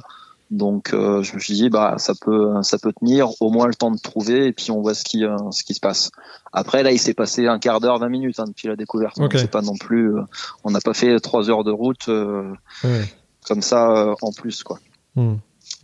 Donc 0.50 0.94
euh, 0.94 1.22
je 1.22 1.34
me 1.34 1.40
suis 1.40 1.52
dit 1.54 1.68
bah 1.68 1.96
ça 1.98 2.14
peut 2.18 2.54
ça 2.62 2.78
peut 2.78 2.92
tenir 2.98 3.28
au 3.40 3.50
moins 3.50 3.66
le 3.66 3.74
temps 3.74 3.90
de 3.90 3.98
trouver 3.98 4.46
et 4.46 4.52
puis 4.52 4.70
on 4.70 4.80
voit 4.80 4.94
ce 4.94 5.04
qui 5.04 5.24
euh, 5.24 5.36
ce 5.50 5.62
qui 5.62 5.74
se 5.74 5.80
passe. 5.80 6.10
Après 6.52 6.82
là 6.82 6.90
il 6.90 6.98
s'est 6.98 7.12
passé 7.12 7.46
un 7.46 7.58
quart 7.58 7.80
d'heure 7.80 7.98
20 7.98 8.08
minutes 8.08 8.40
hein, 8.40 8.44
depuis 8.46 8.66
la 8.68 8.74
découverte. 8.76 9.18
Donc 9.18 9.34
Ok. 9.34 9.38
c'est 9.40 9.50
pas 9.50 9.60
non 9.60 9.76
plus 9.76 10.16
euh, 10.16 10.22
on 10.64 10.70
n'a 10.70 10.80
pas 10.80 10.94
fait 10.94 11.18
trois 11.20 11.50
heures 11.50 11.64
de 11.64 11.70
route 11.70 12.08
euh, 12.08 12.50
Ouais. 12.82 13.04
comme 13.46 13.60
ça 13.60 13.90
euh, 13.90 14.14
en 14.22 14.32
plus 14.32 14.62
quoi. 14.62 14.78
Hmm. 15.16 15.34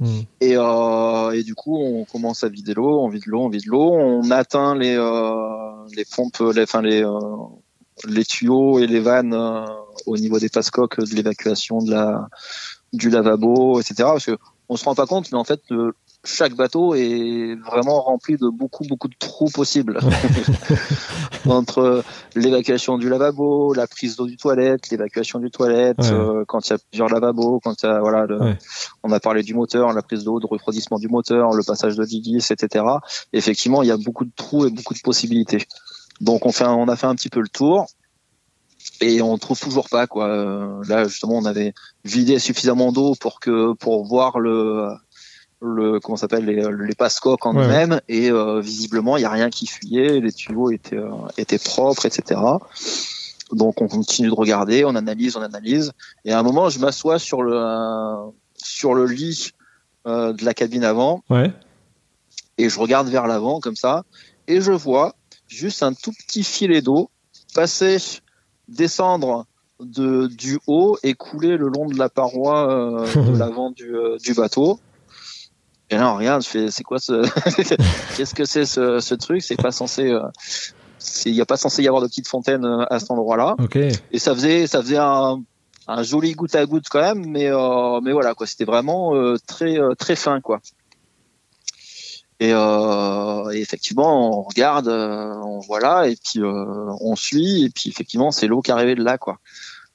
Hmm. 0.01 0.21
Et, 0.41 0.57
euh, 0.57 1.31
et 1.33 1.43
du 1.43 1.55
coup, 1.55 1.77
on 1.77 2.05
commence 2.07 2.43
à 2.43 2.49
vider 2.49 2.73
l'eau, 2.73 3.01
on 3.01 3.09
vide 3.09 3.27
l'eau, 3.27 3.41
on 3.43 3.49
vide 3.51 3.67
l'eau, 3.67 3.93
on 3.93 4.31
atteint 4.31 4.75
les 4.75 4.97
euh, 4.97 5.85
les 5.95 6.07
pompes, 6.07 6.39
les, 6.55 6.63
enfin 6.63 6.81
les 6.81 7.05
euh, 7.05 7.19
les 8.07 8.25
tuyaux 8.25 8.79
et 8.79 8.87
les 8.87 8.99
vannes 9.01 9.35
euh, 9.35 9.67
au 10.07 10.17
niveau 10.17 10.39
des 10.39 10.49
passecoques 10.49 10.99
de 11.01 11.15
l'évacuation 11.15 11.79
de 11.79 11.91
la 11.91 12.29
du 12.95 13.11
lavabo, 13.11 13.79
etc. 13.79 13.95
Parce 14.05 14.25
que 14.27 14.39
on 14.69 14.77
se 14.77 14.85
rend 14.85 14.95
pas 14.95 15.07
compte, 15.07 15.31
mais 15.33 15.39
en 15.39 15.45
fait, 15.45 15.61
le- 15.71 15.95
chaque 16.27 16.55
bateau 16.55 16.95
est 16.95 17.55
vraiment 17.67 18.01
rempli 18.01 18.37
de 18.39 18.49
beaucoup 18.49 18.85
beaucoup 18.85 19.09
de 19.09 19.15
trous 19.19 19.51
possibles 19.53 19.99
entre 21.47 22.03
l'évacuation 22.35 22.99
du 22.99 23.09
lavabo, 23.09 23.75
la 23.75 23.87
prise 23.87 24.17
d'eau 24.17 24.27
du 24.27 24.37
toilette, 24.37 24.89
l'évacuation 24.91 25.39
du 25.39 25.51
toilette, 25.51 25.99
Ouais. 25.99 26.11
euh, 26.13 26.45
quand 26.47 26.67
il 26.67 26.71
y 26.71 26.75
a 26.75 26.79
plusieurs 26.91 27.09
lavabos, 27.09 27.61
quand 27.63 27.75
il 27.83 27.87
y 27.87 27.89
a 27.89 28.01
voilà 28.01 28.27
le, 28.27 28.41
Ouais. 28.41 28.59
on 29.03 29.13
a 29.13 29.21
parlé 29.21 29.43
du 29.43 29.55
moteur, 29.55 29.93
la 29.93 30.03
prise 30.03 30.25
d'eau, 30.25 30.41
de 30.41 30.47
refroidissement 30.47 30.99
du 30.99 31.09
moteur, 31.09 31.53
le 31.53 31.63
passage 31.63 31.97
de 31.97 32.03
l'hélice, 32.05 32.51
etc. 32.51 32.85
Effectivement, 33.33 33.83
il 33.83 33.89
y 33.89 33.93
a 33.93 33.97
beaucoup 33.97 34.25
de 34.25 34.33
trous 34.35 34.67
et 34.67 34.71
beaucoup 34.71 34.95
de 34.95 35.01
possibilités. 35.01 35.67
Donc 36.21 36.47
on 36.47 36.53
fait, 36.53 36.65
un- 36.65 36.73
on 36.75 36.89
a 36.89 36.97
fait 36.97 37.07
un 37.07 37.15
petit 37.15 37.29
peu 37.29 37.41
le 37.41 37.49
tour 37.49 37.87
et 39.07 39.23
on 39.23 39.37
trouve 39.39 39.59
toujours 39.61 39.89
pas 39.89 40.07
quoi. 40.07 40.29
Là 40.89 41.07
justement, 41.07 41.37
on 41.39 41.45
avait 41.45 41.75
vidé 42.05 42.39
suffisamment 42.39 42.93
d'eau 42.93 43.15
pour 43.21 43.41
que 43.41 43.73
pour 43.75 44.05
voir 44.07 44.39
le 44.39 44.89
le 45.61 45.99
comment 46.01 46.17
s'appelle 46.17 46.45
les, 46.45 46.63
les 46.87 46.95
passecoques 46.95 47.47
en 47.47 47.55
Ouais, 47.57 47.65
eux-mêmes 47.65 48.01
et 48.09 48.31
euh, 48.31 48.61
visiblement 48.61 49.17
il 49.17 49.23
y 49.23 49.25
a 49.25 49.31
rien 49.31 49.49
qui 49.51 49.67
fuyait, 49.67 50.21
les 50.21 50.33
tuyaux 50.33 50.71
étaient 50.71 50.97
euh, 50.97 51.11
étaient 51.39 51.59
propres, 51.59 52.05
etc. 52.07 52.41
Donc 53.53 53.81
on 53.81 53.89
continue 53.89 54.29
de 54.29 54.35
regarder, 54.35 54.85
on 54.85 54.95
analyse, 54.95 55.37
on 55.37 55.43
analyse 55.43 55.93
et 56.25 56.33
à 56.33 56.39
un 56.39 56.43
moment 56.43 56.69
je 56.69 56.79
m'assois 56.81 57.19
sur 57.19 57.43
le 57.43 57.57
euh, 57.57 58.31
sur 58.57 58.95
le 58.95 59.07
lit 59.07 59.53
euh, 60.07 60.33
de 60.33 60.45
la 60.45 60.53
cabine 60.55 60.85
avant 60.85 61.23
Ouais. 61.31 61.51
et 62.59 62.69
je 62.69 62.79
regarde 62.79 63.09
vers 63.09 63.27
l'avant 63.27 63.61
comme 63.61 63.77
ça 63.77 64.05
et 64.49 64.61
je 64.61 64.73
vois 64.73 65.15
juste 65.49 65.83
un 65.83 65.93
tout 65.95 66.13
petit 66.13 66.43
filet 66.45 66.83
d'eau 66.83 67.11
passer, 67.55 67.99
descendre 68.69 69.47
de 69.81 70.29
du 70.29 70.59
haut 70.67 70.97
et 71.03 71.15
couler 71.15 71.57
le 71.57 71.69
long 71.69 71.87
de 71.87 71.99
la 71.99 72.09
paroi 72.09 72.71
euh, 72.71 73.33
de 73.33 73.37
l'avant 73.39 73.71
du, 73.71 73.95
euh, 73.95 74.17
du 74.19 74.35
bateau. 74.35 74.79
Et 75.91 75.97
là 75.97 76.13
on 76.13 76.17
regarde, 76.17 76.43
je 76.43 76.49
fais 76.49 76.71
c'est 76.71 76.83
quoi 76.83 76.99
ce 76.99 77.23
qu'est-ce 78.17 78.35
que 78.35 78.45
c'est 78.45 78.65
ce, 78.65 79.01
ce 79.01 79.15
truc? 79.15 79.43
C'est 79.43 79.61
pas 79.61 79.73
censé 79.73 80.11
euh, 80.11 80.23
il 81.27 81.33
n'y 81.33 81.41
a 81.41 81.47
pas 81.47 81.59
censé 81.59 81.83
y 81.83 81.89
avoir 81.89 82.03
de 82.03 82.09
petite 82.09 82.29
fontaine 82.29 82.65
à 82.65 82.99
cet 82.99 83.11
endroit-là. 83.11 83.57
Et 84.11 84.19
ça 84.19 84.35
faisait, 84.35 84.67
ça 84.67 84.81
faisait 84.81 84.97
un, 84.97 85.43
un 85.87 86.03
joli 86.03 86.33
goutte 86.33 86.55
à 86.55 86.65
goutte 86.65 86.87
quand 86.91 87.03
même, 87.03 87.27
mais 87.27 87.51
mais 88.03 88.13
voilà 88.13 88.33
quoi, 88.33 88.47
c'était 88.47 88.65
vraiment 88.65 89.13
très 89.47 89.77
très 89.99 90.17
fin 90.17 90.41
quoi. 90.41 90.61
Et, 92.41 92.51
euh, 92.53 93.51
et, 93.53 93.61
effectivement, 93.61 94.39
on 94.39 94.43
regarde, 94.43 94.89
euh, 94.89 95.35
on 95.37 95.61
voit 95.61 95.81
là, 95.81 96.07
et 96.07 96.17
puis 96.17 96.41
euh, 96.41 96.93
on 97.01 97.15
suit, 97.15 97.65
et 97.65 97.71
puis 97.71 97.91
effectivement, 97.91 98.33
c'est 98.33 98.47
l'eau 98.47 98.61
qui 98.61 98.73
arrivait 98.73 98.97
de 98.97 99.05
là, 99.05 99.19
quoi. 99.19 99.39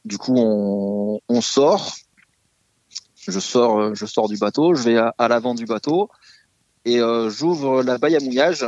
Du 0.06 0.18
coup, 0.18 0.36
on, 0.38 1.20
on, 1.28 1.42
sort. 1.42 1.96
Je 3.28 3.40
sors, 3.40 3.94
je 3.94 4.06
sors 4.06 4.30
du 4.30 4.38
bateau, 4.38 4.74
je 4.74 4.84
vais 4.84 4.98
à, 4.98 5.28
l'avant 5.28 5.54
du 5.54 5.66
bateau, 5.66 6.10
et 6.86 7.00
euh, 7.00 7.30
j'ouvre 7.30 7.84
la 7.84 7.98
baille 7.98 8.16
à 8.16 8.20
mouillage. 8.20 8.66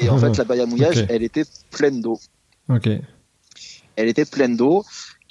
Et 0.00 0.10
en 0.10 0.18
fait, 0.18 0.36
la 0.36 0.44
baille 0.44 0.60
à 0.60 0.66
mouillage, 0.66 1.06
elle 1.08 1.22
était 1.22 1.44
pleine 1.70 2.02
d'eau. 2.02 2.20
Ok. 2.68 2.88
Elle 3.96 4.08
était 4.08 4.26
pleine 4.26 4.56
d'eau. 4.56 4.84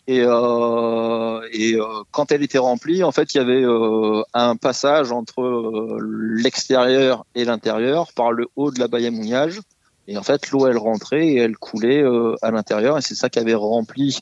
Et, 0.07 0.23
euh, 0.25 1.41
et 1.53 1.75
euh, 1.75 1.85
quand 2.11 2.31
elle 2.31 2.41
était 2.41 2.57
remplie, 2.57 3.03
en 3.03 3.11
fait, 3.11 3.33
il 3.33 3.37
y 3.37 3.39
avait 3.39 3.63
euh, 3.63 4.23
un 4.33 4.55
passage 4.55 5.11
entre 5.11 5.41
euh, 5.41 5.99
l'extérieur 6.01 7.25
et 7.35 7.45
l'intérieur 7.45 8.11
par 8.13 8.31
le 8.31 8.47
haut 8.55 8.71
de 8.71 8.79
la 8.79 8.87
baille 8.87 9.07
à 9.07 9.11
mouillage. 9.11 9.59
Et 10.07 10.17
en 10.17 10.23
fait, 10.23 10.49
l'eau, 10.49 10.67
elle 10.67 10.77
rentrait 10.77 11.27
et 11.27 11.37
elle 11.37 11.55
coulait 11.55 12.03
à 12.41 12.51
l'intérieur. 12.51 12.97
Et 12.97 13.01
c'est 13.01 13.15
ça 13.15 13.29
qui 13.29 13.37
avait 13.37 13.53
rempli 13.53 14.19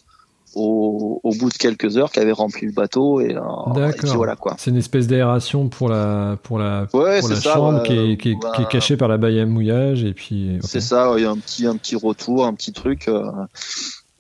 au, 0.54 1.22
au, 1.24 1.34
bout 1.36 1.50
de 1.50 1.58
quelques 1.58 1.98
heures, 1.98 2.12
qui 2.12 2.20
avait 2.20 2.34
rempli 2.34 2.68
le 2.68 2.74
bateau. 2.74 3.22
Et, 3.22 3.36
D'accord. 3.74 4.16
voilà 4.16 4.36
quoi. 4.36 4.56
C'est 4.60 4.72
une 4.72 4.78
espèce 4.78 5.08
d'aération 5.08 5.70
pour 5.70 5.88
la 5.88 6.38
pour 6.44 6.60
la, 6.60 6.86
pour 6.92 7.02
la 7.02 7.22
chambre 7.22 7.82
qui, 7.84 7.94
est, 7.94 8.18
qui, 8.18 8.32
est, 8.32 8.38
qui, 8.56 8.62
est, 8.62 8.68
cachée 8.68 8.98
par 8.98 9.08
la 9.08 9.18
baille 9.18 9.40
à 9.40 9.46
mouillage. 9.46 10.04
Et 10.04 10.14
puis. 10.14 10.60
C'est 10.62 10.82
ça. 10.82 11.14
Il 11.18 11.24
y 11.24 11.26
a 11.26 11.32
un 11.32 11.38
petit 11.38 11.66
un 11.66 11.78
petit 11.78 11.96
retour, 11.96 12.46
un 12.46 12.54
petit 12.54 12.74
truc. 12.74 13.10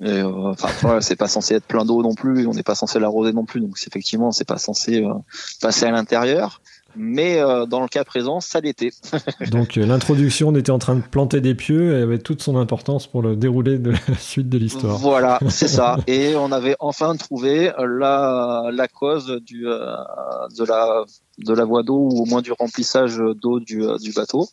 Et, 0.01 0.07
euh, 0.07 0.51
enfin, 0.51 1.01
c'est 1.01 1.17
pas 1.17 1.27
censé 1.27 1.55
être 1.55 1.65
plein 1.65 1.83
d'eau 1.83 2.01
non 2.01 2.13
plus, 2.13 2.47
on 2.47 2.53
n'est 2.53 2.63
pas 2.63 2.75
censé 2.75 2.99
l'arroser 2.99 3.33
non 3.33 3.45
plus, 3.45 3.59
donc 3.59 3.75
effectivement, 3.85 4.31
c'est 4.31 4.47
pas 4.47 4.57
censé 4.57 5.03
euh, 5.03 5.13
passer 5.61 5.85
à 5.85 5.91
l'intérieur. 5.91 6.61
Mais 6.95 7.39
euh, 7.39 7.65
dans 7.65 7.81
le 7.81 7.87
cas 7.87 8.03
présent, 8.03 8.39
ça 8.39 8.61
l'était. 8.61 8.91
donc 9.51 9.75
l'introduction, 9.75 10.47
on 10.47 10.55
était 10.55 10.71
en 10.71 10.79
train 10.79 10.95
de 10.95 11.01
planter 11.01 11.39
des 11.39 11.53
pieux 11.53 11.97
et 11.97 12.01
avait 12.01 12.17
toute 12.17 12.41
son 12.41 12.57
importance 12.57 13.07
pour 13.07 13.21
le 13.21 13.35
déroulé 13.35 13.77
de 13.77 13.91
la 13.91 13.99
suite 14.19 14.49
de 14.49 14.57
l'histoire. 14.57 14.97
Voilà, 14.97 15.39
c'est 15.49 15.67
ça. 15.67 15.97
Et 16.07 16.35
on 16.35 16.51
avait 16.51 16.75
enfin 16.79 17.15
trouvé 17.15 17.71
la, 17.77 18.69
la 18.71 18.87
cause 18.87 19.39
du, 19.45 19.63
de, 19.63 20.65
la, 20.65 21.03
de 21.37 21.53
la 21.53 21.65
voie 21.65 21.83
d'eau 21.83 22.09
ou 22.11 22.23
au 22.23 22.25
moins 22.25 22.41
du 22.41 22.53
remplissage 22.53 23.17
d'eau 23.17 23.59
du, 23.59 23.83
du 24.01 24.11
bateau. 24.11 24.47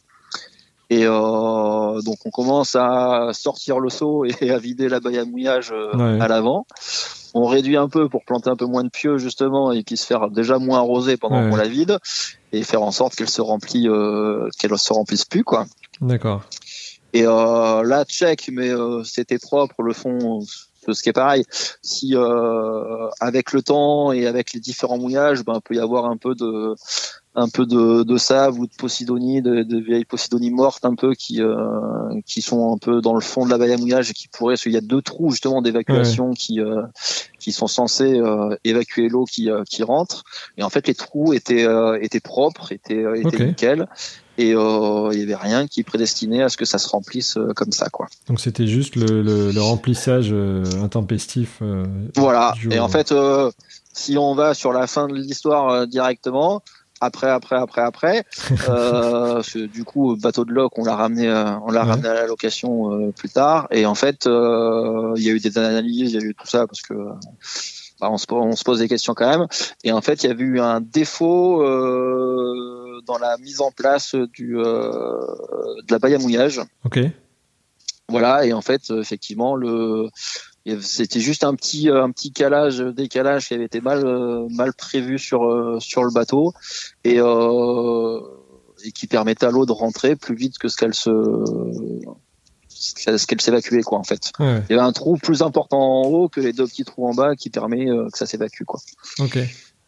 Et 0.88 1.04
euh, 1.04 2.00
donc 2.02 2.18
on 2.24 2.30
commence 2.30 2.76
à 2.76 3.30
sortir 3.32 3.80
le 3.80 3.90
seau 3.90 4.24
et 4.24 4.50
à 4.50 4.58
vider 4.58 4.88
la 4.88 5.00
baille 5.00 5.18
à 5.18 5.24
mouillage 5.24 5.72
euh, 5.72 6.20
à 6.20 6.28
l'avant. 6.28 6.66
On 7.34 7.46
réduit 7.46 7.76
un 7.76 7.88
peu 7.88 8.08
pour 8.08 8.24
planter 8.24 8.48
un 8.48 8.56
peu 8.56 8.66
moins 8.66 8.84
de 8.84 8.88
pieux 8.88 9.18
justement 9.18 9.72
et 9.72 9.82
puis 9.82 9.96
se 9.96 10.06
faire 10.06 10.30
déjà 10.30 10.58
moins 10.58 10.78
arroser 10.78 11.16
pendant 11.16 11.50
qu'on 11.50 11.56
la 11.56 11.68
vide 11.68 11.98
et 12.52 12.62
faire 12.62 12.82
en 12.82 12.92
sorte 12.92 13.14
qu'elle 13.14 13.28
se 13.28 13.42
remplit, 13.42 13.88
euh, 13.88 14.48
qu'elle 14.58 14.76
se 14.78 14.92
remplisse 14.92 15.24
plus 15.24 15.44
quoi. 15.44 15.66
D'accord. 16.00 16.42
Et 17.12 17.26
euh, 17.26 17.82
là 17.82 18.04
check, 18.04 18.50
mais 18.52 18.68
euh, 18.68 19.02
c'était 19.02 19.38
propre 19.38 19.82
le 19.82 19.94
fond. 19.94 20.40
Ce 20.88 21.02
qui 21.02 21.08
est 21.08 21.14
pareil, 21.14 21.44
si 21.82 22.14
euh, 22.14 23.08
avec 23.18 23.52
le 23.52 23.62
temps 23.62 24.12
et 24.12 24.26
avec 24.26 24.52
les 24.52 24.60
différents 24.60 24.98
mouillages, 24.98 25.42
ben, 25.42 25.54
il 25.56 25.60
peut 25.62 25.74
y 25.74 25.80
avoir 25.80 26.04
un 26.04 26.16
peu 26.16 26.34
de 26.34 26.76
un 27.36 27.50
peu 27.50 27.66
de, 27.66 28.02
de 28.02 28.16
save 28.16 28.58
ou 28.58 28.66
de 28.66 28.72
posidonie, 28.78 29.42
de, 29.42 29.62
de 29.62 29.78
vieilles 29.78 30.06
posidonies 30.06 30.50
mortes 30.50 30.86
un 30.86 30.94
peu 30.94 31.14
qui 31.14 31.42
euh, 31.42 31.54
qui 32.24 32.40
sont 32.40 32.72
un 32.72 32.78
peu 32.78 33.02
dans 33.02 33.14
le 33.14 33.20
fond 33.20 33.44
de 33.44 33.50
la 33.50 33.58
baille 33.58 33.74
à 33.74 33.76
mouillage 33.76 34.10
et 34.10 34.14
qui 34.14 34.26
pourraient. 34.28 34.54
Il 34.64 34.72
y 34.72 34.76
a 34.76 34.80
deux 34.80 35.02
trous 35.02 35.30
justement 35.30 35.60
d'évacuation 35.60 36.32
qui 36.32 36.60
euh, 36.60 36.82
qui 37.38 37.52
sont 37.52 37.66
censés 37.66 38.18
euh, 38.18 38.56
évacuer 38.64 39.10
l'eau 39.10 39.26
qui 39.26 39.50
qui 39.68 39.82
rentre. 39.82 40.24
Et 40.56 40.62
en 40.62 40.70
fait, 40.70 40.88
les 40.88 40.94
trous 40.94 41.34
étaient 41.34 41.66
étaient 42.00 42.20
propres, 42.20 42.72
étaient 42.72 43.04
étaient 43.16 43.46
nickel. 43.46 43.86
Et 44.38 44.50
il 44.50 45.18
y 45.18 45.22
avait 45.22 45.34
rien 45.34 45.66
qui 45.66 45.82
prédestinait 45.82 46.42
à 46.42 46.48
ce 46.48 46.56
que 46.58 46.66
ça 46.66 46.78
se 46.78 46.88
remplisse 46.88 47.38
comme 47.54 47.72
ça, 47.72 47.88
quoi. 47.88 48.06
Donc 48.28 48.38
c'était 48.40 48.66
juste 48.66 48.96
le, 48.96 49.22
le, 49.22 49.50
le 49.50 49.60
remplissage 49.62 50.34
intempestif. 50.82 51.62
voilà. 52.16 52.54
Et 52.70 52.78
en 52.78 52.88
fait, 52.88 53.14
si 53.92 54.16
on 54.18 54.34
va 54.34 54.54
sur 54.54 54.72
la 54.72 54.86
fin 54.86 55.06
de 55.06 55.14
l'histoire 55.14 55.86
directement, 55.86 56.62
après, 57.00 57.28
après, 57.28 57.56
après, 57.56 57.82
après. 57.82 58.24
Euh, 58.68 59.42
du 59.72 59.84
coup, 59.84 60.16
bateau 60.16 60.44
de 60.44 60.52
loc, 60.52 60.78
on 60.78 60.84
l'a 60.84 60.96
ramené, 60.96 61.28
euh, 61.28 61.56
on 61.60 61.70
l'a 61.70 61.84
ramené 61.84 62.08
à 62.08 62.14
la 62.14 62.26
location 62.26 62.92
euh, 62.92 63.12
plus 63.12 63.28
tard. 63.28 63.68
Et 63.70 63.86
en 63.86 63.94
fait, 63.94 64.26
euh, 64.26 65.12
il 65.16 65.22
y 65.22 65.30
a 65.30 65.32
eu 65.32 65.38
des 65.38 65.58
analyses, 65.58 66.12
il 66.12 66.20
y 66.20 66.24
a 66.24 66.26
eu 66.26 66.34
tout 66.34 66.46
ça 66.46 66.66
parce 66.66 66.82
que 66.82 66.94
bah, 68.00 68.08
on, 68.10 68.18
se, 68.18 68.26
on, 68.30 68.56
se, 68.56 68.64
pose 68.64 68.80
des 68.80 68.88
questions 68.88 69.14
quand 69.14 69.28
même. 69.28 69.46
Et 69.84 69.92
en 69.92 70.00
fait, 70.00 70.24
il 70.24 70.30
y 70.30 70.32
a 70.32 70.36
eu 70.36 70.58
un 70.58 70.80
défaut 70.80 71.62
dans 73.06 73.18
la 73.18 73.36
mise 73.38 73.60
en 73.60 73.70
place 73.70 74.14
du 74.14 74.54
de 74.54 75.90
la 75.92 75.98
baille 75.98 76.14
à 76.14 76.18
mouillage. 76.18 76.60
Ok. 76.84 76.98
Voilà. 78.08 78.46
Et 78.46 78.52
en 78.52 78.62
fait, 78.62 78.90
effectivement, 78.90 79.54
le 79.54 80.08
c'était 80.80 81.20
juste 81.20 81.44
un 81.44 81.54
petit 81.54 81.88
un 81.88 82.10
petit 82.10 82.32
calage 82.32 82.80
décalage 82.80 83.48
qui 83.48 83.54
avait 83.54 83.64
été 83.64 83.80
mal 83.80 84.04
euh, 84.04 84.48
mal 84.50 84.72
prévu 84.72 85.18
sur 85.18 85.44
euh, 85.44 85.78
sur 85.80 86.02
le 86.02 86.10
bateau 86.12 86.52
et 87.04 87.20
euh, 87.20 88.20
et 88.84 88.92
qui 88.92 89.06
permettait 89.06 89.46
à 89.46 89.50
l'eau 89.50 89.64
de 89.64 89.72
rentrer 89.72 90.16
plus 90.16 90.34
vite 90.34 90.58
que 90.58 90.68
ce 90.68 90.76
qu'elle 90.76 90.94
se 90.94 91.10
ce 92.68 93.26
qu'elle 93.26 93.40
s'évacuait 93.40 93.82
quoi 93.82 93.98
en 93.98 94.04
fait. 94.04 94.32
Il 94.40 94.44
y 94.44 94.72
avait 94.74 94.86
un 94.86 94.92
trou 94.92 95.16
plus 95.16 95.42
important 95.42 96.02
en 96.02 96.08
haut 96.08 96.28
que 96.28 96.40
les 96.40 96.52
deux 96.52 96.66
petits 96.66 96.84
trous 96.84 97.06
en 97.06 97.14
bas 97.14 97.36
qui 97.36 97.48
permet 97.48 97.86
que 97.86 98.18
ça 98.18 98.26
s'évacue 98.26 98.64
quoi. 98.64 98.80
Ok. 99.20 99.38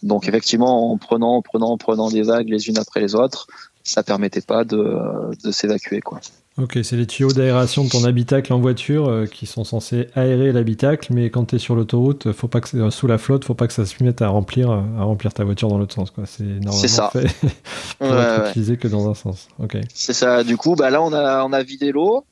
Donc 0.02 0.28
effectivement 0.28 0.92
en 0.92 0.96
prenant 0.96 1.36
en 1.36 1.42
prenant 1.42 1.70
en 1.72 1.76
prenant 1.76 2.08
des 2.08 2.22
vagues 2.22 2.48
les 2.48 2.68
unes 2.68 2.78
après 2.78 3.00
les 3.00 3.16
autres, 3.16 3.48
ça 3.82 4.04
permettait 4.04 4.40
pas 4.40 4.64
de 4.64 4.96
de 5.42 5.50
s'évacuer 5.50 6.00
quoi. 6.00 6.20
Ok, 6.60 6.76
c'est 6.82 6.96
les 6.96 7.06
tuyaux 7.06 7.30
d'aération 7.30 7.84
de 7.84 7.88
ton 7.88 8.02
habitacle 8.04 8.52
en 8.52 8.58
voiture 8.58 9.08
euh, 9.08 9.26
qui 9.26 9.46
sont 9.46 9.62
censés 9.62 10.08
aérer 10.16 10.50
l'habitacle, 10.50 11.12
mais 11.14 11.30
quand 11.30 11.44
tu 11.44 11.56
es 11.56 11.58
sur 11.60 11.76
l'autoroute, 11.76 12.32
faut 12.32 12.48
pas 12.48 12.60
que 12.60 12.76
euh, 12.76 12.90
sous 12.90 13.06
la 13.06 13.16
flotte, 13.16 13.44
faut 13.44 13.54
pas 13.54 13.68
que 13.68 13.72
ça 13.72 13.86
se 13.86 14.02
mette 14.02 14.22
à 14.22 14.28
remplir, 14.28 14.68
euh, 14.72 14.80
à 14.98 15.04
remplir 15.04 15.32
ta 15.32 15.44
voiture 15.44 15.68
dans 15.68 15.78
l'autre 15.78 15.94
sens. 15.94 16.10
Quoi. 16.10 16.24
C'est 16.26 16.42
normalement 16.42 16.88
ça. 16.88 17.10
fait 17.12 17.28
pour 18.00 18.12
être 18.12 18.50
utilisé 18.50 18.76
que 18.76 18.88
dans 18.88 19.08
un 19.08 19.14
sens. 19.14 19.46
Ok. 19.60 19.76
C'est 19.94 20.12
ça. 20.12 20.42
Du 20.42 20.56
coup, 20.56 20.74
bah 20.74 20.90
là, 20.90 21.00
on 21.00 21.12
a 21.12 21.44
on 21.44 21.52
a 21.52 21.62
vidé 21.62 21.92
l'eau. 21.92 22.24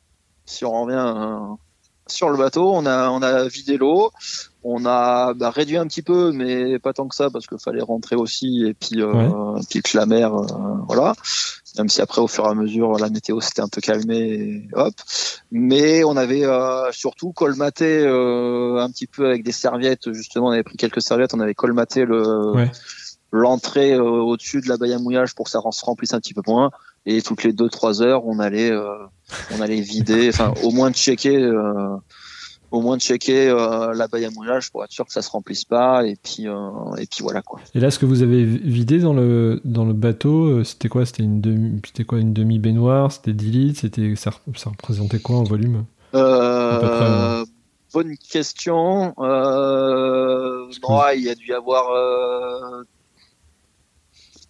Si 0.44 0.64
on 0.64 0.82
revient 0.82 1.56
sur 2.06 2.30
le 2.30 2.36
bateau, 2.36 2.72
on 2.72 2.86
a 2.86 3.10
on 3.10 3.22
a 3.22 3.48
vidé 3.48 3.76
l'eau. 3.76 4.12
On 4.68 4.84
a 4.84 5.32
bah, 5.34 5.50
réduit 5.50 5.76
un 5.76 5.86
petit 5.86 6.02
peu, 6.02 6.32
mais 6.32 6.80
pas 6.80 6.92
tant 6.92 7.06
que 7.06 7.14
ça 7.14 7.30
parce 7.30 7.46
qu'il 7.46 7.58
fallait 7.58 7.82
rentrer 7.82 8.16
aussi 8.16 8.64
et 8.66 8.74
puis, 8.74 9.00
puis 9.68 9.82
que 9.82 9.96
la 9.96 10.06
mer, 10.06 10.32
voilà. 10.88 11.14
Même 11.78 11.88
si 11.88 12.00
après 12.00 12.20
au 12.20 12.26
fur 12.26 12.44
et 12.46 12.48
à 12.48 12.54
mesure 12.54 12.98
la 12.98 13.10
météo 13.10 13.40
s'était 13.40 13.60
un 13.60 13.68
peu 13.68 13.80
calmée 13.80 14.68
hop. 14.72 14.94
Mais 15.52 16.04
on 16.04 16.16
avait 16.16 16.44
euh, 16.44 16.90
surtout 16.92 17.32
colmaté 17.32 18.00
euh, 18.00 18.78
un 18.78 18.90
petit 18.90 19.06
peu 19.06 19.26
avec 19.26 19.44
des 19.44 19.52
serviettes 19.52 20.12
justement 20.12 20.46
on 20.46 20.50
avait 20.50 20.62
pris 20.62 20.76
quelques 20.76 21.02
serviettes 21.02 21.34
on 21.34 21.40
avait 21.40 21.54
colmaté 21.54 22.04
le 22.04 22.68
l'entrée 23.32 23.92
euh, 23.92 24.02
au-dessus 24.02 24.60
de 24.60 24.68
la 24.68 24.76
baille 24.76 24.94
à 24.94 24.98
mouillage 24.98 25.34
pour 25.34 25.44
que 25.44 25.50
ça 25.50 25.60
se 25.70 25.84
remplisse 25.84 26.14
un 26.14 26.20
petit 26.20 26.34
peu 26.34 26.42
moins 26.46 26.70
et 27.06 27.22
toutes 27.22 27.44
les 27.44 27.52
deux 27.52 27.68
trois 27.68 28.02
heures 28.02 28.26
on 28.26 28.38
allait 28.38 28.72
on 29.54 29.60
allait 29.60 29.80
vider 29.80 30.28
enfin 30.32 30.52
au 30.62 30.70
moins 30.70 30.92
checker 30.92 31.50
au 32.70 32.80
moins 32.80 32.96
de 32.96 33.02
checker 33.02 33.48
euh, 33.48 33.92
la 33.94 34.08
baille 34.08 34.24
à 34.24 34.30
mouillage 34.30 34.70
pour 34.70 34.82
être 34.84 34.92
sûr 34.92 35.06
que 35.06 35.12
ça 35.12 35.22
se 35.22 35.30
remplisse 35.30 35.64
pas. 35.64 36.06
Et 36.06 36.16
puis 36.16 36.48
euh, 36.48 36.94
et 36.98 37.06
puis 37.06 37.22
voilà 37.22 37.42
quoi. 37.42 37.60
Et 37.74 37.80
là 37.80 37.90
ce 37.90 37.98
que 37.98 38.06
vous 38.06 38.22
avez 38.22 38.44
vidé 38.44 38.98
dans 38.98 39.12
le 39.12 39.60
dans 39.64 39.84
le 39.84 39.92
bateau, 39.92 40.44
euh, 40.46 40.64
c'était 40.64 40.88
quoi? 40.88 41.06
C'était 41.06 41.22
une 41.22 41.40
demi 41.40 41.80
c'était 41.84 42.04
quoi? 42.04 42.18
Une 42.18 42.32
demi 42.32 42.58
baignoire, 42.58 43.12
c'était 43.12 43.32
10 43.32 43.50
litres, 43.50 43.80
c'était 43.80 44.16
ça, 44.16 44.30
ça, 44.54 44.70
représentait 44.70 45.20
quoi 45.20 45.36
en 45.36 45.44
volume? 45.44 45.84
Bonne 47.92 48.16
question. 48.30 49.14
il 51.14 51.22
y 51.22 51.28
a 51.28 51.34
dû 51.34 51.46
y 51.48 51.52
avoir 51.52 52.84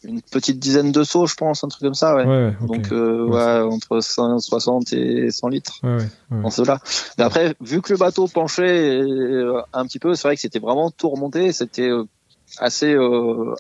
une 0.04 0.20
petite 0.22 0.58
dizaine 0.58 0.92
de 0.92 1.02
seaux, 1.04 1.26
je 1.26 1.34
pense, 1.34 1.64
un 1.64 1.68
truc 1.68 1.82
comme 1.82 1.94
ça, 1.94 2.14
ouais. 2.14 2.52
Donc, 2.60 2.92
euh, 2.92 3.26
ouais, 3.26 3.72
entre 3.72 4.00
60 4.00 4.92
et 4.92 5.30
100 5.30 5.48
litres 5.48 5.80
en 6.30 6.50
cela. 6.50 6.80
Mais 7.18 7.24
après, 7.24 7.54
vu 7.60 7.82
que 7.82 7.92
le 7.92 7.98
bateau 7.98 8.28
penchait 8.28 9.00
euh, 9.00 9.60
un 9.72 9.86
petit 9.86 9.98
peu, 9.98 10.14
c'est 10.14 10.28
vrai 10.28 10.36
que 10.36 10.40
c'était 10.40 10.58
vraiment 10.58 10.90
tout 10.90 11.08
remonté, 11.08 11.52
c'était 11.52 11.88
euh, 11.88 12.04
assez 12.58 12.96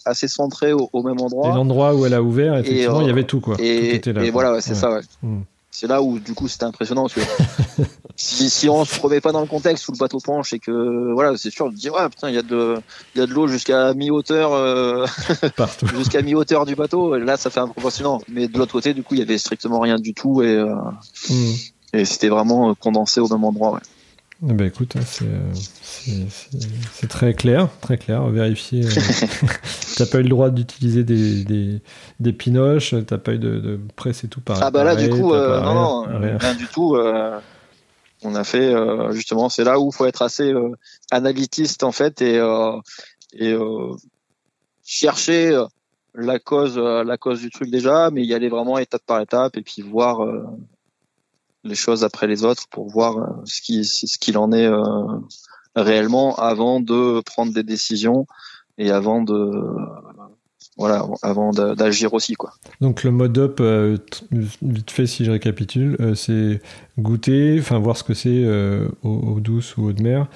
assez 0.04 0.28
centré 0.28 0.72
au, 0.72 1.02
même 1.02 1.20
endroit. 1.20 1.50
Et 1.50 1.54
l'endroit 1.54 1.94
où 1.94 2.06
elle 2.06 2.14
a 2.14 2.22
ouvert, 2.22 2.56
effectivement, 2.56 3.00
il 3.00 3.08
y 3.08 3.10
avait 3.10 3.24
tout 3.24 3.40
quoi. 3.40 3.56
Et, 3.58 4.00
tout 4.00 4.12
là, 4.12 4.24
et 4.24 4.30
voilà, 4.30 4.60
c'est 4.60 4.74
ça. 4.74 4.92
Ouais. 4.92 5.00
Hmm 5.22 5.40
c'est 5.70 5.86
là 5.86 6.02
où 6.02 6.18
du 6.18 6.34
coup 6.34 6.48
c'était 6.48 6.64
impressionnant 6.64 7.02
parce 7.02 7.14
que 7.14 7.82
si, 8.16 8.48
si 8.48 8.68
on 8.68 8.84
se 8.84 9.00
remet 9.00 9.20
pas 9.20 9.32
dans 9.32 9.40
le 9.40 9.46
contexte 9.46 9.88
où 9.88 9.92
le 9.92 9.98
bateau 9.98 10.18
penche 10.18 10.52
et 10.52 10.58
que 10.58 11.12
voilà 11.12 11.36
c'est 11.36 11.50
sûr 11.50 11.70
de 11.70 11.76
dire 11.76 11.94
ouais 11.94 12.08
putain 12.08 12.28
il 12.28 12.34
y 12.34 12.38
a 12.38 12.42
de 12.42 12.76
il 13.14 13.18
y 13.18 13.22
a 13.22 13.26
de 13.26 13.32
l'eau 13.32 13.46
jusqu'à 13.46 13.92
mi 13.94 14.10
hauteur 14.10 14.52
euh, 14.52 15.06
jusqu'à 15.96 16.22
mi 16.22 16.34
hauteur 16.34 16.66
du 16.66 16.74
bateau 16.74 17.16
là 17.16 17.36
ça 17.36 17.50
fait 17.50 17.60
impressionnant 17.60 18.20
mais 18.28 18.48
de 18.48 18.58
l'autre 18.58 18.72
côté 18.72 18.94
du 18.94 19.02
coup 19.02 19.14
il 19.14 19.20
y 19.20 19.22
avait 19.22 19.38
strictement 19.38 19.80
rien 19.80 19.98
du 19.98 20.14
tout 20.14 20.42
et 20.42 20.54
euh, 20.54 20.74
mmh. 21.28 21.52
et 21.94 22.04
c'était 22.04 22.28
vraiment 22.28 22.74
condensé 22.74 23.20
au 23.20 23.28
même 23.28 23.44
endroit. 23.44 23.72
Ouais. 23.72 23.80
Eh 24.42 24.52
ben 24.52 24.66
écoute, 24.66 24.96
hein, 24.96 25.52
c'est 26.92 27.08
très 27.08 27.32
clair, 27.32 27.70
très 27.80 27.96
clair. 27.96 28.26
Vérifier. 28.26 28.82
t'as 29.96 30.04
pas 30.04 30.18
eu 30.18 30.24
le 30.24 30.28
droit 30.28 30.50
d'utiliser 30.50 31.04
des, 31.04 31.42
des, 31.44 31.80
des 32.20 32.32
pinoches, 32.34 32.94
t'as 33.06 33.16
pas 33.16 33.32
eu 33.32 33.38
de, 33.38 33.58
de 33.58 33.80
presse 33.96 34.24
et 34.24 34.28
tout 34.28 34.42
pareil. 34.42 34.62
Ah 34.64 34.70
bah 34.70 34.84
là 34.84 34.94
du 34.94 35.08
coup, 35.08 35.32
non, 35.32 35.74
non, 35.74 36.20
rien. 36.20 36.54
du 36.54 36.66
tout. 36.66 36.98
on 38.24 38.34
a 38.34 38.44
fait 38.44 38.74
justement, 39.12 39.48
c'est 39.48 39.64
là 39.64 39.80
où 39.80 39.88
il 39.90 39.96
faut 39.96 40.04
être 40.04 40.20
assez 40.20 40.52
analytiste 41.10 41.82
en 41.82 41.92
fait 41.92 42.20
et, 42.20 42.38
et 43.32 43.56
chercher 44.84 45.58
la 46.14 46.38
cause, 46.38 46.76
la 46.76 47.16
cause 47.16 47.40
du 47.40 47.48
truc 47.50 47.70
déjà, 47.70 48.10
mais 48.10 48.22
y 48.22 48.34
aller 48.34 48.50
vraiment 48.50 48.76
étape 48.76 49.02
par 49.06 49.20
étape 49.22 49.56
et 49.56 49.62
puis 49.62 49.80
voir 49.80 50.20
les 51.66 51.74
choses 51.74 52.04
après 52.04 52.26
les 52.26 52.44
autres 52.44 52.66
pour 52.70 52.88
voir 52.88 53.18
euh, 53.18 53.26
ce 53.44 53.60
qui 53.60 53.84
ce 53.84 54.18
qu'il 54.18 54.38
en 54.38 54.52
est 54.52 54.66
euh, 54.66 54.80
réellement 55.74 56.34
avant 56.36 56.80
de 56.80 57.20
prendre 57.20 57.52
des 57.52 57.62
décisions 57.62 58.26
et 58.78 58.90
avant 58.90 59.22
de 59.22 59.50
voilà, 60.78 61.06
avant 61.22 61.52
d'agir 61.52 62.12
aussi, 62.12 62.34
quoi. 62.34 62.52
Donc 62.82 63.02
le 63.02 63.10
mode 63.10 63.38
up, 63.38 63.58
euh, 63.60 63.96
vite 64.60 64.90
fait, 64.90 65.06
si 65.06 65.24
je 65.24 65.30
récapitule, 65.30 65.96
euh, 66.00 66.14
c'est 66.14 66.60
goûter, 66.98 67.56
enfin 67.58 67.78
voir 67.78 67.96
ce 67.96 68.04
que 68.04 68.12
c'est 68.12 68.28
euh, 68.30 68.88
eau, 69.02 69.38
douce 69.40 69.76
ou 69.78 69.84
eau 69.88 69.92
de 69.92 70.02
mer, 70.02 70.26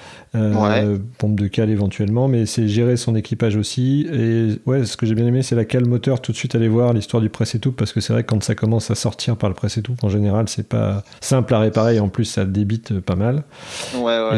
pompe 1.19 1.39
de 1.39 1.47
cale 1.47 1.69
éventuellement, 1.69 2.27
mais 2.27 2.47
c'est 2.47 2.67
gérer 2.67 2.97
son 2.97 3.15
équipage 3.15 3.55
aussi. 3.55 4.07
Et 4.11 4.59
ouais, 4.65 4.85
ce 4.85 4.97
que 4.97 5.05
j'ai 5.05 5.13
bien 5.13 5.27
aimé, 5.27 5.43
c'est 5.43 5.55
la 5.55 5.65
cale 5.65 5.85
moteur. 5.85 6.21
Tout 6.21 6.31
de 6.31 6.37
suite 6.37 6.55
aller 6.55 6.67
voir 6.67 6.93
l'histoire 6.93 7.21
du 7.21 7.29
press 7.29 7.53
et 7.53 7.59
tout, 7.59 7.71
parce 7.71 7.93
que 7.93 8.01
c'est 8.01 8.13
vrai 8.13 8.23
que 8.23 8.29
quand 8.29 8.41
ça 8.43 8.55
commence 8.55 8.89
à 8.89 8.95
sortir 8.95 9.37
par 9.37 9.49
le 9.49 9.55
press 9.55 9.77
et 9.77 9.83
tout, 9.83 9.95
en 10.01 10.09
général, 10.09 10.49
c'est 10.49 10.67
pas 10.67 11.03
simple 11.19 11.53
à 11.53 11.59
réparer. 11.59 11.99
En 11.99 12.09
plus, 12.09 12.25
ça 12.25 12.45
débite 12.45 12.99
pas 12.99 13.15
mal. 13.15 13.43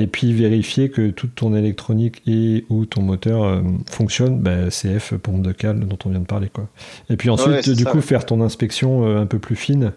Et 0.01 0.07
puis 0.07 0.33
vérifier 0.33 0.89
que 0.89 1.11
toute 1.11 1.35
ton 1.35 1.55
électronique 1.55 2.21
et 2.27 2.65
ou 2.69 2.85
ton 2.85 3.01
moteur 3.01 3.61
fonctionne. 3.89 4.39
Bah, 4.39 4.69
CF, 4.69 5.13
pompe 5.15 5.41
de 5.41 5.53
cale 5.53 5.85
on 6.05 6.09
vient 6.09 6.19
de 6.19 6.25
parler. 6.25 6.49
Quoi. 6.49 6.67
Et 7.09 7.17
puis 7.17 7.29
ensuite, 7.29 7.69
du 7.69 7.85
coup, 7.85 8.01
faire 8.01 8.25
ton 8.25 8.41
inspection 8.41 9.05
euh, 9.05 9.21
un 9.21 9.25
peu 9.25 9.39
plus 9.39 9.55
fine. 9.55 9.93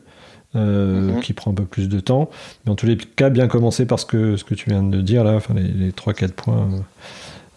Euh, 0.55 1.13
mhm. 1.13 1.21
qui 1.21 1.35
prend 1.35 1.51
un 1.51 1.55
peu 1.55 1.67
plus 1.67 1.87
de 1.87 2.01
temps. 2.01 2.31
Mais 2.65 2.73
en 2.73 2.77
tous 2.77 2.87
les 2.87 2.97
cas, 2.97 3.29
bien 3.29 3.47
commencer 3.47 3.85
par 3.85 3.99
ce 3.99 4.07
que, 4.07 4.37
ce 4.37 4.45
que 4.45 4.55
tu 4.55 4.71
viens 4.71 4.83
de 4.83 5.03
dire 5.03 5.23
là, 5.23 5.35
enfin 5.35 5.53
les, 5.53 5.65
les 5.65 5.91
3-4 5.91 6.29
points. 6.31 6.69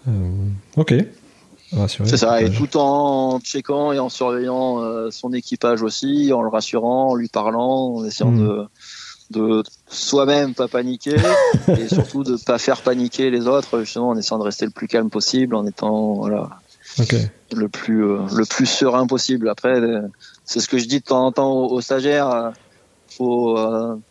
Euh, 0.09 0.11
ok. 0.75 0.95
C'est 1.87 2.17
ça, 2.17 2.41
et 2.41 2.51
tout 2.51 2.75
en 2.75 3.39
checkant 3.39 3.93
et 3.93 3.99
en 3.99 4.09
surveillant 4.09 5.11
son 5.11 5.31
équipage 5.31 5.81
aussi, 5.81 6.33
en 6.33 6.41
le 6.41 6.49
rassurant, 6.49 7.11
en 7.11 7.15
lui 7.15 7.29
parlant, 7.29 7.93
en 7.95 8.03
essayant 8.03 8.31
mhm. 8.31 8.47
de, 8.47 8.67
de 9.29 9.63
soi-même 9.87 10.53
pas 10.53 10.67
paniquer 10.67 11.15
et 11.67 11.87
surtout 11.87 12.23
de 12.23 12.37
pas 12.37 12.57
faire 12.57 12.81
paniquer 12.81 13.29
les 13.29 13.47
autres, 13.47 13.79
justement 13.79 14.09
en 14.09 14.17
essayant 14.17 14.39
de 14.39 14.43
rester 14.43 14.65
le 14.65 14.71
plus 14.71 14.87
calme 14.87 15.09
possible, 15.09 15.55
en 15.55 15.65
étant 15.65 16.15
voilà, 16.15 16.49
le 17.51 17.67
plus 17.67 18.03
euh, 18.03 18.19
le 18.35 18.45
plus 18.45 18.65
serein 18.65 19.07
possible. 19.07 19.49
Après, 19.49 19.79
euh, 19.79 20.01
c'est 20.45 20.59
ce 20.59 20.67
que 20.67 20.77
je 20.77 20.85
dis 20.85 20.99
de 20.99 21.05
temps 21.05 21.25
en 21.25 21.31
temps 21.31 21.53
aux, 21.53 21.81
stagiaires. 21.81 22.29
Euh, 22.29 22.49
faut 23.17 23.57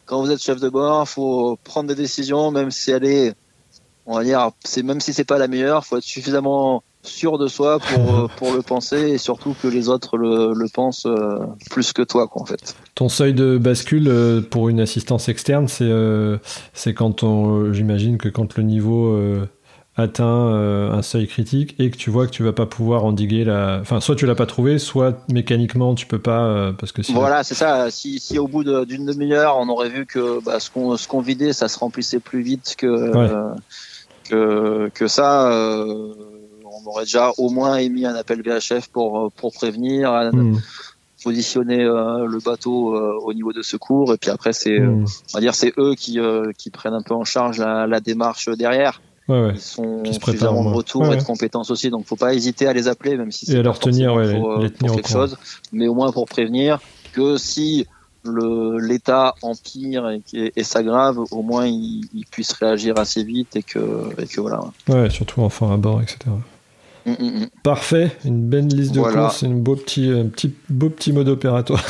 quand 0.06 0.20
vous 0.20 0.30
êtes 0.30 0.42
chef 0.42 0.60
de 0.60 0.68
bord, 0.68 1.08
faut 1.08 1.56
prendre 1.64 1.88
des 1.88 1.94
décisions, 1.94 2.50
même 2.50 2.70
si 2.70 2.90
elle 2.90 3.04
est, 3.04 3.34
on 4.06 4.16
va 4.16 4.24
dire, 4.24 4.50
c'est 4.64 4.82
même 4.82 5.00
si 5.00 5.12
c'est 5.12 5.24
pas 5.24 5.38
la 5.38 5.46
meilleure, 5.46 5.86
faut 5.86 5.96
être 5.96 6.02
suffisamment 6.02 6.82
sûr 7.04 7.38
de 7.38 7.46
soi 7.46 7.78
pour, 7.78 8.28
pour 8.36 8.52
le 8.52 8.60
penser 8.60 8.96
et 8.96 9.18
surtout 9.18 9.54
que 9.62 9.68
les 9.68 9.88
autres 9.88 10.18
le, 10.18 10.52
le 10.52 10.68
pensent 10.68 11.06
plus 11.70 11.92
que 11.92 12.02
toi 12.02 12.26
quoi, 12.26 12.42
en 12.42 12.44
fait. 12.44 12.74
Ton 12.96 13.08
seuil 13.08 13.32
de 13.34 13.56
bascule 13.56 14.44
pour 14.50 14.68
une 14.68 14.80
assistance 14.80 15.28
externe, 15.28 15.68
c'est 15.68 15.90
c'est 16.74 16.92
quand 16.92 17.22
on 17.22 17.72
j'imagine 17.72 18.18
que 18.18 18.28
quand 18.28 18.56
le 18.56 18.64
niveau 18.64 19.16
atteint 19.98 20.46
euh, 20.46 20.92
un 20.92 21.02
seuil 21.02 21.26
critique 21.26 21.74
et 21.80 21.90
que 21.90 21.96
tu 21.96 22.08
vois 22.08 22.26
que 22.26 22.30
tu 22.30 22.44
vas 22.44 22.52
pas 22.52 22.66
pouvoir 22.66 23.04
endiguer 23.04 23.44
la. 23.44 23.78
Enfin, 23.82 24.00
soit 24.00 24.14
tu 24.14 24.26
l'as 24.26 24.36
pas 24.36 24.46
trouvé, 24.46 24.78
soit 24.78 25.18
mécaniquement 25.28 25.96
tu 25.96 26.06
peux 26.06 26.20
pas 26.20 26.44
euh, 26.44 26.72
parce 26.72 26.92
que 26.92 27.02
si. 27.02 27.12
Voilà, 27.12 27.42
c'est 27.42 27.56
ça. 27.56 27.90
Si, 27.90 28.20
si, 28.20 28.38
au 28.38 28.46
bout 28.46 28.62
d'une 28.84 29.06
demi-heure 29.06 29.56
on 29.58 29.68
aurait 29.68 29.88
vu 29.88 30.06
que 30.06 30.42
bah, 30.42 30.60
ce 30.60 30.70
qu'on 30.70 30.96
ce 30.96 31.08
qu'on 31.08 31.20
vidait, 31.20 31.52
ça 31.52 31.66
se 31.66 31.78
remplissait 31.78 32.20
plus 32.20 32.42
vite 32.42 32.76
que 32.78 33.12
que, 34.30 34.88
que 34.94 35.08
ça. 35.08 35.50
Euh, 35.50 36.14
on 36.64 36.88
aurait 36.88 37.04
déjà 37.04 37.32
au 37.36 37.50
moins 37.50 37.76
émis 37.76 38.06
un 38.06 38.14
appel 38.14 38.40
VHF 38.42 38.88
pour 38.88 39.32
pour 39.32 39.52
prévenir, 39.52 40.12
hmm. 40.32 40.58
positionner 41.24 41.78
le 41.82 42.38
bateau 42.44 42.94
au 42.94 43.34
niveau 43.34 43.52
de 43.52 43.62
secours, 43.62 44.14
et 44.14 44.16
puis 44.16 44.30
après 44.30 44.52
c'est, 44.52 44.78
hmm. 44.78 45.04
on 45.04 45.36
va 45.36 45.40
dire, 45.40 45.56
c'est 45.56 45.72
eux 45.76 45.96
qui 45.96 46.20
qui 46.56 46.70
prennent 46.70 46.94
un 46.94 47.02
peu 47.02 47.14
en 47.14 47.24
charge 47.24 47.58
la, 47.58 47.88
la 47.88 47.98
démarche 47.98 48.48
derrière. 48.50 49.00
Ouais, 49.28 49.52
Ils 49.54 49.60
sont 49.60 50.02
suffisamment 50.04 50.64
de 50.64 50.74
retour 50.74 51.12
et 51.12 51.16
de 51.16 51.22
compétences 51.22 51.70
aussi, 51.70 51.90
donc 51.90 52.06
faut 52.06 52.16
pas 52.16 52.32
hésiter 52.32 52.66
à 52.66 52.72
les 52.72 52.88
appeler, 52.88 53.16
même 53.16 53.30
si 53.30 53.44
c'est 53.44 53.62
leur 53.62 53.78
tenir, 53.78 54.14
pour, 54.14 54.20
euh, 54.20 54.68
quelque 54.68 55.08
chose, 55.08 55.36
mais 55.72 55.86
au 55.86 55.94
moins 55.94 56.12
pour 56.12 56.26
prévenir 56.26 56.80
que 57.12 57.36
si 57.36 57.86
l'état 58.24 59.34
empire 59.42 60.08
et, 60.10 60.52
et, 60.56 60.64
s'aggrave, 60.64 61.18
au 61.30 61.42
moins 61.42 61.66
ils, 61.66 62.24
puissent 62.30 62.52
réagir 62.52 62.98
assez 62.98 63.22
vite 63.22 63.56
et 63.56 63.62
que, 63.62 64.10
et 64.20 64.26
que 64.26 64.40
voilà. 64.40 64.60
Ouais, 64.88 65.10
surtout 65.10 65.42
enfants 65.42 65.72
à 65.72 65.76
bord, 65.76 66.02
etc. 66.02 66.18
Mm, 67.06 67.12
mm, 67.12 67.40
mm. 67.40 67.48
Parfait, 67.62 68.16
une 68.24 68.48
belle 68.48 68.68
liste 68.68 68.92
de 68.92 69.00
courses, 69.00 69.42
un 69.42 69.50
beau 69.50 69.76
petit, 69.76 70.10
un 70.10 70.26
petit, 70.26 70.54
beau 70.68 70.90
petit 70.90 71.12
mode 71.12 71.28
opératoire 71.28 71.82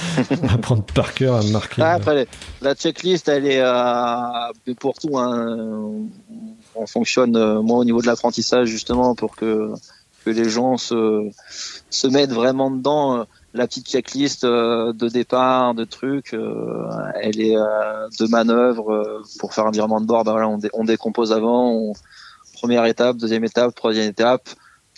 à 0.48 0.58
prendre 0.58 0.84
par 0.84 1.14
cœur, 1.14 1.36
à 1.36 1.42
marquer. 1.44 1.82
Ah, 1.82 1.92
après, 1.92 2.26
la 2.60 2.74
checklist, 2.74 3.28
elle 3.28 3.46
est 3.46 3.60
euh, 3.60 4.74
pour 4.78 4.98
tout. 4.98 5.18
Hein 5.18 6.06
on 6.74 6.86
fonctionne 6.86 7.36
euh, 7.36 7.60
moi 7.60 7.78
au 7.78 7.84
niveau 7.84 8.00
de 8.00 8.06
l'apprentissage 8.06 8.68
justement 8.68 9.14
pour 9.14 9.36
que 9.36 9.72
que 10.24 10.30
les 10.30 10.48
gens 10.48 10.76
se 10.76 11.30
se 11.90 12.06
mettent 12.06 12.32
vraiment 12.32 12.70
dedans. 12.70 13.18
Euh, 13.18 13.24
la 13.54 13.66
petite 13.66 13.86
checklist 13.86 14.44
euh, 14.44 14.94
de 14.94 15.08
départ 15.08 15.74
de 15.74 15.84
trucs 15.84 16.32
elle 16.32 17.38
est 17.38 17.54
de 17.54 18.26
manœuvre 18.30 19.22
pour 19.38 19.52
faire 19.52 19.66
un 19.66 19.70
virement 19.70 20.00
de 20.00 20.06
bord 20.06 20.24
ben 20.24 20.32
voilà, 20.32 20.48
on, 20.72 20.84
décompose 20.84 21.32
avant 21.32 21.92
première 22.54 22.86
étape 22.86 23.18
deuxième 23.18 23.44
étape 23.44 23.74
troisième 23.74 24.08
étape 24.08 24.48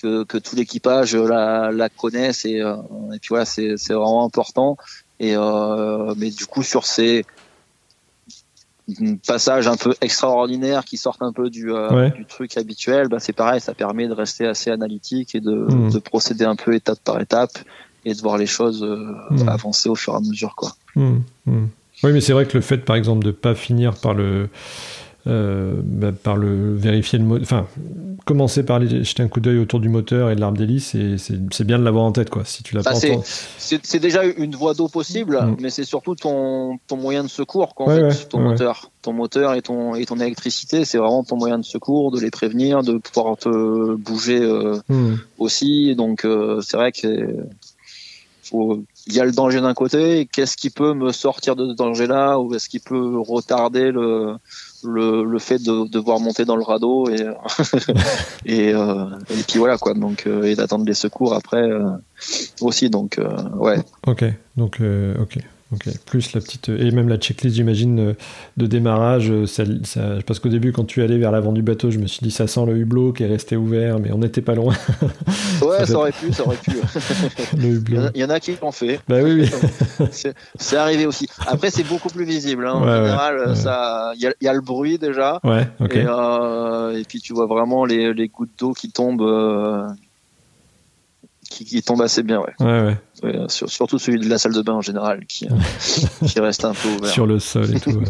que, 0.01 0.23
que 0.23 0.39
tout 0.39 0.55
l'équipage 0.55 1.17
la, 1.17 1.73
la 1.73 1.89
connaisse 1.89 2.45
et, 2.45 2.59
et 2.59 3.19
puis 3.19 3.31
voilà 3.31 3.45
c'est 3.45 3.75
vraiment 3.89 4.25
important. 4.25 4.77
Et 5.19 5.35
mais 6.17 6.31
du 6.31 6.47
coup 6.47 6.63
sur 6.63 6.87
ces 6.87 7.27
passage 9.27 9.67
un 9.67 9.77
peu 9.77 9.95
extraordinaire 10.01 10.85
qui 10.85 10.97
sortent 10.97 11.23
un 11.23 11.33
peu 11.33 11.51
du, 11.51 11.73
euh, 11.73 12.11
du 12.11 12.27
truc 12.27 12.57
habituel, 12.57 13.09
bah 13.09 13.19
c'est 13.19 13.33
pareil, 13.33 13.61
ça 13.61 13.75
permet 13.75 14.09
de 14.09 14.13
rester 14.13 14.47
assez 14.47 14.71
analytique 14.71 15.35
et 15.35 15.41
de, 15.41 15.53
hmm. 15.53 15.91
de, 15.91 15.99
procéder 15.99 16.45
un 16.45 16.57
peu 16.57 16.75
étape 16.75 16.99
par 17.03 17.21
étape 17.21 17.59
et 18.05 18.13
de 18.13 18.21
voir 18.21 18.37
les 18.37 18.47
choses 18.47 18.83
euh, 18.83 19.15
hmm. 19.31 19.49
avancer 19.49 19.89
au 19.89 19.95
fur 19.95 20.13
et 20.13 20.17
à 20.17 20.21
mesure. 20.21 20.55
Quoi. 20.55 20.73
Hmm. 20.97 21.21
Oui, 21.47 22.13
mais 22.13 22.21
c'est 22.21 22.33
vrai 22.33 22.47
que 22.47 22.55
le 22.55 22.61
fait, 22.61 22.79
par 22.79 22.97
exemple, 22.97 23.25
de 23.25 23.31
pas 23.31 23.55
finir 23.55 23.95
par 23.95 24.13
le 24.13 24.49
euh, 25.27 25.81
bah, 25.83 26.13
par 26.13 26.37
le 26.37 26.75
vérifier 26.75 27.19
le 27.19 27.41
enfin 27.41 27.67
commencer 28.27 28.63
par 28.63 28.87
jeter 28.87 29.23
un 29.23 29.29
coup 29.29 29.41
d'œil 29.41 29.59
autour 29.59 29.81
du 29.81 29.89
moteur 29.89 30.31
et 30.31 30.35
de 30.35 30.41
l'arme 30.41 30.57
d'hélice 30.57 30.97
c'est 31.17 31.65
bien 31.65 31.79
de 31.79 31.85
l'avoir 31.85 32.05
en 32.05 32.13
tête 32.13 32.29
quoi 32.29 32.45
si 32.45 32.63
tu 32.63 32.75
l'as 32.75 32.83
pas 32.83 32.95
c'est 32.95 33.99
déjà 34.01 34.25
une 34.25 34.55
voie 34.55 34.75
d'eau 34.75 34.89
possible 34.89 35.41
mm. 35.41 35.57
mais 35.61 35.71
c'est 35.71 35.85
surtout 35.85 36.15
ton, 36.15 36.79
ton 36.87 36.97
moyen 36.97 37.23
de 37.23 37.29
secours 37.29 37.75
quoi, 37.75 38.13
ton 38.29 38.41
moteur 38.41 38.91
ton 39.01 39.15
moteur 39.15 39.55
et 39.55 39.63
ton 39.63 39.95
et 39.95 40.05
ton 40.05 40.21
électricité 40.21 40.85
c'est 40.85 40.99
vraiment 40.99 41.25
ton 41.25 41.37
moyen 41.37 41.59
de 41.59 41.65
secours 41.65 42.11
de 42.11 42.21
les 42.21 42.31
prévenir 42.31 42.83
de 42.83 42.99
pouvoir 42.99 43.39
te 43.39 43.95
bouger 43.95 44.41
euh, 44.41 44.79
mm. 44.89 45.15
aussi 45.39 45.95
donc 45.97 46.27
euh, 46.27 46.61
c'est 46.61 46.77
vrai 46.77 46.93
que 46.93 47.47
il 48.53 49.13
y 49.13 49.21
a 49.21 49.25
le 49.25 49.33
danger 49.33 49.61
d'un 49.61 49.75
côté, 49.75 50.29
qu'est-ce 50.31 50.57
qui 50.57 50.71
peut 50.71 50.95
me 50.95 51.13
sortir 51.13 51.57
de 51.57 51.69
ce 51.69 51.75
danger-là, 51.75 52.39
ou 52.39 52.55
est-ce 52.55 52.69
qui 52.69 52.79
peut 52.79 53.19
retarder 53.19 53.91
le, 53.91 54.37
le, 54.85 55.25
le 55.25 55.39
fait 55.39 55.59
de, 55.59 55.89
devoir 55.89 56.21
monter 56.21 56.45
dans 56.45 56.57
le 56.57 56.63
radeau 56.63 57.09
et 57.09 57.23
et, 58.47 58.73
euh, 58.75 59.07
et 59.31 59.43
puis 59.49 59.59
voilà 59.59 59.79
quoi. 59.79 59.95
Donc 59.95 60.27
euh, 60.27 60.45
et 60.45 60.55
d'attendre 60.55 60.85
les 60.87 60.95
secours 60.95 61.35
après 61.35 61.63
euh, 61.63 61.91
aussi. 62.61 62.91
Donc 62.91 63.19
euh, 63.19 63.49
ouais. 63.57 63.79
Ok. 64.07 64.25
Donc 64.57 64.81
ok 65.21 65.39
Ok, 65.73 65.89
plus 66.07 66.35
la 66.35 66.41
petite. 66.41 66.69
Et 66.69 66.91
même 66.91 67.09
la 67.09 67.17
checklist, 67.17 67.57
j'imagine, 67.57 67.99
euh, 67.99 68.15
de 68.57 68.67
démarrage. 68.67 69.31
Euh, 69.31 69.47
ça, 69.47 69.65
parce 70.27 70.39
qu'au 70.39 70.49
début, 70.49 70.73
quand 70.73 70.85
tu 70.85 71.03
allais 71.03 71.19
vers 71.19 71.33
l'avant 71.33 71.53
du 71.53 71.63
bateau, 71.63 71.91
je 71.91 71.99
me 71.99 72.07
suis 72.07 72.21
dit, 72.23 72.31
ça 72.31 72.47
sent 72.47 72.65
le 72.67 72.77
hublot 72.77 73.13
qui 73.13 73.23
est 73.23 73.27
resté 73.27 73.57
ouvert, 73.57 73.99
mais 73.99 74.13
on 74.13 74.19
n'était 74.19 74.43
pas 74.43 74.55
loin. 74.55 74.75
ouais, 75.63 75.87
ça, 75.87 75.99
aurait 75.99 76.13
pu, 76.13 76.33
ça 76.33 76.47
aurait 76.47 76.57
pu. 76.57 76.73
le 77.57 77.65
hublot. 77.65 78.11
Il 78.15 78.21
y, 78.21 78.25
en 78.25 78.31
a 78.31 78.41
qui 78.41 78.57
l'ont 78.61 78.73
fait. 78.73 79.01
Bah 79.09 79.17
oui, 79.23 79.49
oui. 80.01 80.09
c'est 80.59 80.77
arrivé 80.77 81.07
aussi. 81.07 81.29
Après, 81.47 81.71
c'est 81.71 81.85
beaucoup 81.85 82.09
plus 82.09 82.25
visible. 82.25 82.67
Hein. 82.67 82.75
en 82.75 82.85
général, 82.85 83.57
ça, 83.57 84.13
il 84.17 84.33
y, 84.41 84.49
a 84.49 84.53
le 84.53 84.61
bruit 84.61 84.99
déjà. 84.99 85.41
Ouais, 85.45 85.67
ok. 85.81 85.97
Et, 85.97 86.05
euh, 86.07 86.99
et 86.99 87.05
puis, 87.05 87.21
tu 87.21 87.33
vois 87.33 87.47
vraiment 87.47 87.85
les, 87.85 88.13
les 88.13 88.29
gouttes 88.29 88.53
d'eau 88.59 88.73
qui 88.73 88.91
tombent. 88.91 89.23
Euh, 89.23 89.87
qui, 91.51 91.65
qui, 91.65 91.83
tombe 91.83 92.03
assez 92.03 92.23
bien, 92.23 92.41
ouais. 92.41 92.55
Ouais, 92.61 92.87
ouais. 92.87 92.97
Surtout 93.49 93.99
celui 93.99 94.19
de 94.21 94.29
la 94.29 94.39
salle 94.39 94.53
de 94.53 94.63
bain 94.63 94.75
en 94.75 94.81
général, 94.81 95.25
qui, 95.27 95.49
qui 96.27 96.41
reste 96.41 96.65
un 96.65 96.73
peu 96.73 96.89
ouvert. 96.89 97.11
Sur 97.11 97.27
le 97.27 97.39
sol 97.39 97.75
et 97.75 97.81
tout. 97.81 98.01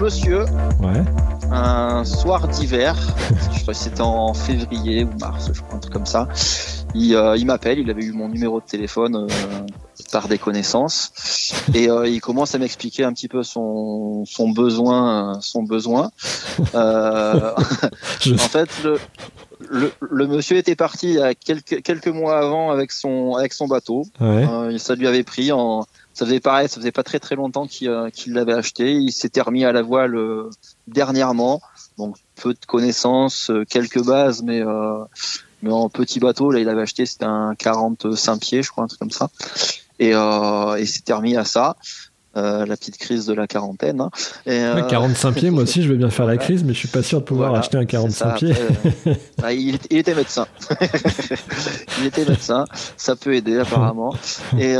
monsieur. 0.00 0.44
Un 1.50 2.04
soir 2.04 2.46
d'hiver, 2.48 2.94
je 3.52 3.62
crois 3.62 3.74
que 3.74 3.80
c'était 3.80 4.00
en 4.00 4.34
février 4.34 5.04
ou 5.04 5.10
mars, 5.18 5.50
je 5.52 5.60
crois, 5.60 5.76
un 5.76 5.80
truc 5.80 5.92
comme 5.92 6.06
ça. 6.06 6.28
Il, 6.98 7.14
euh, 7.14 7.36
il 7.36 7.46
m'appelle, 7.46 7.78
il 7.78 7.88
avait 7.90 8.02
eu 8.02 8.12
mon 8.12 8.28
numéro 8.28 8.60
de 8.60 8.66
téléphone 8.66 9.14
euh, 9.16 9.66
par 10.10 10.26
des 10.26 10.38
connaissances, 10.38 11.12
et 11.72 11.88
euh, 11.88 12.08
il 12.08 12.20
commence 12.20 12.56
à 12.56 12.58
m'expliquer 12.58 13.04
un 13.04 13.12
petit 13.12 13.28
peu 13.28 13.44
son, 13.44 14.24
son 14.26 14.50
besoin, 14.50 15.38
son 15.40 15.62
besoin. 15.62 16.10
en 16.74 17.54
fait, 18.48 18.68
le, 18.82 18.98
le, 19.70 19.92
le, 20.00 20.26
monsieur 20.26 20.56
était 20.56 20.74
parti 20.74 21.18
quelques, 21.44 21.82
quelques 21.82 22.08
mois 22.08 22.38
avant 22.38 22.70
avec 22.72 22.90
son, 22.90 23.36
avec 23.36 23.52
son 23.52 23.68
bateau. 23.68 24.02
ça 24.78 24.94
lui 24.96 25.06
avait 25.06 25.24
pris 25.24 25.52
en 25.52 25.86
ça 26.14 26.26
faisait 26.26 26.40
pareil, 26.40 26.68
ça 26.68 26.80
faisait 26.80 26.90
pas 26.90 27.04
très 27.04 27.20
très 27.20 27.36
longtemps 27.36 27.68
qu'il 27.68 28.32
l'avait 28.32 28.52
acheté. 28.52 28.90
Il 28.92 29.12
s'était 29.12 29.40
remis 29.40 29.64
à 29.64 29.70
la 29.70 29.82
voile 29.82 30.18
dernièrement, 30.88 31.60
donc 31.96 32.16
peu 32.42 32.54
de 32.54 32.66
connaissances, 32.66 33.52
quelques 33.68 34.04
bases, 34.04 34.42
mais 34.42 34.60
mais 35.62 35.70
en 35.70 35.88
petit 35.88 36.20
bateau 36.20 36.50
là, 36.50 36.60
il 36.60 36.68
avait 36.68 36.82
acheté 36.82 37.06
c'était 37.06 37.24
un 37.24 37.54
45 37.56 38.40
pieds, 38.40 38.62
je 38.62 38.70
crois, 38.70 38.84
un 38.84 38.86
truc 38.86 39.00
comme 39.00 39.10
ça, 39.10 39.30
et 39.98 40.10
et 40.10 40.86
s'était 40.86 41.12
remis 41.12 41.36
à 41.36 41.44
ça. 41.44 41.76
Euh, 42.38 42.66
la 42.66 42.76
petite 42.76 42.98
crise 42.98 43.26
de 43.26 43.32
la 43.32 43.46
quarantaine. 43.46 44.00
Hein. 44.00 44.10
Et, 44.46 44.60
45 44.88 45.28
euh, 45.28 45.32
pieds, 45.32 45.50
moi 45.50 45.64
aussi 45.64 45.82
je 45.82 45.88
veux 45.88 45.96
bien 45.96 46.10
faire 46.10 46.26
la 46.26 46.36
crise, 46.36 46.62
mais 46.62 46.72
je 46.72 46.78
suis 46.78 46.88
pas 46.88 47.02
sûr 47.02 47.20
de 47.20 47.24
pouvoir 47.24 47.54
acheter 47.54 47.78
un 47.78 47.86
45 47.86 48.36
pieds. 48.36 48.54
Euh, 49.06 49.14
bah, 49.38 49.52
il, 49.52 49.76
était 49.90 50.14
médecin. 50.14 50.46
il 51.98 52.06
était 52.06 52.26
médecin, 52.26 52.66
ça 52.96 53.16
peut 53.16 53.34
aider 53.34 53.58
apparemment. 53.58 54.14
Et, 54.58 54.76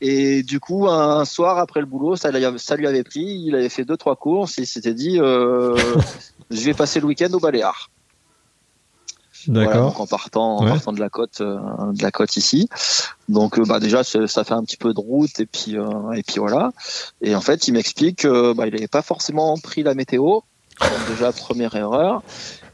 et 0.00 0.42
du 0.42 0.60
coup, 0.60 0.88
un 0.88 1.24
soir 1.26 1.58
après 1.58 1.80
le 1.80 1.86
boulot, 1.86 2.16
ça, 2.16 2.30
ça 2.56 2.76
lui 2.76 2.86
avait 2.86 3.04
pris, 3.04 3.42
il 3.46 3.54
avait 3.56 3.68
fait 3.68 3.84
deux 3.84 3.96
trois 3.96 4.16
courses, 4.16 4.58
et 4.58 4.62
il 4.62 4.66
s'était 4.66 4.94
dit, 4.94 5.16
je 5.16 6.64
vais 6.64 6.74
passer 6.74 7.00
le 7.00 7.06
week-end 7.06 7.32
au 7.32 7.40
Baléares. 7.40 7.90
D'accord. 9.48 10.00
en 10.00 10.06
partant, 10.06 10.56
en 10.58 10.66
partant 10.66 10.92
de 10.92 11.00
la 11.00 11.10
côte, 11.10 11.40
euh, 11.40 11.58
de 11.92 12.02
la 12.02 12.10
côte 12.10 12.36
ici. 12.36 12.68
Donc 13.28 13.58
euh, 13.58 13.64
bah 13.64 13.80
déjà 13.80 14.02
ça 14.04 14.44
fait 14.44 14.54
un 14.54 14.64
petit 14.64 14.76
peu 14.76 14.94
de 14.94 15.00
route 15.00 15.40
et 15.40 15.46
puis 15.46 15.76
euh, 15.76 16.12
et 16.12 16.22
puis 16.22 16.38
voilà. 16.38 16.72
Et 17.20 17.34
en 17.34 17.40
fait 17.40 17.68
il 17.68 17.72
m'explique 17.72 18.20
que 18.20 18.52
bah, 18.52 18.66
il 18.66 18.74
n'avait 18.74 18.88
pas 18.88 19.02
forcément 19.02 19.56
pris 19.58 19.82
la 19.82 19.94
météo. 19.94 20.40
déjà 21.08 21.32
première 21.32 21.74
erreur 21.74 22.22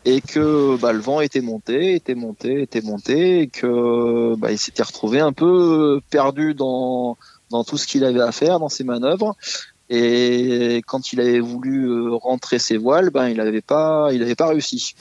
et 0.07 0.23
que 0.23 0.77
bah, 0.81 0.93
le 0.93 1.01
vent 1.01 1.21
était 1.21 1.43
monté, 1.43 1.95
était 1.95 2.15
monté, 2.15 2.63
était 2.63 2.81
monté, 2.81 3.41
et 3.41 3.47
que 3.49 4.35
bah, 4.37 4.51
il 4.51 4.59
s'était 4.59 4.83
retrouvé 4.83 5.21
un 5.21 5.33
peu 5.33 6.01
perdu 6.11 6.55
dans 6.55 7.19
dans 7.51 7.65
tout 7.65 7.77
ce 7.77 7.87
qu'il 7.87 8.05
avait 8.05 8.23
à 8.23 8.33
faire, 8.33 8.61
dans 8.61 8.69
ses 8.69 8.85
manœuvres. 8.85 9.37
Et 9.91 10.83
quand 10.87 11.13
il 11.13 11.21
avait 11.21 11.41
voulu 11.41 12.11
rentrer 12.13 12.61
ses 12.61 12.77
voiles, 12.77 13.11
ben 13.11 13.29
il 13.29 13.39
n'avait 13.39 13.61
pas, 13.61 14.11
il 14.13 14.23
avait 14.23 14.37
pas 14.37 14.47
réussi. 14.47 14.95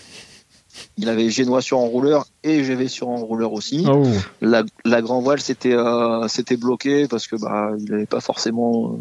Il 0.98 1.10
avait 1.10 1.30
Génois 1.30 1.62
sur 1.62 1.80
enrouleur 1.80 2.26
et 2.44 2.64
GV 2.64 2.88
sur 2.88 3.10
enrouleur 3.10 3.54
aussi. 3.54 3.86
Oh. 3.90 4.04
La, 4.42 4.64
la, 4.86 5.02
grand 5.02 5.22
voile 5.22 5.40
s'était 5.40 5.74
euh, 5.74 6.28
bloqué 6.58 7.08
parce 7.08 7.28
que 7.28 7.36
bah 7.36 7.72
il 7.78 7.92
n'avait 7.92 8.06
pas 8.06 8.20
forcément 8.22 9.00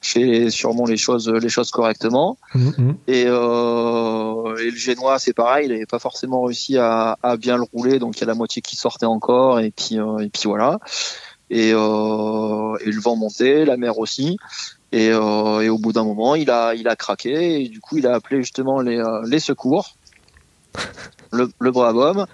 fait 0.00 0.50
sûrement 0.50 0.86
les 0.86 0.96
choses 0.96 1.28
les 1.28 1.48
choses 1.48 1.70
correctement. 1.70 2.38
Mm-hmm. 2.54 2.94
Et, 3.08 3.24
euh, 3.26 4.56
et, 4.56 4.70
le 4.70 4.76
Génois 4.76 5.18
c'est 5.18 5.34
pareil, 5.34 5.66
il 5.66 5.72
n'avait 5.72 5.86
pas 5.86 5.98
forcément 5.98 6.42
réussi 6.42 6.78
à, 6.78 7.18
à, 7.22 7.36
bien 7.36 7.56
le 7.56 7.64
rouler, 7.72 7.98
donc 7.98 8.16
il 8.16 8.20
y 8.20 8.24
a 8.24 8.26
la 8.26 8.34
moitié 8.34 8.62
qui 8.62 8.76
sortait 8.76 9.06
encore 9.06 9.60
et 9.60 9.70
puis 9.70 9.98
euh, 9.98 10.18
et 10.18 10.28
puis 10.28 10.44
voilà. 10.46 10.78
Et, 11.48 11.72
euh, 11.72 12.76
et 12.84 12.90
le 12.90 13.00
vent 13.00 13.16
montait, 13.16 13.64
la 13.64 13.76
mer 13.76 13.98
aussi. 13.98 14.36
Et, 14.92 15.10
euh, 15.12 15.60
et, 15.60 15.68
au 15.68 15.78
bout 15.78 15.92
d'un 15.92 16.04
moment, 16.04 16.34
il 16.34 16.50
a, 16.50 16.74
il 16.74 16.88
a 16.88 16.96
craqué 16.96 17.62
et 17.62 17.68
du 17.68 17.80
coup, 17.80 17.98
il 17.98 18.06
a 18.06 18.14
appelé 18.14 18.38
justement 18.38 18.80
les, 18.80 19.02
les 19.26 19.38
secours 19.38 19.94
le, 21.32 21.50
le 21.58 21.70
brave 21.70 21.96
homme. 21.96 22.26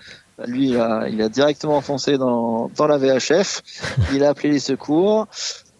Lui, 0.46 0.70
il 0.70 0.76
a, 0.78 1.08
il 1.08 1.20
a 1.22 1.28
directement 1.28 1.80
foncé 1.80 2.18
dans, 2.18 2.70
dans 2.76 2.86
la 2.86 2.98
VHF. 2.98 3.62
Il 4.12 4.24
a 4.24 4.30
appelé 4.30 4.50
les 4.50 4.58
secours. 4.58 5.26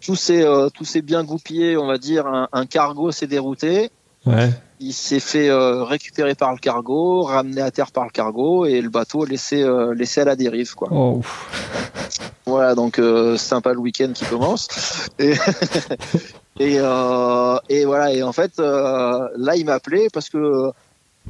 Tout 0.01 0.15
s'est 0.15 0.43
euh, 0.43 0.69
bien 1.03 1.23
goupillé, 1.23 1.77
on 1.77 1.87
va 1.87 1.97
dire. 1.97 2.27
Un, 2.27 2.47
un 2.51 2.65
cargo 2.65 3.11
s'est 3.11 3.27
dérouté. 3.27 3.89
Ouais. 4.25 4.51
Il 4.79 4.93
s'est 4.93 5.19
fait 5.19 5.49
euh, 5.49 5.83
récupérer 5.83 6.35
par 6.35 6.51
le 6.51 6.57
cargo, 6.57 7.23
ramené 7.23 7.61
à 7.61 7.71
terre 7.71 7.91
par 7.91 8.03
le 8.03 8.09
cargo, 8.09 8.65
et 8.65 8.81
le 8.81 8.89
bateau 8.89 9.25
laissé 9.25 9.63
euh, 9.63 9.93
laissé 9.93 10.21
à 10.21 10.25
la 10.25 10.35
dérive, 10.35 10.75
quoi. 10.75 10.89
Oh. 10.91 11.21
Voilà, 12.45 12.75
donc 12.75 13.01
sympa 13.37 13.71
le 13.71 13.79
week-end 13.79 14.11
qui 14.13 14.25
commence. 14.25 14.67
Et, 15.17 15.33
et, 16.59 16.73
et 16.75 17.85
voilà, 17.85 18.13
et 18.13 18.21
en 18.21 18.33
fait, 18.33 18.59
là, 18.59 19.55
il 19.55 19.65
m'a 19.65 19.75
appelé 19.75 20.09
parce 20.11 20.29
que 20.29 20.73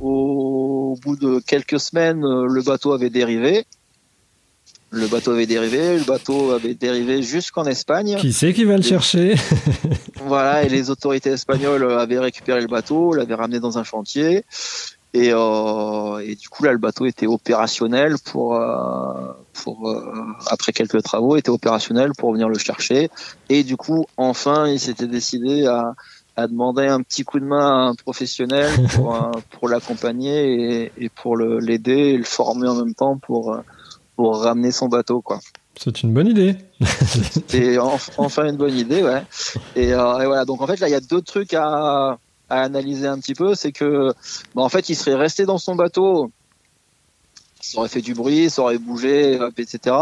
au 0.02 0.83
bout 0.96 1.16
de 1.16 1.40
quelques 1.40 1.80
semaines, 1.80 2.24
euh, 2.24 2.46
le 2.48 2.62
bateau 2.62 2.94
avait 2.94 3.10
dérivé. 3.10 3.66
Le 4.92 5.08
bateau 5.08 5.32
avait 5.32 5.48
dérivé, 5.48 5.98
le 5.98 6.04
bateau 6.04 6.52
avait 6.52 6.76
dérivé 6.76 7.24
jusqu'en 7.24 7.66
Espagne. 7.66 8.16
Qui 8.20 8.32
sait 8.32 8.54
qui 8.54 8.64
va 8.64 8.78
le 8.78 8.84
chercher 8.84 9.34
Voilà, 10.26 10.64
et 10.64 10.70
les 10.70 10.92
autorités 10.92 11.32
espagnoles 11.32 11.92
avaient 11.92 12.20
récupéré 12.20 12.62
le 12.62 12.68
bateau, 12.68 13.14
l'avaient 13.14 13.34
ramené 13.34 13.60
dans 13.60 13.80
un 13.80 13.84
chantier. 13.84 14.44
Et, 15.16 15.32
euh, 15.32 16.20
et, 16.20 16.36
du 16.36 16.50
coup 16.50 16.64
là 16.64 16.72
le 16.72 16.80
bateau 16.80 17.06
était 17.06 17.28
opérationnel 17.28 18.16
pour 18.24 18.56
euh, 18.56 19.32
pour 19.54 19.88
euh, 19.88 20.12
après 20.48 20.74
quelques 20.74 21.04
travaux 21.04 21.38
était 21.38 21.52
opérationnel 21.52 22.14
pour 22.18 22.34
venir 22.34 22.50
le 22.50 22.58
chercher 22.58 23.12
et 23.48 23.64
du 23.64 23.78
coup 23.78 24.08
enfin 24.18 24.68
il 24.68 24.80
s'était 24.80 25.06
décidé 25.06 25.68
à 25.68 25.94
à 26.36 26.48
demander 26.48 26.88
un 26.88 27.02
petit 27.02 27.24
coup 27.24 27.39
de 27.39 27.46
main 27.46 27.67
à 27.67 27.89
un 27.89 27.96
professionnel 27.96 28.72
pour, 28.96 29.17
pour 29.52 29.69
l'accompagner 29.69 30.84
et, 30.84 30.91
et, 30.98 31.10
pour 31.10 31.38
l'aider 31.38 31.91
et 31.91 32.17
le 32.17 32.24
former 32.24 32.67
en 32.67 32.76
même 32.76 32.96
temps 32.96 33.17
pour, 33.17 33.58
pour 34.15 34.41
ramener 34.41 34.72
son 34.72 34.88
bateau. 34.88 35.22
quoi. 35.22 35.39
C'est 35.76 36.04
une 36.04 36.13
bonne 36.13 36.28
idée. 36.28 36.56
C'est 37.48 37.78
enfin 37.80 38.48
une 38.48 38.58
bonne 38.58 38.78
idée, 38.78 39.04
ouais. 39.04 39.24
Et, 39.76 39.93
euh, 39.93 40.19
et, 40.19 40.26
voilà, 40.26 40.46
donc 40.46 40.62
en 40.62 40.67
fait 40.67 40.80
là 40.80 40.88
il 40.88 40.91
y 40.91 40.96
a 40.96 41.02
deux 41.02 41.22
trucs 41.22 41.54
à, 41.54 42.17
à 42.50 42.62
analyser 42.62 43.08
un 43.08 43.17
petit 43.19 43.34
peu, 43.34 43.56
c'est 43.56 43.72
que 43.72 44.13
bah, 44.54 44.62
en 44.62 44.69
fait 44.69 44.89
il 44.89 44.96
serait 44.96 45.15
resté 45.15 45.46
dans 45.46 45.58
son 45.58 45.76
bateau 45.76 46.32
ça 47.63 47.80
aurait 47.80 47.89
fait 47.89 48.02
du 48.02 48.13
bruit, 48.13 48.49
ça 48.49 48.62
aurait 48.62 48.78
bougé, 48.78 49.39
etc. 49.58 49.95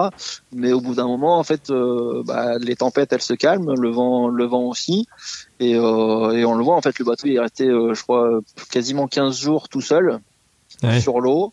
Mais 0.52 0.74
au 0.74 0.82
bout 0.82 0.96
d'un 0.96 1.06
moment, 1.06 1.38
en 1.38 1.44
fait, 1.44 1.70
euh, 1.70 2.24
bah, 2.26 2.58
les 2.58 2.76
tempêtes, 2.76 3.14
elles 3.14 3.22
se 3.22 3.36
calment, 3.36 3.76
le 3.76 3.90
vent, 3.90 4.30
le 4.30 4.46
vent 4.46 4.64
aussi, 4.64 5.08
et, 5.60 5.76
euh, 5.76 6.32
et 6.32 6.44
on 6.44 6.56
le 6.56 6.64
voit. 6.64 6.76
En 6.76 6.82
fait, 6.82 6.98
le 6.98 7.06
bateau 7.06 7.28
il 7.28 7.36
est 7.36 7.40
resté, 7.40 7.68
euh, 7.68 7.94
je 7.94 8.02
crois, 8.02 8.40
quasiment 8.72 9.08
15 9.08 9.40
jours 9.40 9.70
tout 9.70 9.82
seul 9.82 10.20
sur 11.00 11.20
l'eau. 11.20 11.52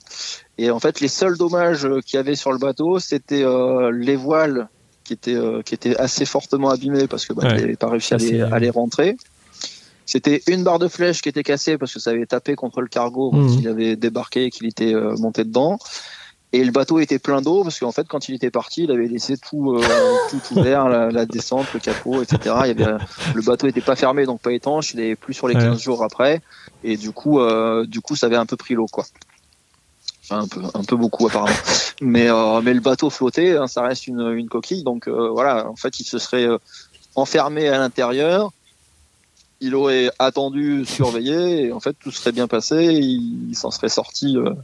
Et 0.57 0.71
en 0.71 0.81
fait, 0.81 1.01
les 1.01 1.09
seuls 1.09 1.37
dommages 1.37 1.87
qu'il 2.07 2.17
y 2.17 2.19
avait 2.19 2.37
sur 2.37 2.53
le 2.53 2.59
bateau, 2.59 2.99
c'était 2.99 3.45
les 3.93 4.17
voiles 4.17 4.69
qui 5.05 5.13
étaient 5.13 5.39
qui 5.67 5.75
étaient 5.75 5.97
assez 5.97 6.25
fortement 6.25 6.71
abîmées 6.71 7.07
parce 7.07 7.27
que 7.27 7.35
bah, 7.35 7.43
ouais. 7.43 7.61
n'avait 7.61 7.77
pas 7.77 7.91
réussi 7.91 8.15
à 8.15 8.17
les, 8.17 8.41
à 8.41 8.59
les 8.59 8.71
rentrer. 8.71 9.19
C'était 10.09 10.43
une 10.47 10.65
barre 10.65 10.79
de 10.79 10.89
flèche 10.89 11.21
qui 11.21 11.29
était 11.29 11.43
cassée 11.43 11.77
parce 11.77 11.93
que 11.93 12.01
ça 12.01 12.11
avait 12.11 12.25
tapé 12.25 12.55
contre 12.55 12.81
le 12.81 12.89
cargo 12.89 13.31
quand 13.31 13.37
mmh. 13.37 13.59
il 13.61 13.69
avait 13.69 13.95
débarqué 13.95 14.45
et 14.45 14.51
qu'il 14.51 14.67
était 14.67 14.95
euh, 14.95 15.15
monté 15.19 15.45
dedans. 15.45 15.79
Et 16.55 16.65
le 16.65 16.73
bateau 16.73 16.99
était 16.99 17.19
plein 17.19 17.43
d'eau 17.43 17.63
parce 17.63 17.79
qu'en 17.79 17.93
fait, 17.93 18.09
quand 18.09 18.31
il 18.31 18.35
était 18.35 18.51
parti, 18.51 18.85
il 18.85 18.91
avait 18.91 19.07
laissé 19.07 19.37
tout, 19.37 19.75
euh, 19.75 19.83
tout 20.31 20.59
ouvert, 20.59 20.89
la, 20.89 21.11
la, 21.11 21.27
descente, 21.27 21.67
le 21.75 21.81
capot, 21.81 22.23
etc. 22.23 22.39
Il 22.65 22.69
y 22.69 22.83
avait, 22.83 22.97
le 23.35 23.43
bateau 23.43 23.67
n'était 23.67 23.83
pas 23.83 23.97
fermé, 23.97 24.25
donc 24.25 24.41
pas 24.41 24.53
étanche. 24.53 24.95
Il 24.95 25.01
est 25.01 25.15
plus 25.15 25.35
sur 25.35 25.47
les 25.47 25.55
15 25.55 25.79
jours 25.79 26.03
après. 26.03 26.41
Et 26.85 26.97
du 26.97 27.13
coup, 27.13 27.41
euh, 27.41 27.85
du 27.85 28.01
coup, 28.01 28.17
ça 28.17 28.27
avait 28.27 28.37
un 28.37 28.47
peu 28.47 28.57
pris 28.57 28.73
l'eau, 28.73 28.87
quoi. 28.87 29.05
Enfin, 30.25 30.41
un 30.41 30.49
peu, 30.49 30.63
un 30.73 30.85
peu 30.85 30.97
beaucoup 30.97 31.27
apparemment. 31.27 31.55
Mais, 32.01 32.31
euh, 32.31 32.63
mais 32.63 32.73
le 32.73 32.81
bateau 32.81 33.11
flottait, 33.11 33.59
hein, 33.59 33.67
ça 33.67 33.83
reste 33.83 34.07
une, 34.07 34.33
une 34.33 34.49
coquille. 34.49 34.85
Donc 34.85 35.07
euh, 35.07 35.29
voilà, 35.29 35.69
en 35.69 35.77
fait, 35.77 36.01
il 36.01 36.05
se 36.05 36.19
serait 36.19 36.49
enfermé 37.15 37.69
à 37.69 37.77
l'intérieur 37.77 38.53
il 39.61 39.75
aurait 39.75 40.11
attendu, 40.19 40.85
surveillé, 40.85 41.67
et 41.67 41.73
en 41.73 41.81
fait 41.81 41.95
tout 41.99 42.11
serait 42.11 42.33
bien 42.33 42.47
passé, 42.47 42.85
il, 42.85 43.55
s'en 43.55 43.71
serait 43.71 43.89
sorti 43.89 44.37
euh, 44.37 44.55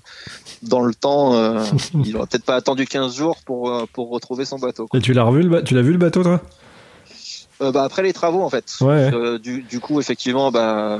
dans 0.63 0.83
le 0.83 0.95
temps. 0.95 1.35
Euh, 1.35 1.65
il 2.05 2.17
aurait 2.17 2.27
peut-être 2.27 2.45
pas 2.45 2.57
attendu 2.57 2.87
15 2.87 3.17
jours 3.17 3.39
pour, 3.45 3.71
euh, 3.71 3.87
pour 3.93 4.11
retrouver 4.11 4.45
son 4.45 4.59
bateau. 4.59 4.89
Et 4.95 5.01
tu 5.01 5.13
l'as 5.13 5.25
revu, 5.25 5.43
le 5.43 5.65
tu 5.65 5.75
l'as 5.75 5.83
vu 5.83 5.93
le 5.93 5.99
bateau, 5.99 6.23
toi? 6.23 6.41
Bah, 7.61 7.85
Après 7.85 8.03
les 8.03 8.13
travaux, 8.13 8.43
en 8.43 8.51
fait. 8.51 8.79
du, 9.43 9.63
du, 9.63 9.81
coup, 9.81 10.01
effectivement, 10.01 10.51
bah, 10.51 10.99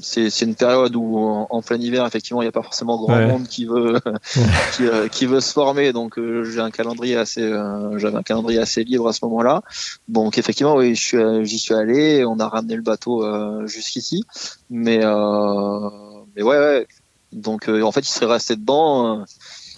c'est 0.00 0.42
une 0.42 0.54
période 0.54 0.94
où 0.96 1.18
en, 1.18 1.62
plein 1.62 1.78
hiver 1.78 2.06
effectivement 2.06 2.42
il 2.42 2.46
n'y 2.46 2.48
a 2.48 2.52
pas 2.52 2.62
forcément 2.62 2.98
grand 2.98 3.20
monde 3.26 3.46
qui 3.46 3.64
veut 3.64 3.98
euh, 4.80 5.08
qui, 5.08 5.26
veut 5.26 5.40
se 5.40 5.52
former. 5.52 5.92
Donc 5.92 6.18
euh, 6.18 6.44
j'ai 6.44 6.60
un 6.60 6.70
calendrier 6.70 7.16
assez 7.16 7.42
euh, 7.42 7.98
j'avais 7.98 8.16
un 8.16 8.22
calendrier 8.22 8.58
assez 8.58 8.84
libre 8.84 9.08
à 9.08 9.12
ce 9.12 9.24
moment-là. 9.24 9.62
Donc 10.08 10.38
effectivement 10.38 10.76
oui 10.76 10.94
j'y 10.94 11.02
suis, 11.02 11.44
j'y 11.44 11.58
suis 11.58 11.74
allé 11.74 12.24
on 12.24 12.38
a 12.38 12.48
ramené 12.48 12.76
le 12.76 12.82
bateau 12.82 13.24
jusqu'ici. 13.66 14.24
Mais 14.70 14.98
mais 14.98 16.42
ouais, 16.42 16.58
ouais. 16.58 16.86
donc 17.32 17.68
en 17.68 17.92
fait 17.92 18.00
il 18.00 18.12
serait 18.12 18.32
resté 18.32 18.56
dedans 18.56 19.24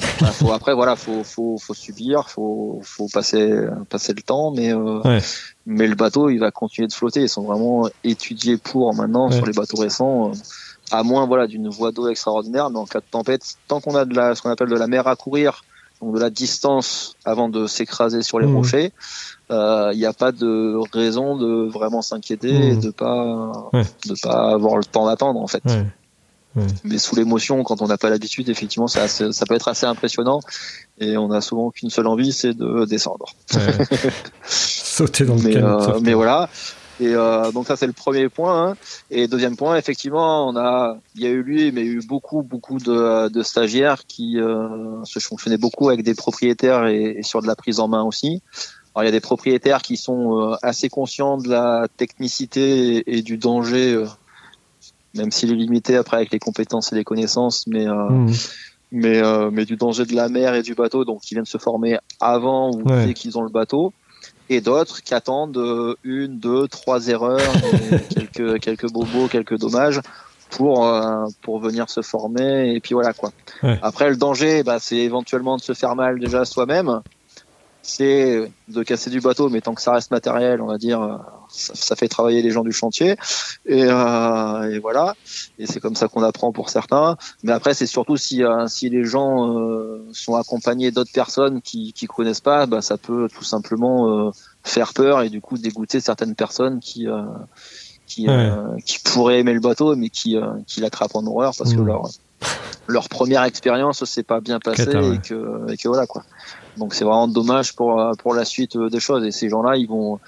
faut, 0.00 0.52
après 0.52 0.74
voilà 0.74 0.96
faut 0.96 1.24
faut 1.24 1.56
faut 1.58 1.74
subir 1.74 2.28
faut 2.28 2.80
faut 2.82 3.08
passer 3.12 3.66
passer 3.88 4.12
le 4.12 4.22
temps 4.22 4.50
mais 4.50 4.72
mais 5.66 5.86
le 5.86 5.94
bateau 5.94 6.28
il 6.30 6.38
va 6.38 6.50
continuer 6.50 6.88
de 6.88 6.92
flotter. 6.92 7.22
Ils 7.22 7.28
sont 7.28 7.44
vraiment 7.44 7.88
étudiés 8.02 8.56
pour 8.56 8.94
maintenant 8.94 9.30
sur 9.30 9.46
les 9.46 9.52
bateaux 9.52 9.78
récents 9.78 10.30
euh, 10.30 10.32
à 10.90 11.02
moins 11.02 11.26
voilà 11.26 11.46
d'une 11.46 11.68
voie 11.68 11.92
d'eau 11.92 12.08
extraordinaire 12.08 12.70
mais 12.70 12.78
en 12.78 12.86
cas 12.86 13.00
de 13.00 13.06
tempête 13.10 13.42
tant 13.68 13.80
qu'on 13.80 13.94
a 13.94 14.04
de 14.04 14.14
la 14.14 14.34
ce 14.34 14.42
qu'on 14.42 14.50
appelle 14.50 14.68
de 14.68 14.76
la 14.76 14.86
mer 14.86 15.06
à 15.06 15.16
courir 15.16 15.64
donc 16.02 16.14
de 16.14 16.20
la 16.20 16.28
distance 16.28 17.16
avant 17.24 17.48
de 17.48 17.66
s'écraser 17.66 18.22
sur 18.22 18.38
les 18.38 18.46
mmh. 18.46 18.56
rochers 18.56 18.92
il 19.50 19.54
euh, 19.54 19.94
n'y 19.94 20.06
a 20.06 20.12
pas 20.12 20.32
de 20.32 20.76
raison 20.92 21.36
de 21.36 21.68
vraiment 21.68 22.02
s'inquiéter 22.02 22.52
et 22.52 22.72
mmh. 22.74 22.80
de 22.80 22.90
pas 22.90 23.52
de 23.72 24.20
pas 24.22 24.52
avoir 24.52 24.76
le 24.76 24.84
temps 24.84 25.06
d'attendre 25.06 25.40
en 25.40 25.46
fait 25.46 25.62
mais 26.84 26.98
sous 26.98 27.16
l'émotion, 27.16 27.62
quand 27.64 27.82
on 27.82 27.86
n'a 27.86 27.98
pas 27.98 28.10
l'habitude, 28.10 28.48
effectivement, 28.48 28.86
ça, 28.86 29.08
ça 29.08 29.46
peut 29.46 29.54
être 29.54 29.68
assez 29.68 29.86
impressionnant. 29.86 30.40
Et 30.98 31.16
on 31.16 31.30
a 31.30 31.40
souvent 31.40 31.70
qu'une 31.70 31.90
seule 31.90 32.06
envie, 32.06 32.32
c'est 32.32 32.54
de 32.54 32.84
descendre. 32.84 33.34
Sauter 34.46 35.24
dans 35.24 35.34
le 35.34 35.42
mais, 35.42 35.56
euh, 35.56 35.98
mais 36.00 36.14
voilà. 36.14 36.48
Et 37.00 37.08
euh, 37.08 37.50
donc 37.50 37.66
ça 37.66 37.76
c'est 37.76 37.88
le 37.88 37.92
premier 37.92 38.28
point. 38.28 38.68
Hein. 38.68 38.76
Et 39.10 39.26
deuxième 39.26 39.56
point, 39.56 39.76
effectivement, 39.76 40.48
on 40.48 40.56
a, 40.56 40.96
il 41.16 41.22
y 41.22 41.26
a 41.26 41.30
eu 41.30 41.42
lui, 41.42 41.72
mais 41.72 41.80
il 41.80 41.86
y 41.86 41.90
a 41.90 41.92
eu 41.94 42.06
beaucoup, 42.06 42.42
beaucoup 42.42 42.78
de, 42.78 43.28
de 43.28 43.42
stagiaires 43.42 44.06
qui 44.06 44.38
euh, 44.38 45.02
se 45.04 45.18
fonctionnaient 45.18 45.58
beaucoup 45.58 45.88
avec 45.88 46.04
des 46.04 46.14
propriétaires 46.14 46.86
et, 46.86 47.20
sur 47.22 47.42
de 47.42 47.48
la 47.48 47.56
prise 47.56 47.80
en 47.80 47.88
main 47.88 48.04
aussi. 48.04 48.42
Alors 48.94 49.02
il 49.02 49.06
y 49.06 49.08
a 49.08 49.12
des 49.12 49.20
propriétaires 49.20 49.82
qui 49.82 49.96
sont 49.96 50.56
assez 50.62 50.88
conscients 50.88 51.36
de 51.36 51.48
la 51.48 51.88
technicité 51.96 52.98
et, 52.98 53.18
et 53.18 53.22
du 53.22 53.38
danger 53.38 54.04
même 55.14 55.30
s'il 55.30 55.52
est 55.52 55.56
limité 55.56 55.96
après 55.96 56.16
avec 56.16 56.32
les 56.32 56.38
compétences 56.38 56.92
et 56.92 56.96
les 56.96 57.04
connaissances, 57.04 57.66
mais 57.66 57.86
euh, 57.86 58.08
mmh. 58.08 58.32
mais 58.92 59.22
euh, 59.22 59.50
mais 59.52 59.64
du 59.64 59.76
danger 59.76 60.04
de 60.04 60.14
la 60.14 60.28
mer 60.28 60.54
et 60.54 60.62
du 60.62 60.74
bateau, 60.74 61.04
donc 61.04 61.22
qui 61.22 61.34
viennent 61.34 61.44
se 61.44 61.58
former 61.58 61.98
avant 62.20 62.70
ou 62.70 62.82
dès 62.82 63.14
qu'ils 63.14 63.38
ont 63.38 63.42
le 63.42 63.50
bateau, 63.50 63.92
et 64.48 64.60
d'autres 64.60 65.02
qui 65.02 65.14
attendent 65.14 65.56
euh, 65.56 65.94
une, 66.04 66.38
deux, 66.38 66.68
trois 66.68 67.08
erreurs, 67.08 67.40
quelques 68.14 68.60
quelques 68.60 68.90
bobos, 68.90 69.28
quelques 69.28 69.58
dommages 69.58 70.00
pour 70.50 70.88
pour 71.42 71.58
venir 71.58 71.90
se 71.90 72.02
former 72.02 72.74
et 72.74 72.80
puis 72.80 72.94
voilà 72.94 73.12
quoi. 73.12 73.32
Après 73.82 74.08
le 74.08 74.16
danger, 74.16 74.62
bah, 74.62 74.78
c'est 74.78 74.98
éventuellement 74.98 75.56
de 75.56 75.62
se 75.62 75.72
faire 75.72 75.96
mal 75.96 76.18
déjà 76.20 76.44
soi-même 76.44 77.02
c'est 77.84 78.50
de 78.68 78.82
casser 78.82 79.10
du 79.10 79.20
bateau, 79.20 79.50
mais 79.50 79.60
tant 79.60 79.74
que 79.74 79.82
ça 79.82 79.92
reste 79.92 80.10
matériel, 80.10 80.62
on 80.62 80.66
va 80.66 80.78
dire, 80.78 81.02
euh, 81.02 81.16
ça, 81.48 81.94
fait 81.96 82.08
travailler 82.08 82.40
les 82.40 82.50
gens 82.50 82.64
du 82.64 82.72
chantier. 82.72 83.16
Et, 83.66 83.84
euh, 83.84 84.70
et 84.70 84.78
voilà. 84.78 85.14
Et 85.58 85.66
c'est 85.66 85.80
comme 85.80 85.94
ça 85.94 86.08
qu'on 86.08 86.22
apprend 86.22 86.50
pour 86.50 86.70
certains. 86.70 87.18
Mais 87.42 87.52
après, 87.52 87.74
c'est 87.74 87.86
surtout 87.86 88.16
si, 88.16 88.42
euh, 88.42 88.66
si 88.68 88.88
les 88.88 89.04
gens 89.04 89.54
euh, 89.58 90.02
sont 90.12 90.34
accompagnés 90.34 90.92
d'autres 90.92 91.12
personnes 91.12 91.60
qui 91.60 91.92
qui 91.92 92.06
connaissent 92.06 92.40
pas, 92.40 92.64
bah, 92.64 92.80
ça 92.80 92.96
peut 92.96 93.28
tout 93.28 93.44
simplement 93.44 94.32
faire 94.62 94.94
peur 94.94 95.20
et 95.20 95.28
du 95.28 95.42
coup 95.42 95.58
dégoûter 95.58 96.00
certaines 96.00 96.34
personnes 96.34 96.80
qui 96.80 97.06
qui, 98.06 98.26
qui 98.86 98.98
pourraient 99.04 99.40
aimer 99.40 99.52
le 99.52 99.60
bateau, 99.60 99.94
mais 99.94 100.08
qui 100.08 100.38
qui 100.66 100.80
l'attrapent 100.80 101.16
en 101.16 101.26
horreur 101.26 101.52
parce 101.56 101.74
que 101.74 101.80
mmh. 101.80 101.86
leur 101.86 102.08
leur 102.86 103.08
première 103.08 103.44
expérience 103.44 104.04
s'est 104.04 104.22
pas 104.22 104.40
bien 104.40 104.58
passée 104.58 104.90
et 104.90 105.18
que 105.18 105.70
et 105.72 105.76
que 105.76 105.88
voilà 105.88 106.06
quoi. 106.06 106.24
Donc 106.76 106.94
c'est 106.94 107.04
vraiment 107.04 107.28
dommage 107.28 107.74
pour 107.74 108.00
euh, 108.00 108.12
pour 108.14 108.34
la 108.34 108.44
suite 108.44 108.76
euh, 108.76 108.88
des 108.88 109.00
choses. 109.00 109.24
Et 109.24 109.30
ces 109.30 109.48
gens-là, 109.48 109.76
ils 109.76 109.88
vont, 109.88 110.18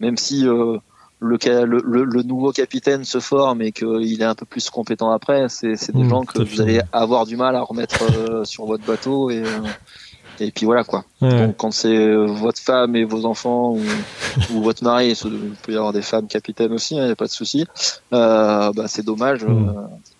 même 0.00 0.16
si 0.16 0.46
euh, 0.46 0.78
le, 1.20 1.38
le, 1.64 2.04
le, 2.04 2.22
nouveau 2.22 2.52
capitaine 2.52 3.04
se 3.04 3.20
forme 3.20 3.62
et 3.62 3.72
qu'il 3.72 4.20
est 4.20 4.24
un 4.24 4.34
peu 4.34 4.44
plus 4.44 4.68
compétent 4.68 5.10
après, 5.10 5.48
c'est 5.48 5.92
des 5.92 6.04
mmh, 6.04 6.10
gens 6.10 6.24
que 6.24 6.42
vous 6.42 6.60
allez 6.60 6.80
avoir 6.92 7.24
du 7.24 7.36
mal 7.36 7.56
à 7.56 7.62
remettre 7.62 8.46
sur 8.46 8.66
votre 8.66 8.84
bateau 8.84 9.30
et 9.30 9.42
et 10.40 10.50
puis 10.50 10.66
voilà 10.66 10.84
quoi. 10.84 11.04
Donc 11.20 11.56
quand 11.56 11.70
c'est 11.70 12.14
votre 12.26 12.60
femme 12.60 12.96
et 12.96 13.04
vos 13.04 13.24
enfants 13.24 13.72
ou, 13.72 13.80
ou 14.52 14.62
votre 14.62 14.82
mari, 14.82 15.16
il 15.24 15.52
peut 15.62 15.72
y 15.72 15.76
avoir 15.76 15.92
des 15.92 16.02
femmes 16.02 16.26
capitaines 16.26 16.72
aussi, 16.72 16.96
il 16.96 17.00
hein, 17.00 17.06
n'y 17.06 17.12
a 17.12 17.16
pas 17.16 17.26
de 17.26 17.30
souci. 17.30 17.64
Euh, 18.12 18.72
bah, 18.72 18.88
c'est 18.88 19.04
dommage. 19.04 19.44
Mmh. 19.44 19.72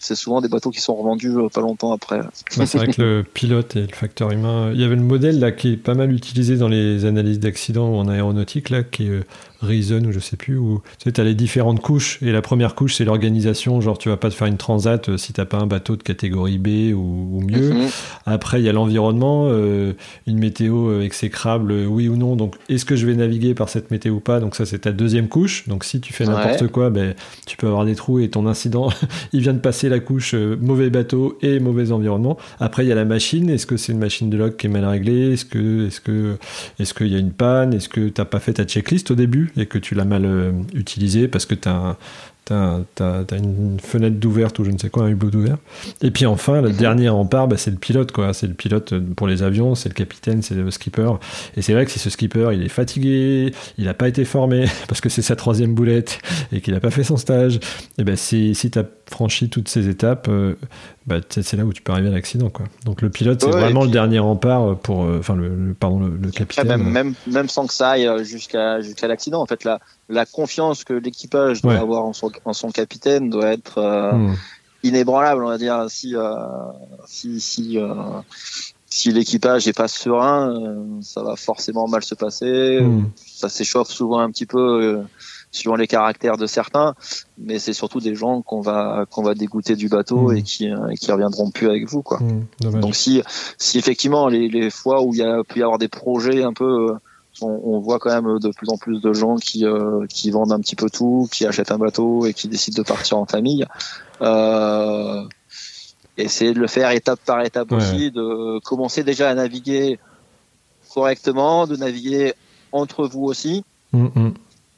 C'est 0.04 0.14
souvent 0.14 0.40
des 0.40 0.48
bateaux 0.48 0.70
qui 0.70 0.80
sont 0.80 0.94
revendus 0.94 1.34
pas 1.52 1.60
longtemps 1.60 1.92
après. 1.92 2.20
Bah, 2.56 2.66
c'est 2.66 2.78
vrai 2.78 2.88
que 2.88 3.00
le 3.00 3.24
pilote 3.24 3.76
et 3.76 3.82
le 3.82 3.94
facteur 3.94 4.30
humain. 4.30 4.70
Il 4.74 4.80
y 4.80 4.84
avait 4.84 4.96
le 4.96 5.02
modèle 5.02 5.38
là 5.38 5.52
qui 5.52 5.72
est 5.72 5.76
pas 5.76 5.94
mal 5.94 6.12
utilisé 6.12 6.56
dans 6.56 6.68
les 6.68 7.04
analyses 7.04 7.40
d'accidents 7.40 7.94
en 7.98 8.08
aéronautique 8.08 8.70
là, 8.70 8.82
qui 8.82 9.06
est 9.06 9.20
Reason 9.64 10.04
ou 10.04 10.12
je 10.12 10.20
sais 10.20 10.36
plus, 10.36 10.56
où 10.56 10.82
tu 10.98 11.10
sais, 11.10 11.20
as 11.20 11.24
les 11.24 11.34
différentes 11.34 11.80
couches, 11.80 12.18
et 12.22 12.32
la 12.32 12.42
première 12.42 12.74
couche, 12.74 12.94
c'est 12.94 13.04
l'organisation, 13.04 13.80
genre 13.80 13.98
tu 13.98 14.08
vas 14.08 14.16
pas 14.16 14.30
te 14.30 14.34
faire 14.34 14.46
une 14.46 14.56
transat 14.56 15.08
euh, 15.08 15.16
si 15.16 15.32
t'as 15.32 15.44
pas 15.44 15.58
un 15.58 15.66
bateau 15.66 15.96
de 15.96 16.02
catégorie 16.02 16.58
B 16.58 16.94
ou, 16.94 17.40
mieux. 17.40 17.70
Mhm. 17.70 17.88
Après, 18.26 18.60
il 18.60 18.64
y 18.64 18.68
a 18.68 18.72
l'environnement, 18.72 19.46
euh, 19.48 19.94
une 20.26 20.38
météo 20.38 20.88
euh, 20.90 21.02
exécrable, 21.02 21.72
oui 21.72 22.08
ou 22.08 22.16
non, 22.16 22.36
donc 22.36 22.56
est-ce 22.68 22.84
que 22.84 22.96
je 22.96 23.06
vais 23.06 23.14
naviguer 23.14 23.54
par 23.54 23.68
cette 23.68 23.90
météo 23.90 24.14
ou 24.14 24.20
pas? 24.20 24.40
Donc 24.40 24.54
ça, 24.54 24.66
c'est 24.66 24.80
ta 24.80 24.92
deuxième 24.92 25.28
couche, 25.28 25.68
donc 25.68 25.84
si 25.84 26.00
tu 26.00 26.12
fais 26.12 26.24
n'importe 26.24 26.68
quoi, 26.68 26.90
ben, 26.90 27.14
tu 27.46 27.56
peux 27.56 27.66
avoir 27.66 27.84
des 27.84 27.94
trous 27.94 28.20
et 28.20 28.28
ton 28.28 28.46
incident, 28.46 28.90
il 29.32 29.40
vient 29.40 29.54
de 29.54 29.58
passer 29.58 29.88
couche 30.00 30.34
mauvais 30.34 30.90
bateau 30.90 31.38
et 31.42 31.60
mauvais 31.60 31.92
environnement. 31.92 32.36
Après, 32.60 32.84
il 32.84 32.88
y 32.88 32.92
a 32.92 32.94
la 32.94 33.04
machine, 33.04 33.50
est-ce 33.50 33.66
que 33.66 33.76
c'est 33.76 33.92
une 33.92 33.98
machine 33.98 34.30
de 34.30 34.36
log 34.36 34.56
qui 34.56 34.66
est 34.66 34.70
mal 34.70 34.84
réglée? 34.84 35.32
Est-ce 35.32 35.44
que 35.44 35.86
est-ce 35.86 36.00
que 36.00 36.36
est-ce 36.78 36.94
qu'il 36.94 37.08
y 37.08 37.16
a 37.16 37.18
une 37.18 37.32
panne? 37.32 37.74
Est-ce 37.74 37.88
que 37.88 38.08
t'as 38.08 38.24
pas 38.24 38.40
fait 38.40 38.54
ta 38.54 38.64
checklist 38.64 39.10
au 39.10 39.14
début 39.14 39.52
et 39.56 39.66
que 39.66 39.78
tu 39.78 39.94
l'as 39.94 40.04
mal 40.04 40.24
euh, 40.24 40.52
utilisé 40.74 41.28
parce 41.28 41.46
que 41.46 41.54
tu 42.44 42.52
as, 42.52 42.80
as, 43.00 43.36
une 43.36 43.78
fenêtre 43.80 44.16
d'ouverte 44.16 44.58
ou 44.58 44.64
je 44.64 44.70
ne 44.70 44.78
sais 44.78 44.90
quoi, 44.90 45.04
un 45.04 45.08
hublot 45.08 45.30
d'ouvert. 45.30 45.56
Et 46.02 46.10
puis 46.10 46.26
enfin, 46.26 46.60
le 46.60 46.70
mhm. 46.70 46.76
dernier 46.76 47.08
rempart, 47.08 47.48
bah, 47.48 47.56
c'est 47.56 47.70
le 47.70 47.76
pilote. 47.76 48.12
quoi. 48.12 48.32
C'est 48.34 48.46
le 48.46 48.54
pilote 48.54 48.92
euh, 48.92 49.00
pour 49.16 49.26
les 49.26 49.42
avions, 49.42 49.74
c'est 49.74 49.88
le 49.88 49.94
capitaine, 49.94 50.42
c'est 50.42 50.54
le 50.54 50.70
skipper. 50.70 51.10
Et 51.56 51.62
c'est 51.62 51.72
vrai 51.72 51.84
que 51.84 51.90
si 51.90 51.98
ce 51.98 52.10
skipper, 52.10 52.50
il 52.52 52.62
est 52.62 52.68
fatigué, 52.68 53.52
il 53.78 53.84
n'a 53.84 53.94
pas 53.94 54.08
été 54.08 54.24
formé 54.24 54.66
parce 54.88 55.00
que 55.00 55.08
c'est 55.08 55.22
sa 55.22 55.36
troisième 55.36 55.74
boulette 55.74 56.18
et 56.52 56.60
qu'il 56.60 56.74
n'a 56.74 56.80
pas 56.80 56.90
fait 56.90 57.04
son 57.04 57.16
stage, 57.16 57.60
et 57.98 58.04
ben 58.04 58.16
si, 58.16 58.54
si 58.54 58.70
tu 58.70 58.78
as 58.78 58.84
franchi 59.10 59.48
toutes 59.48 59.68
ces 59.68 59.88
étapes, 59.88 60.26
euh, 60.28 60.54
bah, 61.06 61.16
c'est 61.28 61.56
là 61.56 61.64
où 61.64 61.72
tu 61.72 61.82
peux 61.82 61.92
arriver 61.92 62.08
à 62.08 62.12
l'accident. 62.12 62.50
Quoi. 62.50 62.66
Donc 62.84 63.02
le 63.02 63.10
pilote, 63.10 63.42
c'est 63.42 63.50
vraiment 63.50 63.84
le 63.84 63.90
dernier 63.90 64.18
rempart 64.18 64.78
pour, 64.78 65.04
euh, 65.04 65.18
enfin 65.18 65.34
le, 65.34 65.74
pardon, 65.78 65.98
le, 65.98 66.30
capitaine. 66.30 66.66
même, 66.66 66.90
même, 66.90 67.14
même, 67.26 67.48
sans 67.48 67.66
que 67.66 67.74
ça 67.74 67.90
aille 67.90 68.08
jusqu'à 68.24 68.80
jusqu'à 68.80 69.08
l'accident, 69.08 69.40
en 69.40 69.46
fait, 69.46 69.64
la, 69.64 69.80
la 70.08 70.26
confiance 70.26 70.84
que 70.84 70.92
l'équipage 70.92 71.62
doit 71.62 71.76
avoir 71.76 72.04
en 72.04 72.12
son, 72.12 72.30
en 72.44 72.52
son 72.52 72.70
capitaine 72.70 73.30
doit 73.30 73.52
être 73.52 73.80
hmm. 74.12 74.34
inébranlable, 74.82 75.44
on 75.44 75.48
va 75.48 75.58
dire. 75.58 75.86
Si 75.88 76.14
si 77.06 77.40
si 77.40 77.78
si 78.86 79.12
l'équipage 79.12 79.66
n'est 79.66 79.72
pas 79.72 79.88
serein, 79.88 81.00
ça 81.00 81.22
va 81.22 81.36
forcément 81.36 81.88
mal 81.88 82.04
se 82.04 82.14
passer. 82.14 82.80
Hmm. 82.80 83.10
Ça 83.26 83.48
s'échauffe 83.48 83.88
souvent 83.88 84.18
un 84.18 84.30
petit 84.30 84.46
peu 84.46 85.04
suivant 85.54 85.76
les 85.76 85.86
caractères 85.86 86.36
de 86.36 86.46
certains, 86.46 86.94
mais 87.38 87.58
c'est 87.58 87.72
surtout 87.72 88.00
des 88.00 88.14
gens 88.14 88.42
qu'on 88.42 88.60
va 88.60 89.06
qu'on 89.10 89.22
va 89.22 89.34
dégoûter 89.34 89.76
du 89.76 89.88
bateau 89.88 90.30
mmh. 90.30 90.36
et 90.36 90.42
qui 90.42 90.70
euh, 90.70 90.92
qui 91.00 91.12
reviendront 91.12 91.50
plus 91.50 91.68
avec 91.68 91.88
vous 91.88 92.02
quoi. 92.02 92.18
Donc 92.60 92.94
si 92.96 93.22
si 93.56 93.78
effectivement 93.78 94.28
les, 94.28 94.48
les 94.48 94.70
fois 94.70 95.02
où 95.02 95.14
il 95.14 95.20
y 95.20 95.22
a 95.22 95.42
pu 95.44 95.60
y 95.60 95.62
avoir 95.62 95.78
des 95.78 95.88
projets 95.88 96.42
un 96.42 96.52
peu 96.52 96.90
euh, 96.90 96.94
on, 97.40 97.60
on, 97.64 97.80
voit 97.80 97.98
quand 97.98 98.10
même 98.10 98.38
de 98.38 98.50
plus 98.50 98.68
en 98.68 98.76
plus 98.76 99.00
de 99.00 99.12
gens 99.12 99.36
qui 99.36 99.64
euh, 99.64 100.06
qui 100.08 100.30
vendent 100.30 100.52
un 100.52 100.60
petit 100.60 100.76
peu 100.76 100.88
tout, 100.90 101.28
qui 101.32 101.46
achètent 101.46 101.72
un 101.72 101.78
bateau 101.78 102.26
et 102.26 102.34
qui 102.34 102.48
décident 102.48 102.82
de 102.82 102.86
partir 102.86 103.18
en 103.18 103.26
famille. 103.26 103.66
Euh, 104.20 105.22
essayer 106.16 106.54
de 106.54 106.60
le 106.60 106.66
faire 106.66 106.90
étape 106.90 107.20
par 107.24 107.40
étape 107.42 107.72
aussi, 107.72 108.10
de 108.10 108.60
commencer 108.60 109.02
déjà 109.02 109.30
à 109.30 109.34
naviguer 109.34 109.98
correctement, 110.92 111.66
de 111.66 111.76
naviguer 111.76 112.34
entre 112.72 113.06
vous 113.06 113.24
aussi. 113.24 113.64
Mmh, 113.92 114.30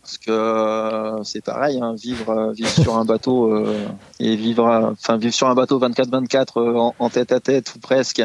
parce 0.06 0.18
que 0.18 0.30
euh, 0.30 1.24
c'est 1.24 1.44
pareil, 1.44 1.80
hein, 1.82 1.96
vivre, 2.00 2.30
euh, 2.30 2.52
vivre 2.52 2.70
sur 2.70 2.96
un 2.96 3.04
bateau 3.04 3.52
euh, 3.52 3.88
et 4.20 4.36
vivre, 4.36 4.64
enfin 4.92 5.16
vivre 5.16 5.34
sur 5.34 5.48
un 5.48 5.56
bateau 5.56 5.80
24/24 5.80 6.94
en, 6.96 7.10
tête 7.10 7.32
à 7.32 7.40
tête 7.40 7.74
ou 7.74 7.80
presque, 7.80 8.22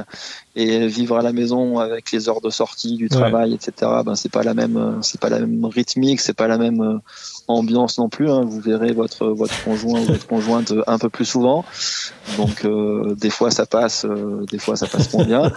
et 0.56 0.88
vivre 0.88 1.18
à 1.18 1.22
la 1.22 1.32
maison 1.32 1.80
avec 1.80 2.12
les 2.12 2.28
heures 2.28 2.42
de 2.42 2.50
sortie 2.50 2.96
du 2.96 3.08
travail, 3.10 3.54
etc. 3.54 3.92
Ben 4.06 4.16
c'est 4.16 4.32
pas 4.32 4.44
la 4.44 4.54
même, 4.54 5.00
c'est 5.02 5.20
pas 5.20 5.30
la 5.30 5.40
même 5.40 5.66
rythmique, 5.66 6.20
c'est 6.20 6.34
pas 6.34 6.48
la 6.48 6.58
même 6.58 7.00
ambiance 7.48 7.98
non 7.98 8.10
plus. 8.10 8.30
Hein. 8.30 8.42
Vous 8.42 8.60
verrez 8.60 8.92
votre 8.92 9.28
votre 9.28 9.64
conjoint 9.64 10.02
ou 10.02 10.06
votre 10.06 10.28
conjointe 10.28 10.74
un 10.88 10.98
peu 10.98 11.10
plus 11.10 11.26
souvent. 11.26 11.64
Donc 12.38 12.66
euh, 12.66 13.16
des 13.16 13.30
fois 13.30 13.52
ça 13.52 13.66
passe, 13.66 14.06
euh, 14.06 14.46
des 14.52 14.60
fois 14.60 14.76
ça 14.76 14.88
passe 14.88 15.14
moins 15.14 15.26
bien. 15.26 15.52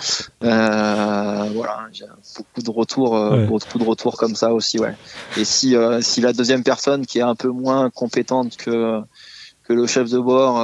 Euh, 0.44 1.48
voilà, 1.54 1.86
j'ai 1.92 2.04
beaucoup 2.36 2.62
de 2.62 2.70
retours, 2.70 3.36
beaucoup 3.48 3.78
de 3.78 3.84
retours 3.84 4.16
comme 4.16 4.34
ça 4.34 4.52
aussi, 4.52 4.78
ouais. 4.78 4.94
Et 5.36 5.44
si 5.44 5.76
si 6.00 6.20
la 6.20 6.32
deuxième 6.32 6.62
personne 6.62 7.06
qui 7.06 7.18
est 7.18 7.22
un 7.22 7.34
peu 7.34 7.48
moins 7.48 7.90
compétente 7.90 8.56
que 8.56 9.00
que 9.64 9.72
le 9.72 9.86
chef 9.86 10.10
de 10.10 10.18
bord 10.18 10.58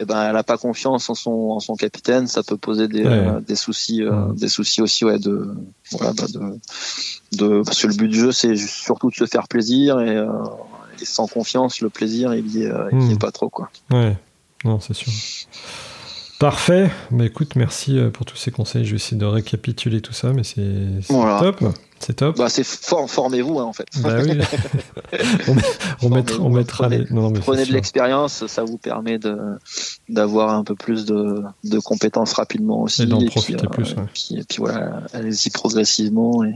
eh 0.00 0.04
ben 0.04 0.28
elle 0.28 0.36
a 0.36 0.42
pas 0.42 0.56
confiance 0.56 1.10
en 1.10 1.14
son 1.14 1.30
en 1.30 1.60
son 1.60 1.76
capitaine 1.76 2.26
ça 2.26 2.42
peut 2.42 2.56
poser 2.56 2.88
des, 2.88 3.04
des 3.46 3.54
soucis 3.54 4.02
des 4.34 4.48
soucis 4.48 4.80
aussi 4.82 5.04
ouais 5.04 5.18
de 5.18 5.54
voilà 5.92 6.12
bah 6.14 6.24
de, 6.32 6.58
de 7.36 7.62
parce 7.62 7.82
que 7.82 7.86
le 7.86 7.94
but 7.94 8.08
du 8.08 8.18
jeu 8.18 8.32
c'est 8.32 8.56
surtout 8.56 9.10
de 9.10 9.14
se 9.14 9.26
faire 9.26 9.46
plaisir 9.46 10.00
et, 10.00 10.26
et 11.00 11.04
sans 11.04 11.26
confiance 11.26 11.80
le 11.80 11.90
plaisir 11.90 12.34
il 12.34 12.46
y 12.56 12.64
est, 12.64 12.72
il 12.92 13.08
y 13.08 13.10
est 13.10 13.14
hmm. 13.14 13.18
pas 13.18 13.30
trop 13.30 13.50
quoi 13.50 13.70
ouais 13.90 14.16
non 14.64 14.80
c'est 14.80 14.94
sûr 14.94 15.12
Parfait. 16.40 16.90
Bah 17.10 17.26
écoute, 17.26 17.54
merci 17.54 17.98
euh, 17.98 18.08
pour 18.08 18.24
tous 18.24 18.36
ces 18.38 18.50
conseils. 18.50 18.86
Je 18.86 18.92
vais 18.92 18.96
essayer 18.96 19.18
de 19.18 19.26
récapituler 19.26 20.00
tout 20.00 20.14
ça, 20.14 20.32
mais 20.32 20.42
c'est 20.42 21.06
top. 21.06 21.62
C'est 22.00 22.14
top. 22.14 22.38
Bah, 22.38 22.48
c'est 22.48 22.64
formez-vous 22.64 23.58
hein, 23.58 23.64
en 23.64 23.74
fait. 23.74 23.86
Bah 23.98 24.16
oui. 24.22 24.32
on, 26.02 26.08
mettra, 26.08 26.40
on 26.40 26.48
mettra 26.48 26.84
prenez, 26.84 27.04
les... 27.04 27.14
non, 27.14 27.30
prenez 27.30 27.66
de 27.66 27.72
l'expérience, 27.72 28.46
ça 28.46 28.64
vous 28.64 28.78
permet 28.78 29.18
d'avoir 30.08 30.54
un 30.54 30.64
peu 30.64 30.74
plus 30.74 31.04
de, 31.04 31.42
de 31.64 31.78
compétences 31.78 32.32
rapidement 32.32 32.80
aussi. 32.82 33.02
Et 33.02 33.06
d'en 33.06 33.22
profiter 33.26 33.66
euh, 33.66 33.68
plus. 33.68 33.94
Et, 34.30 34.42
puis, 34.44 34.58
voilà, 34.58 35.02
allez-y 35.12 35.50
progressivement 35.50 36.42
et, 36.42 36.54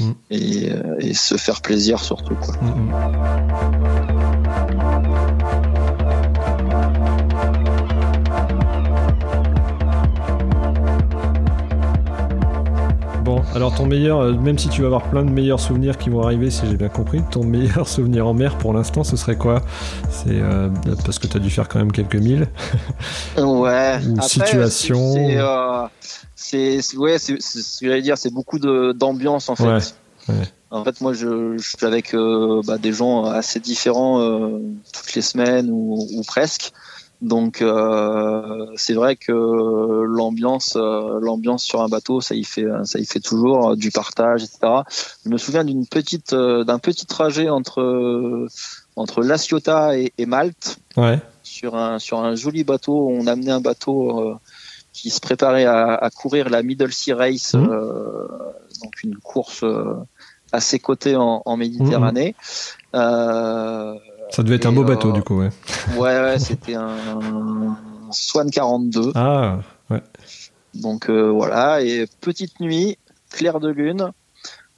mm. 0.00 0.12
et, 0.30 0.70
euh, 0.70 0.96
et, 0.98 1.14
se 1.14 1.38
faire 1.38 1.62
plaisir 1.62 2.00
surtout. 2.00 2.34
Quoi. 2.34 2.54
Mm, 2.60 2.90
mm. 2.90 5.17
Alors 13.58 13.74
ton 13.74 13.86
meilleur, 13.86 14.20
euh, 14.20 14.34
même 14.34 14.56
si 14.56 14.68
tu 14.68 14.82
vas 14.82 14.86
avoir 14.86 15.10
plein 15.10 15.24
de 15.24 15.30
meilleurs 15.30 15.58
souvenirs 15.58 15.98
qui 15.98 16.10
vont 16.10 16.22
arriver, 16.22 16.48
si 16.48 16.64
j'ai 16.70 16.76
bien 16.76 16.88
compris, 16.88 17.22
ton 17.28 17.42
meilleur 17.44 17.88
souvenir 17.88 18.28
en 18.28 18.32
mer 18.32 18.56
pour 18.56 18.72
l'instant, 18.72 19.02
ce 19.02 19.16
serait 19.16 19.34
quoi? 19.34 19.62
C'est 20.10 20.28
euh, 20.30 20.68
parce 21.04 21.18
que 21.18 21.26
tu 21.26 21.36
as 21.36 21.40
dû 21.40 21.50
faire 21.50 21.66
quand 21.66 21.80
même 21.80 21.90
quelques 21.90 22.14
milles. 22.14 22.46
ouais. 23.36 24.00
Une 24.04 24.22
situation. 24.22 25.12
C'est 25.12 25.38
euh, 25.38 26.80
ouais, 26.98 27.18
c'est 27.18 27.40
ce 27.40 27.80
que 27.80 27.88
j'allais 27.88 28.02
dire, 28.02 28.16
c'est 28.16 28.32
beaucoup 28.32 28.60
d'ambiance 28.60 29.48
en 29.48 29.56
fait. 29.56 29.96
En 30.70 30.84
fait, 30.84 31.00
moi, 31.00 31.12
je, 31.12 31.58
je 31.58 31.68
suis 31.76 31.84
avec 31.84 32.14
bah, 32.64 32.78
des 32.78 32.92
gens 32.92 33.24
assez 33.24 33.58
différents 33.58 34.20
toutes 34.92 35.14
les 35.16 35.22
semaines 35.22 35.68
ou, 35.68 36.06
ou 36.14 36.22
presque. 36.22 36.72
Donc 37.20 37.62
euh, 37.62 38.66
c'est 38.76 38.94
vrai 38.94 39.16
que 39.16 39.32
l'ambiance, 39.32 40.76
euh, 40.76 41.18
l'ambiance 41.20 41.64
sur 41.64 41.82
un 41.82 41.88
bateau, 41.88 42.20
ça 42.20 42.36
y 42.36 42.44
fait, 42.44 42.66
ça 42.84 43.00
y 43.00 43.06
fait 43.06 43.18
toujours 43.18 43.76
du 43.76 43.90
partage, 43.90 44.44
etc. 44.44 44.58
Je 45.24 45.30
me 45.30 45.36
souviens 45.36 45.64
d'une 45.64 45.86
petite, 45.86 46.32
euh, 46.32 46.62
d'un 46.62 46.78
petit 46.78 47.06
trajet 47.06 47.48
entre 47.48 48.46
entre 48.94 49.22
La 49.22 49.36
Ciotat 49.36 49.96
et, 49.96 50.26
Malte. 50.26 50.78
Ouais. 50.96 51.18
Sur 51.42 51.74
un 51.74 51.98
sur 51.98 52.20
un 52.20 52.36
joli 52.36 52.62
bateau, 52.62 53.08
on 53.10 53.26
amenait 53.26 53.50
un 53.50 53.60
bateau 53.60 54.38
qui 54.92 55.10
se 55.10 55.20
préparait 55.20 55.64
à, 55.64 55.94
à, 55.94 56.10
courir 56.10 56.50
la 56.50 56.62
Middle 56.62 56.92
Sea 56.92 57.14
Race, 57.14 57.54
mmh. 57.54 57.66
donc 58.82 59.02
une 59.02 59.16
course 59.16 59.64
assez 60.52 60.78
cotée 60.78 61.16
en, 61.16 61.42
en 61.44 61.56
Méditerranée. 61.56 62.36
Mmh. 62.94 62.98
Ça 64.30 64.42
devait 64.42 64.56
être 64.56 64.66
un 64.66 64.72
beau 64.72 64.84
bateau, 64.84 65.12
du 65.12 65.22
coup, 65.22 65.38
ouais. 65.38 65.50
Ouais, 65.96 66.20
ouais, 66.20 66.38
c'était 66.38 66.74
un 66.74 66.96
Swan 68.10 68.50
42. 68.50 69.12
Ah, 69.14 69.58
ouais. 69.90 70.02
Donc 70.74 71.08
euh, 71.08 71.30
voilà, 71.30 71.82
et 71.82 72.06
petite 72.20 72.60
nuit, 72.60 72.98
clair 73.30 73.60
de 73.60 73.68
lune, 73.68 74.12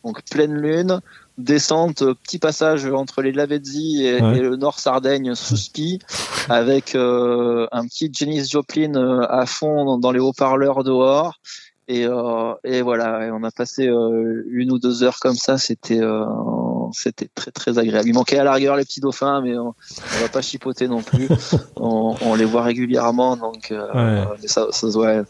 donc 0.04 0.22
pleine 0.30 0.54
lune, 0.54 1.00
descente, 1.36 2.04
petit 2.22 2.38
passage 2.38 2.86
entre 2.86 3.22
les 3.22 3.32
Lavezzi 3.32 4.04
et, 4.04 4.20
le 4.20 4.56
Nord 4.56 4.78
Sardaigne 4.78 5.34
sous 5.34 5.56
ski, 5.56 5.98
avec 6.48 6.94
euh, 6.94 7.66
un 7.72 7.86
petit 7.86 8.10
Janis 8.12 8.48
Joplin 8.48 8.94
euh, 8.94 9.26
à 9.28 9.46
fond 9.46 9.98
dans, 9.98 10.12
les 10.12 10.20
haut-parleurs 10.20 10.84
dehors. 10.84 11.40
Et, 11.88 12.06
et 12.62 12.82
voilà, 12.82 13.30
on 13.32 13.42
a 13.42 13.50
passé 13.50 13.86
une 13.86 14.70
ou 14.70 14.78
deux 14.78 15.02
heures 15.02 15.18
comme 15.18 15.34
ça. 15.34 15.58
C'était 15.58 15.98
c'était 16.92 17.28
très 17.34 17.50
très 17.50 17.78
agréable. 17.78 18.08
Il 18.08 18.14
manquait 18.14 18.38
à 18.38 18.44
la 18.44 18.52
rigueur 18.52 18.76
les 18.76 18.84
petits 18.84 19.00
dauphins, 19.00 19.40
mais 19.40 19.56
on, 19.56 19.68
on 19.68 20.20
va 20.20 20.28
pas 20.28 20.42
chipoter 20.42 20.88
non 20.88 21.02
plus. 21.02 21.28
on, 21.76 22.14
on, 22.20 22.34
les 22.34 22.44
voit 22.44 22.62
régulièrement, 22.62 23.36
donc 23.36 23.70
euh, 23.70 24.24
ça, 24.46 24.68
ça 24.70 24.86
ouais, 24.88 25.22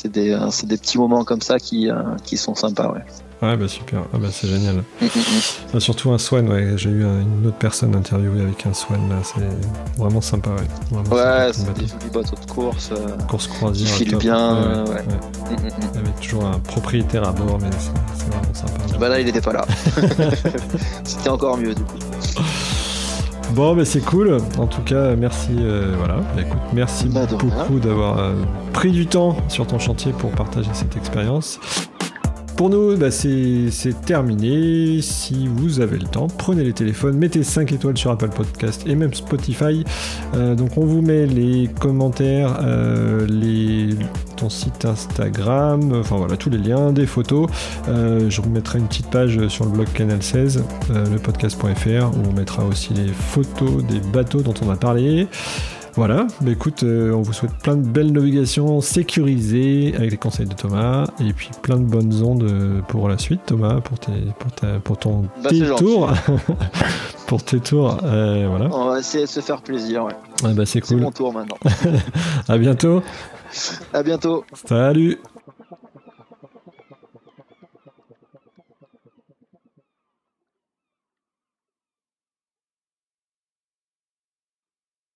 c'est 0.00 0.10
des, 0.10 0.36
des 0.64 0.76
petits 0.78 0.98
moments 0.98 1.24
comme 1.24 1.42
ça 1.42 1.58
qui, 1.58 1.90
euh, 1.90 1.94
qui 2.24 2.36
sont 2.38 2.54
sympas. 2.54 2.90
Ouais. 2.90 3.04
Ouais, 3.42 3.56
bah 3.56 3.68
super, 3.68 4.02
ah, 4.12 4.18
bah, 4.18 4.28
c'est 4.30 4.48
génial. 4.48 4.76
Mm, 4.76 5.04
mm, 5.04 5.74
mm. 5.74 5.80
Surtout 5.80 6.10
un 6.10 6.18
swan, 6.18 6.48
ouais. 6.48 6.72
J'ai 6.76 6.90
eu 6.90 7.02
une 7.02 7.46
autre 7.46 7.56
personne 7.58 7.94
interviewée 7.96 8.42
avec 8.42 8.66
un 8.66 8.74
swan, 8.74 9.08
là, 9.08 9.16
c'est 9.22 9.98
vraiment 9.98 10.20
sympa, 10.20 10.50
ouais. 10.50 10.98
ouais, 11.10 11.50
c'est 11.52 11.72
des 11.74 11.86
jolis 11.86 12.10
bateaux 12.12 12.36
de 12.36 12.50
course. 12.50 12.90
Euh, 12.92 13.16
course 13.28 13.46
croisière. 13.46 13.88
Qui 13.96 14.04
file 14.04 14.16
bien, 14.16 14.84
ouais. 14.84 15.04
Il 15.50 15.96
y 15.96 15.98
avait 15.98 16.20
toujours 16.20 16.46
un 16.46 16.58
propriétaire 16.60 17.28
à 17.28 17.32
bord, 17.32 17.58
mais 17.60 17.70
c'est 17.78 18.26
vraiment 18.26 18.54
sympa. 18.54 18.98
Bah 18.98 19.08
là, 19.08 19.20
il 19.20 19.28
était 19.28 19.40
pas 19.40 19.52
là. 19.52 19.66
C'était 21.04 21.30
encore 21.30 21.56
mieux, 21.56 21.74
du 21.74 21.82
coup. 21.82 21.98
Bon, 23.54 23.74
mais 23.74 23.84
c'est 23.84 24.00
cool. 24.00 24.38
En 24.58 24.66
tout 24.66 24.82
cas, 24.82 25.16
merci. 25.16 25.50
Euh, 25.58 25.94
voilà. 25.98 26.16
Bah, 26.36 26.42
écoute, 26.42 26.60
merci 26.72 27.08
bah, 27.08 27.26
beaucoup 27.26 27.80
d'avoir 27.80 28.18
euh, 28.18 28.34
pris 28.72 28.92
du 28.92 29.06
temps 29.06 29.36
sur 29.48 29.66
ton 29.66 29.78
chantier 29.78 30.12
pour 30.12 30.30
partager 30.30 30.70
cette 30.72 30.96
expérience. 30.96 31.58
Pour 32.60 32.68
nous, 32.68 32.94
bah, 32.94 33.10
c'est 33.10 33.70
terminé. 34.04 35.00
Si 35.00 35.48
vous 35.48 35.80
avez 35.80 35.96
le 35.96 36.04
temps, 36.04 36.26
prenez 36.26 36.62
les 36.62 36.74
téléphones, 36.74 37.16
mettez 37.16 37.42
5 37.42 37.72
étoiles 37.72 37.96
sur 37.96 38.10
Apple 38.10 38.28
Podcast 38.28 38.82
et 38.86 38.94
même 38.94 39.14
Spotify. 39.14 39.82
Euh, 40.34 40.54
donc 40.54 40.76
on 40.76 40.84
vous 40.84 41.00
met 41.00 41.24
les 41.24 41.70
commentaires, 41.80 42.58
euh, 42.60 43.26
les, 43.26 43.96
ton 44.36 44.50
site 44.50 44.84
Instagram, 44.84 45.90
enfin 46.00 46.18
voilà, 46.18 46.36
tous 46.36 46.50
les 46.50 46.58
liens, 46.58 46.92
des 46.92 47.06
photos. 47.06 47.48
Euh, 47.88 48.28
je 48.28 48.42
vous 48.42 48.50
mettrai 48.50 48.78
une 48.78 48.88
petite 48.88 49.08
page 49.08 49.48
sur 49.48 49.64
le 49.64 49.70
blog 49.70 49.86
Canal 49.94 50.22
16, 50.22 50.62
lepodcast.fr, 50.90 52.10
où 52.14 52.28
on 52.28 52.32
mettra 52.34 52.66
aussi 52.66 52.92
les 52.92 53.08
photos 53.08 53.82
des 53.86 54.00
bateaux 54.00 54.42
dont 54.42 54.54
on 54.62 54.68
a 54.68 54.76
parlé. 54.76 55.28
Voilà, 56.00 56.26
bah 56.40 56.50
écoute, 56.52 56.82
euh, 56.82 57.12
on 57.12 57.20
vous 57.20 57.34
souhaite 57.34 57.52
plein 57.62 57.76
de 57.76 57.86
belles 57.86 58.10
navigations 58.10 58.80
sécurisées 58.80 59.92
avec 59.94 60.12
les 60.12 60.16
conseils 60.16 60.46
de 60.46 60.54
Thomas 60.54 61.06
et 61.20 61.34
puis 61.34 61.50
plein 61.60 61.76
de 61.76 61.84
bonnes 61.84 62.22
ondes 62.22 62.44
euh, 62.44 62.80
pour 62.80 63.06
la 63.06 63.18
suite, 63.18 63.42
Thomas, 63.44 63.82
pour, 63.82 63.98
tes, 63.98 64.12
pour, 64.38 64.50
ta, 64.50 64.78
pour 64.78 64.96
ton 64.96 65.26
bah, 65.44 65.50
tour. 65.76 66.10
pour 67.26 67.44
tes 67.44 67.60
tours, 67.60 67.98
euh, 68.02 68.46
voilà. 68.48 68.74
On 68.74 68.86
va 68.92 68.98
essayer 69.00 69.24
de 69.24 69.28
se 69.28 69.40
faire 69.40 69.60
plaisir, 69.60 70.04
ouais. 70.04 70.14
Ah 70.42 70.54
bah 70.54 70.64
c'est 70.64 70.80
cool. 70.80 70.88
C'est 70.88 71.04
mon 71.04 71.12
tour 71.12 71.34
maintenant. 71.34 71.58
à 72.48 72.56
bientôt. 72.56 73.02
À 73.92 74.02
bientôt. 74.02 74.46
Salut. 74.54 75.18